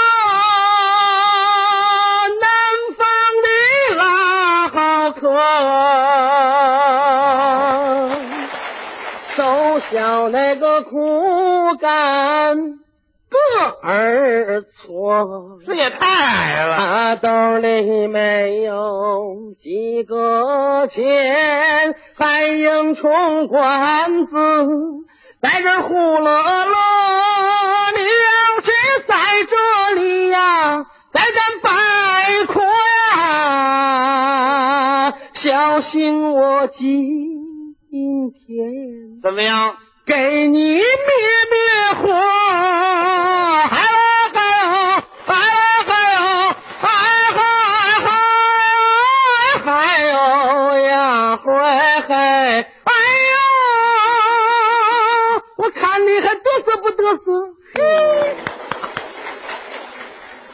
[11.87, 12.57] 苦干
[13.29, 13.39] 个
[13.83, 16.77] 儿错，这也太矮了。
[16.77, 24.37] 他兜里没有几个钱，还硬充管子，
[25.41, 26.75] 在这儿呼噜噜。
[27.95, 28.73] 你要是
[29.07, 29.15] 在
[29.49, 29.57] 这
[30.01, 31.71] 里呀，在这摆
[32.53, 32.63] 阔
[33.17, 37.77] 呀，小心我今
[38.33, 39.77] 天怎么样？
[40.07, 40.85] 给你灭灭
[42.01, 42.15] 火！
[43.69, 43.99] 嗨喽
[44.33, 46.21] 嗨喽，嗨喽嗨喽，
[46.81, 46.87] 嗨
[47.35, 47.41] 嗨
[48.05, 48.09] 嗨
[49.65, 49.69] 嗨
[50.05, 51.45] 哟呀嗨
[52.07, 52.15] 嗨！
[52.85, 52.93] 哎
[53.33, 53.35] 呦，
[55.57, 57.27] 我看你还嘚瑟不嘚瑟？
[57.75, 57.81] 嘿，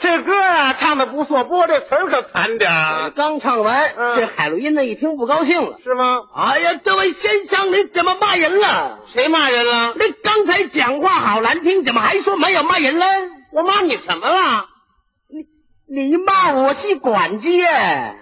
[0.01, 3.12] 这歌啊唱的不错，不过这词儿可惨点儿。
[3.12, 6.20] 刚唱完，这海洛因呢一听不高兴了，是吗？
[6.35, 8.98] 哎呀，这位先生，你怎么骂人了？
[9.06, 9.94] 谁骂人了？
[9.94, 13.06] 你刚才讲话好难听，怎么还说没有骂人呢？
[13.52, 14.66] 我骂你什么了？
[15.89, 17.48] 你你骂我是管家，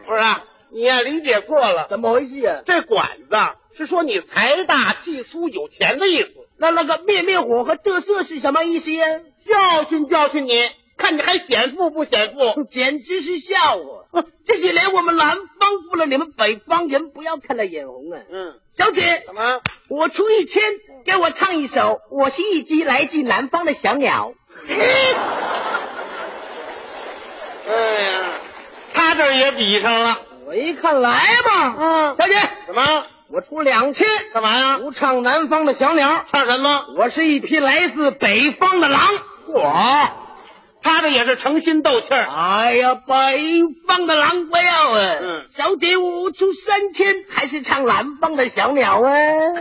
[0.07, 0.45] 不是、啊？
[0.73, 1.89] 你呀、理解错了。
[1.91, 2.61] 怎么回事啊？
[2.67, 3.37] 这管子
[3.77, 6.31] 是说你财大气粗、有钱的意思。
[6.57, 9.07] 那那个灭灭火和得瑟是什么意思呀？
[9.45, 10.53] 教训教训你，
[11.11, 12.63] 看你还显富不显富？
[12.65, 13.57] 简直是笑
[14.13, 14.25] 话！
[14.47, 18.21] 这些年我们南方富了，你们北方人不要看了眼红啊！
[18.31, 19.61] 嗯，小姐，怎么？
[19.89, 20.63] 我出一千，
[21.05, 21.81] 给我唱一首
[22.11, 24.35] 《我是一只来自南方的小鸟》。
[27.69, 28.33] 哎呀，
[28.95, 30.19] 他这也比上了。
[30.47, 32.35] 我一看，来吧，嗯，小姐，
[32.67, 32.83] 怎么？
[33.33, 34.79] 我出两千，干嘛呀？
[34.79, 36.87] 不唱南方的小鸟，唱什么？
[36.99, 39.01] 我是一匹来自北方的狼。
[39.47, 40.11] 嚯，
[40.83, 42.27] 他这也是诚心斗气儿。
[42.27, 45.19] 哎呀，北方的狼不要啊！
[45.21, 49.11] 嗯，小姐，我出三千，还是唱南方的小鸟啊？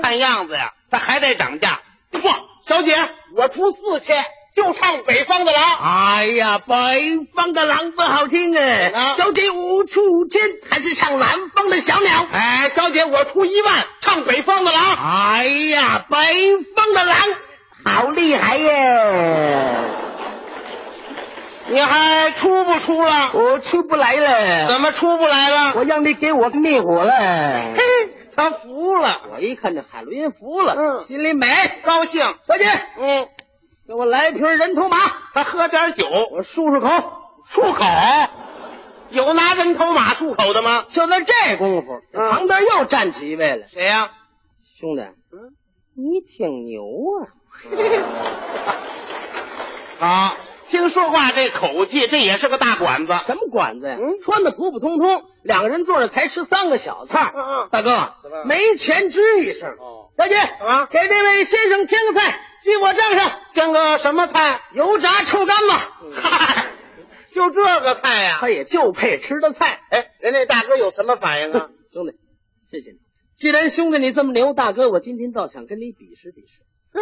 [0.02, 1.82] 看样子呀，他还得涨价。
[2.12, 2.20] 不，
[2.66, 2.96] 小姐，
[3.36, 4.24] 我出四千。
[4.56, 5.62] 就唱北方的狼。
[5.78, 9.16] 哎呀，北方的狼不好听啊！
[9.16, 12.28] 小姐，我出五千，还是唱南方的小鸟。
[12.32, 14.96] 哎，小姐，我出一万，唱北方的狼。
[14.96, 16.18] 哎呀，北
[16.76, 17.16] 方的狼
[17.86, 19.90] 好厉害耶！
[21.70, 23.32] 你还出不出了？
[23.34, 24.68] 我出不来了。
[24.68, 25.74] 怎么出不来了？
[25.76, 27.14] 我让你给我灭火了。
[27.14, 27.82] 嘿，
[28.36, 29.22] 他服了。
[29.34, 31.48] 我一看这海洛因服了，嗯，心里美，
[31.84, 32.22] 高兴。
[32.48, 32.66] 小姐，
[33.00, 33.28] 嗯。
[33.88, 34.98] 给我来瓶人头马，
[35.34, 36.88] 他喝点酒，我漱漱口。
[37.50, 37.84] 漱口，
[39.10, 40.86] 有拿人头马漱口的吗？
[40.90, 43.68] 就在这功夫，嗯、旁边又站起一位来。
[43.68, 44.12] 谁呀、啊？
[44.80, 45.56] 兄弟，嗯，
[45.98, 46.84] 你挺牛
[50.00, 50.06] 啊！
[50.06, 50.38] 啊，
[50.70, 53.14] 听说话这口气，这也是个大馆子。
[53.26, 53.98] 什么馆子呀？
[54.00, 57.34] 嗯，穿的普普通通，两个人坐着才吃三个小菜。
[57.36, 58.14] 嗯嗯，大哥，
[58.46, 59.72] 没钱吱一声。
[59.80, 62.40] 哦，小姐，啊，给这位先生添个菜。
[62.62, 64.62] 记我账上，添个什么菜？
[64.74, 66.22] 油炸臭干子。
[66.22, 66.68] 嗨，
[67.34, 69.82] 就这个菜呀、啊，他也就配吃的菜。
[69.90, 71.70] 哎，人家大哥有什么反应啊？
[71.91, 72.14] 兄弟，
[72.70, 72.98] 谢谢你。
[73.38, 76.62] 既然兄弟你这么牛，大哥我今天倒想跟你比试比试。
[76.94, 77.02] 嗯，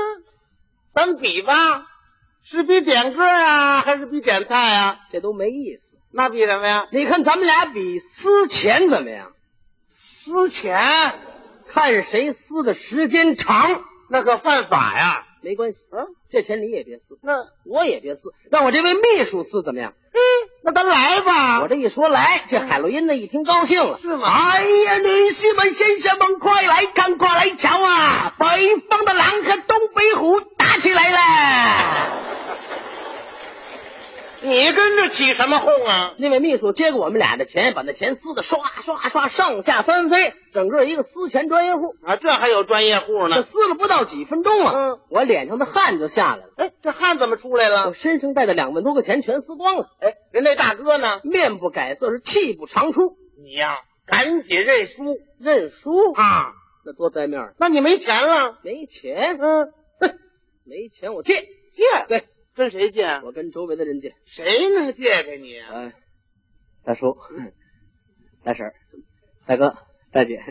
[0.93, 1.55] 咱比吧，
[2.49, 4.99] 是比点歌啊，还是比点菜啊？
[5.11, 5.81] 这都没意思。
[6.13, 6.87] 那比什么呀？
[6.93, 9.31] 你看咱们俩比撕钱怎么样？
[10.23, 10.79] 撕钱，
[11.67, 15.25] 看谁撕的时间长，那可犯法呀。
[15.43, 17.33] 没关系，啊，这钱你也别撕，那
[17.65, 19.91] 我也别撕，让我这位秘书撕怎么样？
[20.13, 20.17] 嗯，
[20.63, 21.59] 那咱来吧。
[21.59, 24.25] 我这一说来，这海洛因呢一听高兴了，是吗？
[24.29, 28.33] 哎呀，女士们、先生们，快来看，快来瞧啊！
[28.39, 32.36] 北方的狼和东北虎打起来了。
[34.41, 36.15] 你跟着起什么哄啊？
[36.17, 42.15] 那位秘书接过我们俩的钱，把那钱撕的刷刷刷上下翻飞，整个一个撕钱专业户啊！
[42.17, 43.37] 这还有专业户呢？
[43.37, 46.53] 这撕了不到几分钟啊，嗯，我脸上的汗就下来了。
[46.57, 47.87] 哎，这汗怎么出来了？
[47.87, 49.89] 我身上带的两万多块钱全撕光了。
[50.01, 51.19] 哎，人那大哥呢？
[51.23, 53.17] 面不改色，是气不长出。
[53.43, 56.53] 你呀、啊，赶紧认输，认输啊！
[56.85, 57.53] 那多栽面。
[57.57, 58.59] 那你没钱了？
[58.63, 59.37] 没钱？
[59.41, 60.19] 嗯，哼，
[60.65, 61.41] 没钱我借
[61.73, 61.83] 借。
[62.07, 62.27] 对。
[62.57, 63.03] 跟谁借？
[63.23, 64.15] 我跟周围的人借。
[64.25, 65.69] 谁能借给你啊？
[65.71, 65.93] 哎，
[66.83, 67.15] 大叔、
[68.43, 68.65] 大婶、
[69.45, 69.75] 大哥、
[70.11, 70.41] 大姐，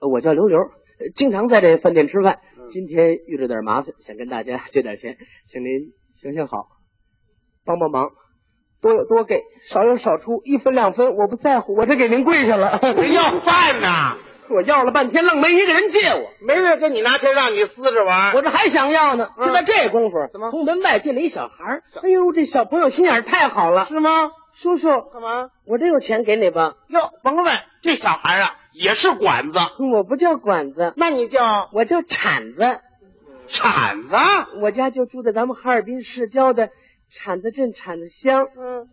[0.00, 2.40] 我叫刘刘，呃经常在这饭店吃饭。
[2.70, 5.16] 今天遇着点麻烦，想跟大家借点钱，
[5.48, 6.68] 请您行行好，
[7.64, 8.10] 帮帮忙，
[8.80, 12.80] 多有多给，少有少出，一分两分我不在乎，我这给您跪下了。
[12.82, 14.18] 要饭呐！
[14.50, 18.34] 我要了半天，愣没一个人借我，没人跟你拿钱让你撕着玩。
[18.34, 19.28] 我这还想要呢。
[19.38, 21.82] 就在这功夫，怎么从门外进来一小孩？
[22.02, 24.30] 哎呦，这小朋友心眼太好了，是吗？
[24.52, 25.50] 叔叔，干嘛？
[25.66, 26.74] 我这有钱给你吧。
[26.88, 27.46] 哟，甭问，
[27.82, 29.58] 这小孩啊也是管子。
[29.92, 32.80] 我不叫管子，那你叫我叫铲子。
[33.46, 34.16] 铲子？
[34.60, 36.70] 我家就住在咱们哈尔滨市郊的
[37.10, 38.46] 铲子镇铲子乡。
[38.56, 38.88] 嗯，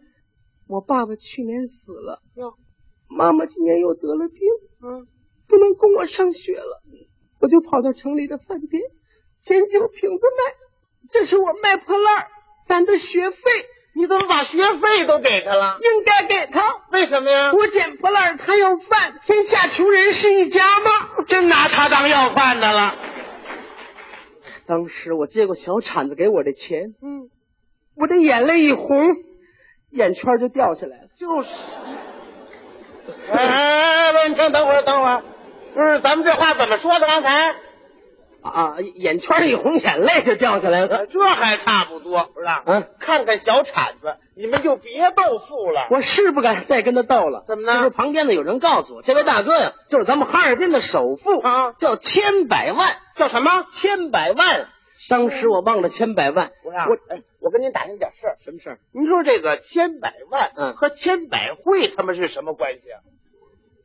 [0.67, 2.55] 我爸爸去年死了，哟，
[3.07, 4.39] 妈妈今年又得了病，
[4.83, 5.07] 嗯，
[5.51, 6.81] 不能供我上学了，
[7.41, 8.81] 我就跑到城里的饭店
[9.41, 10.53] 捡酒瓶子卖。
[11.11, 12.27] 这是我卖破烂儿
[12.67, 13.37] 攒的学费。
[13.93, 15.77] 你怎么把学费都给他了？
[15.81, 16.63] 应该给他。
[16.93, 17.51] 为什么呀？
[17.51, 21.25] 我捡破烂，他要饭，天下穷人是一家吗？
[21.27, 22.95] 真拿他当要饭的了。
[24.65, 27.29] 当时我接过小铲子给我的钱，嗯，
[27.97, 29.17] 我的眼泪一红，
[29.89, 31.07] 眼圈就掉下来了。
[31.13, 31.49] 就是。
[33.29, 35.23] 哎，问等等会儿，等会儿，
[35.73, 37.07] 不是咱们这话怎么说的？
[37.07, 37.55] 刚才
[38.41, 41.05] 啊，眼圈一红，眼泪就掉下来了。
[41.05, 42.47] 这还差不多，不是？
[42.65, 45.87] 嗯，看看小铲子，你们就别斗富了。
[45.91, 47.43] 我是不敢再跟他斗了。
[47.45, 47.77] 怎么呢？
[47.77, 53.67] 就是旁边的有人告诉我，这位大哥呀，就是咱们哈尔滨的首富啊，叫千百万，叫什么？
[53.71, 54.67] 千百万。
[55.09, 56.77] 当时我忘了千百万，不是？
[56.77, 58.37] 我哎，我跟您打听点事儿。
[58.43, 58.79] 什么事儿？
[58.93, 62.99] 您说这个千百万，嗯，和千百惠他们是什么关系啊？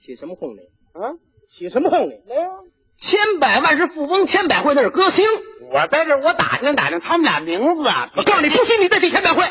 [0.00, 0.62] 起什么哄呢？
[0.92, 1.12] 啊？
[1.50, 2.20] 起什么哄你？
[2.26, 2.66] 没有。
[2.98, 5.26] 千百万是富翁，千百惠那是歌星。
[5.70, 8.10] 我在这我打听打听他们俩名字啊。
[8.16, 9.44] 我告诉你，不许你再提千百惠。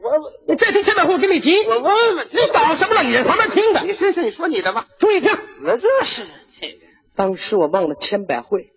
[0.00, 1.62] 我你再提千百惠，我跟你急。
[1.66, 3.02] 我问问，你搞什么了？
[3.02, 3.80] 你在旁边听着。
[3.82, 4.86] 你试试，你说你的吧。
[4.98, 5.30] 注意听。
[5.30, 6.26] 我这是
[6.60, 6.86] 这个。
[7.14, 8.70] 当时我忘了千百惠。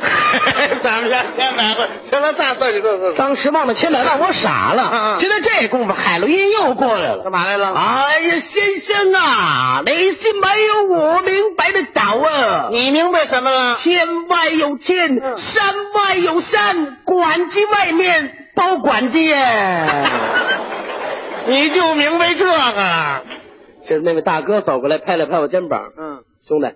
[0.82, 3.14] 咱们家千百万，行了，大算你说说。
[3.14, 5.16] 当时忘了千百万，我傻了。
[5.18, 7.22] 就在这功夫，海洛因又过来了。
[7.22, 7.72] 干嘛来了？
[7.72, 12.68] 哎呀，先生啊，你是没有我明白的早啊！
[12.70, 13.76] 你明白什么了？
[13.76, 19.18] 天外有天，山外有山，管机外面包管子。
[21.46, 23.22] 你就明白这个了。
[23.88, 25.92] 这那位大哥走过来，拍了拍我肩膀。
[25.98, 26.68] 嗯，兄弟。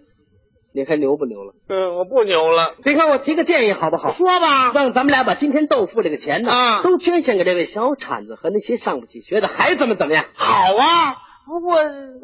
[0.74, 1.54] 你还牛不牛了？
[1.68, 2.74] 嗯，我不牛了。
[2.84, 4.12] 你看我提个建议好不好？
[4.12, 10.24] 说吧，让咱们俩把今天豆腐这个钱呢，啊，都捐献给这位小铲子和那些上不起学的孩子们，怎么样？
[10.34, 11.16] 好啊。
[11.44, 11.76] 不过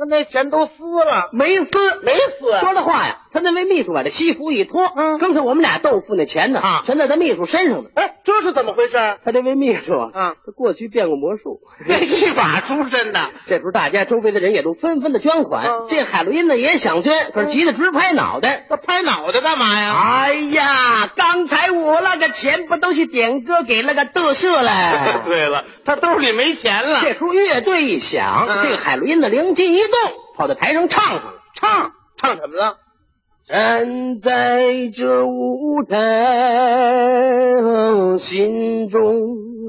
[0.09, 2.59] 那钱都撕了，没撕，没撕。
[2.61, 7.90] 说的话呀，他那位秘书把这西服一脱，嗯，刚才我们俩豆腐那钱呢，啊，全在他秘书身上呢。
[7.95, 8.93] 哎，这是怎么回事？
[9.24, 13.31] 他这位秘书啊，啊，他过去变过魔术， 变戏法出身的。
[13.47, 18.66] 这时候大家周围的人也都纷纷的捐款，嗯、这海洛因呢也想捐，可是急得直拍脑袋。
[18.69, 19.93] 他拍脑袋干嘛呀？
[19.95, 25.23] 哎呀，刚才我那个钱不都是点歌给那个嘚瑟了？
[25.27, 27.01] 对了，他兜里没钱了。
[27.01, 29.90] 这时候乐队一响，嗯、这个海洛因的灵机一动，
[30.36, 31.35] 跑到台上唱上了。
[31.55, 32.76] 唱唱什么了？
[33.47, 35.97] 站在这舞台，
[38.18, 39.01] 心中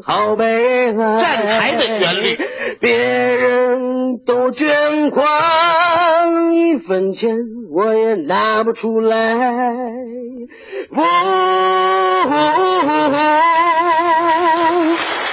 [0.04, 0.94] 好悲哀。
[0.94, 2.38] 站台的旋律，
[2.82, 7.38] 别人都捐款，一分钱
[7.72, 9.36] 我也拿不出来。
[10.92, 11.02] 我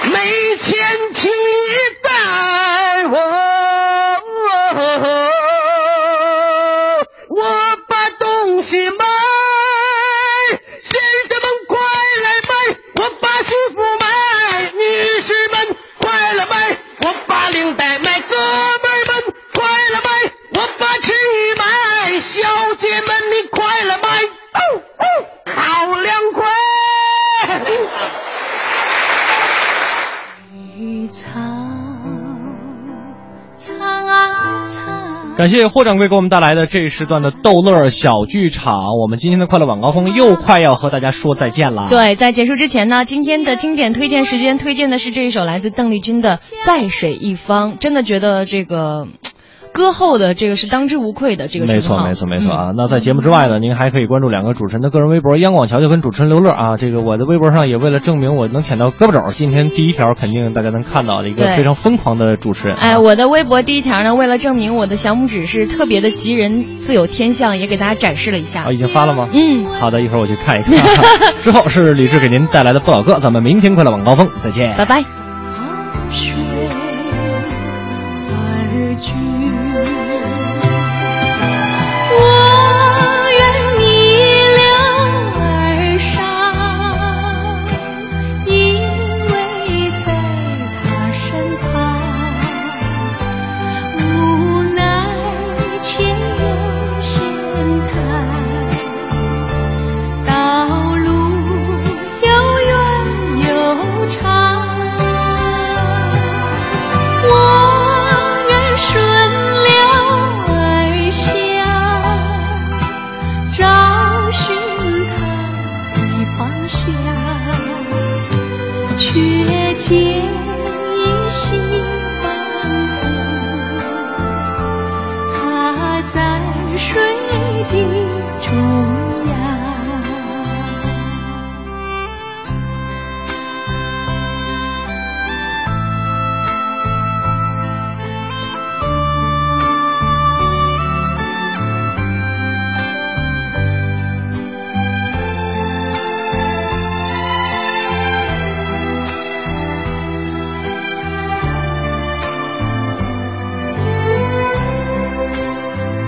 [0.09, 0.76] 没钱，
[35.37, 38.97] 感谢霍掌柜给我们带来的这一时段的逗乐小剧场。
[38.99, 41.89] 我们今天的快乐晚高峰又快要和大家说再见了。
[41.91, 49.05] 对，在结束之前呢，今天的经典推荐时间推荐的是这一首来自邓丽君的《在水一方》，真的觉得这个。
[49.77, 52.71] 歌后的这个是当之无愧的这个没错没错没错啊！
[52.75, 56.77] 那在节目之外呢，您还可以关注两个主持人的个人微博：央广乔乔跟主持人刘乐啊。
[56.77, 62.75] 这个我的微博上也为了证明我能舔到胳膊肘，今天第一条肯定大家能看到的一个非常疯狂的主持人。
[62.77, 68.63] 哎，我的微博第一条呢，为了证明我的小拇指是特别的吉人，自有天相，也给大家展示了一下。
[68.63, 69.29] 啊，已经发了吗？
[69.31, 70.75] 嗯，好的，一会儿我去看一看。
[71.43, 75.03] 之后是李志给您带来的不老歌，咱们明天快乐晚高峰再见，拜拜。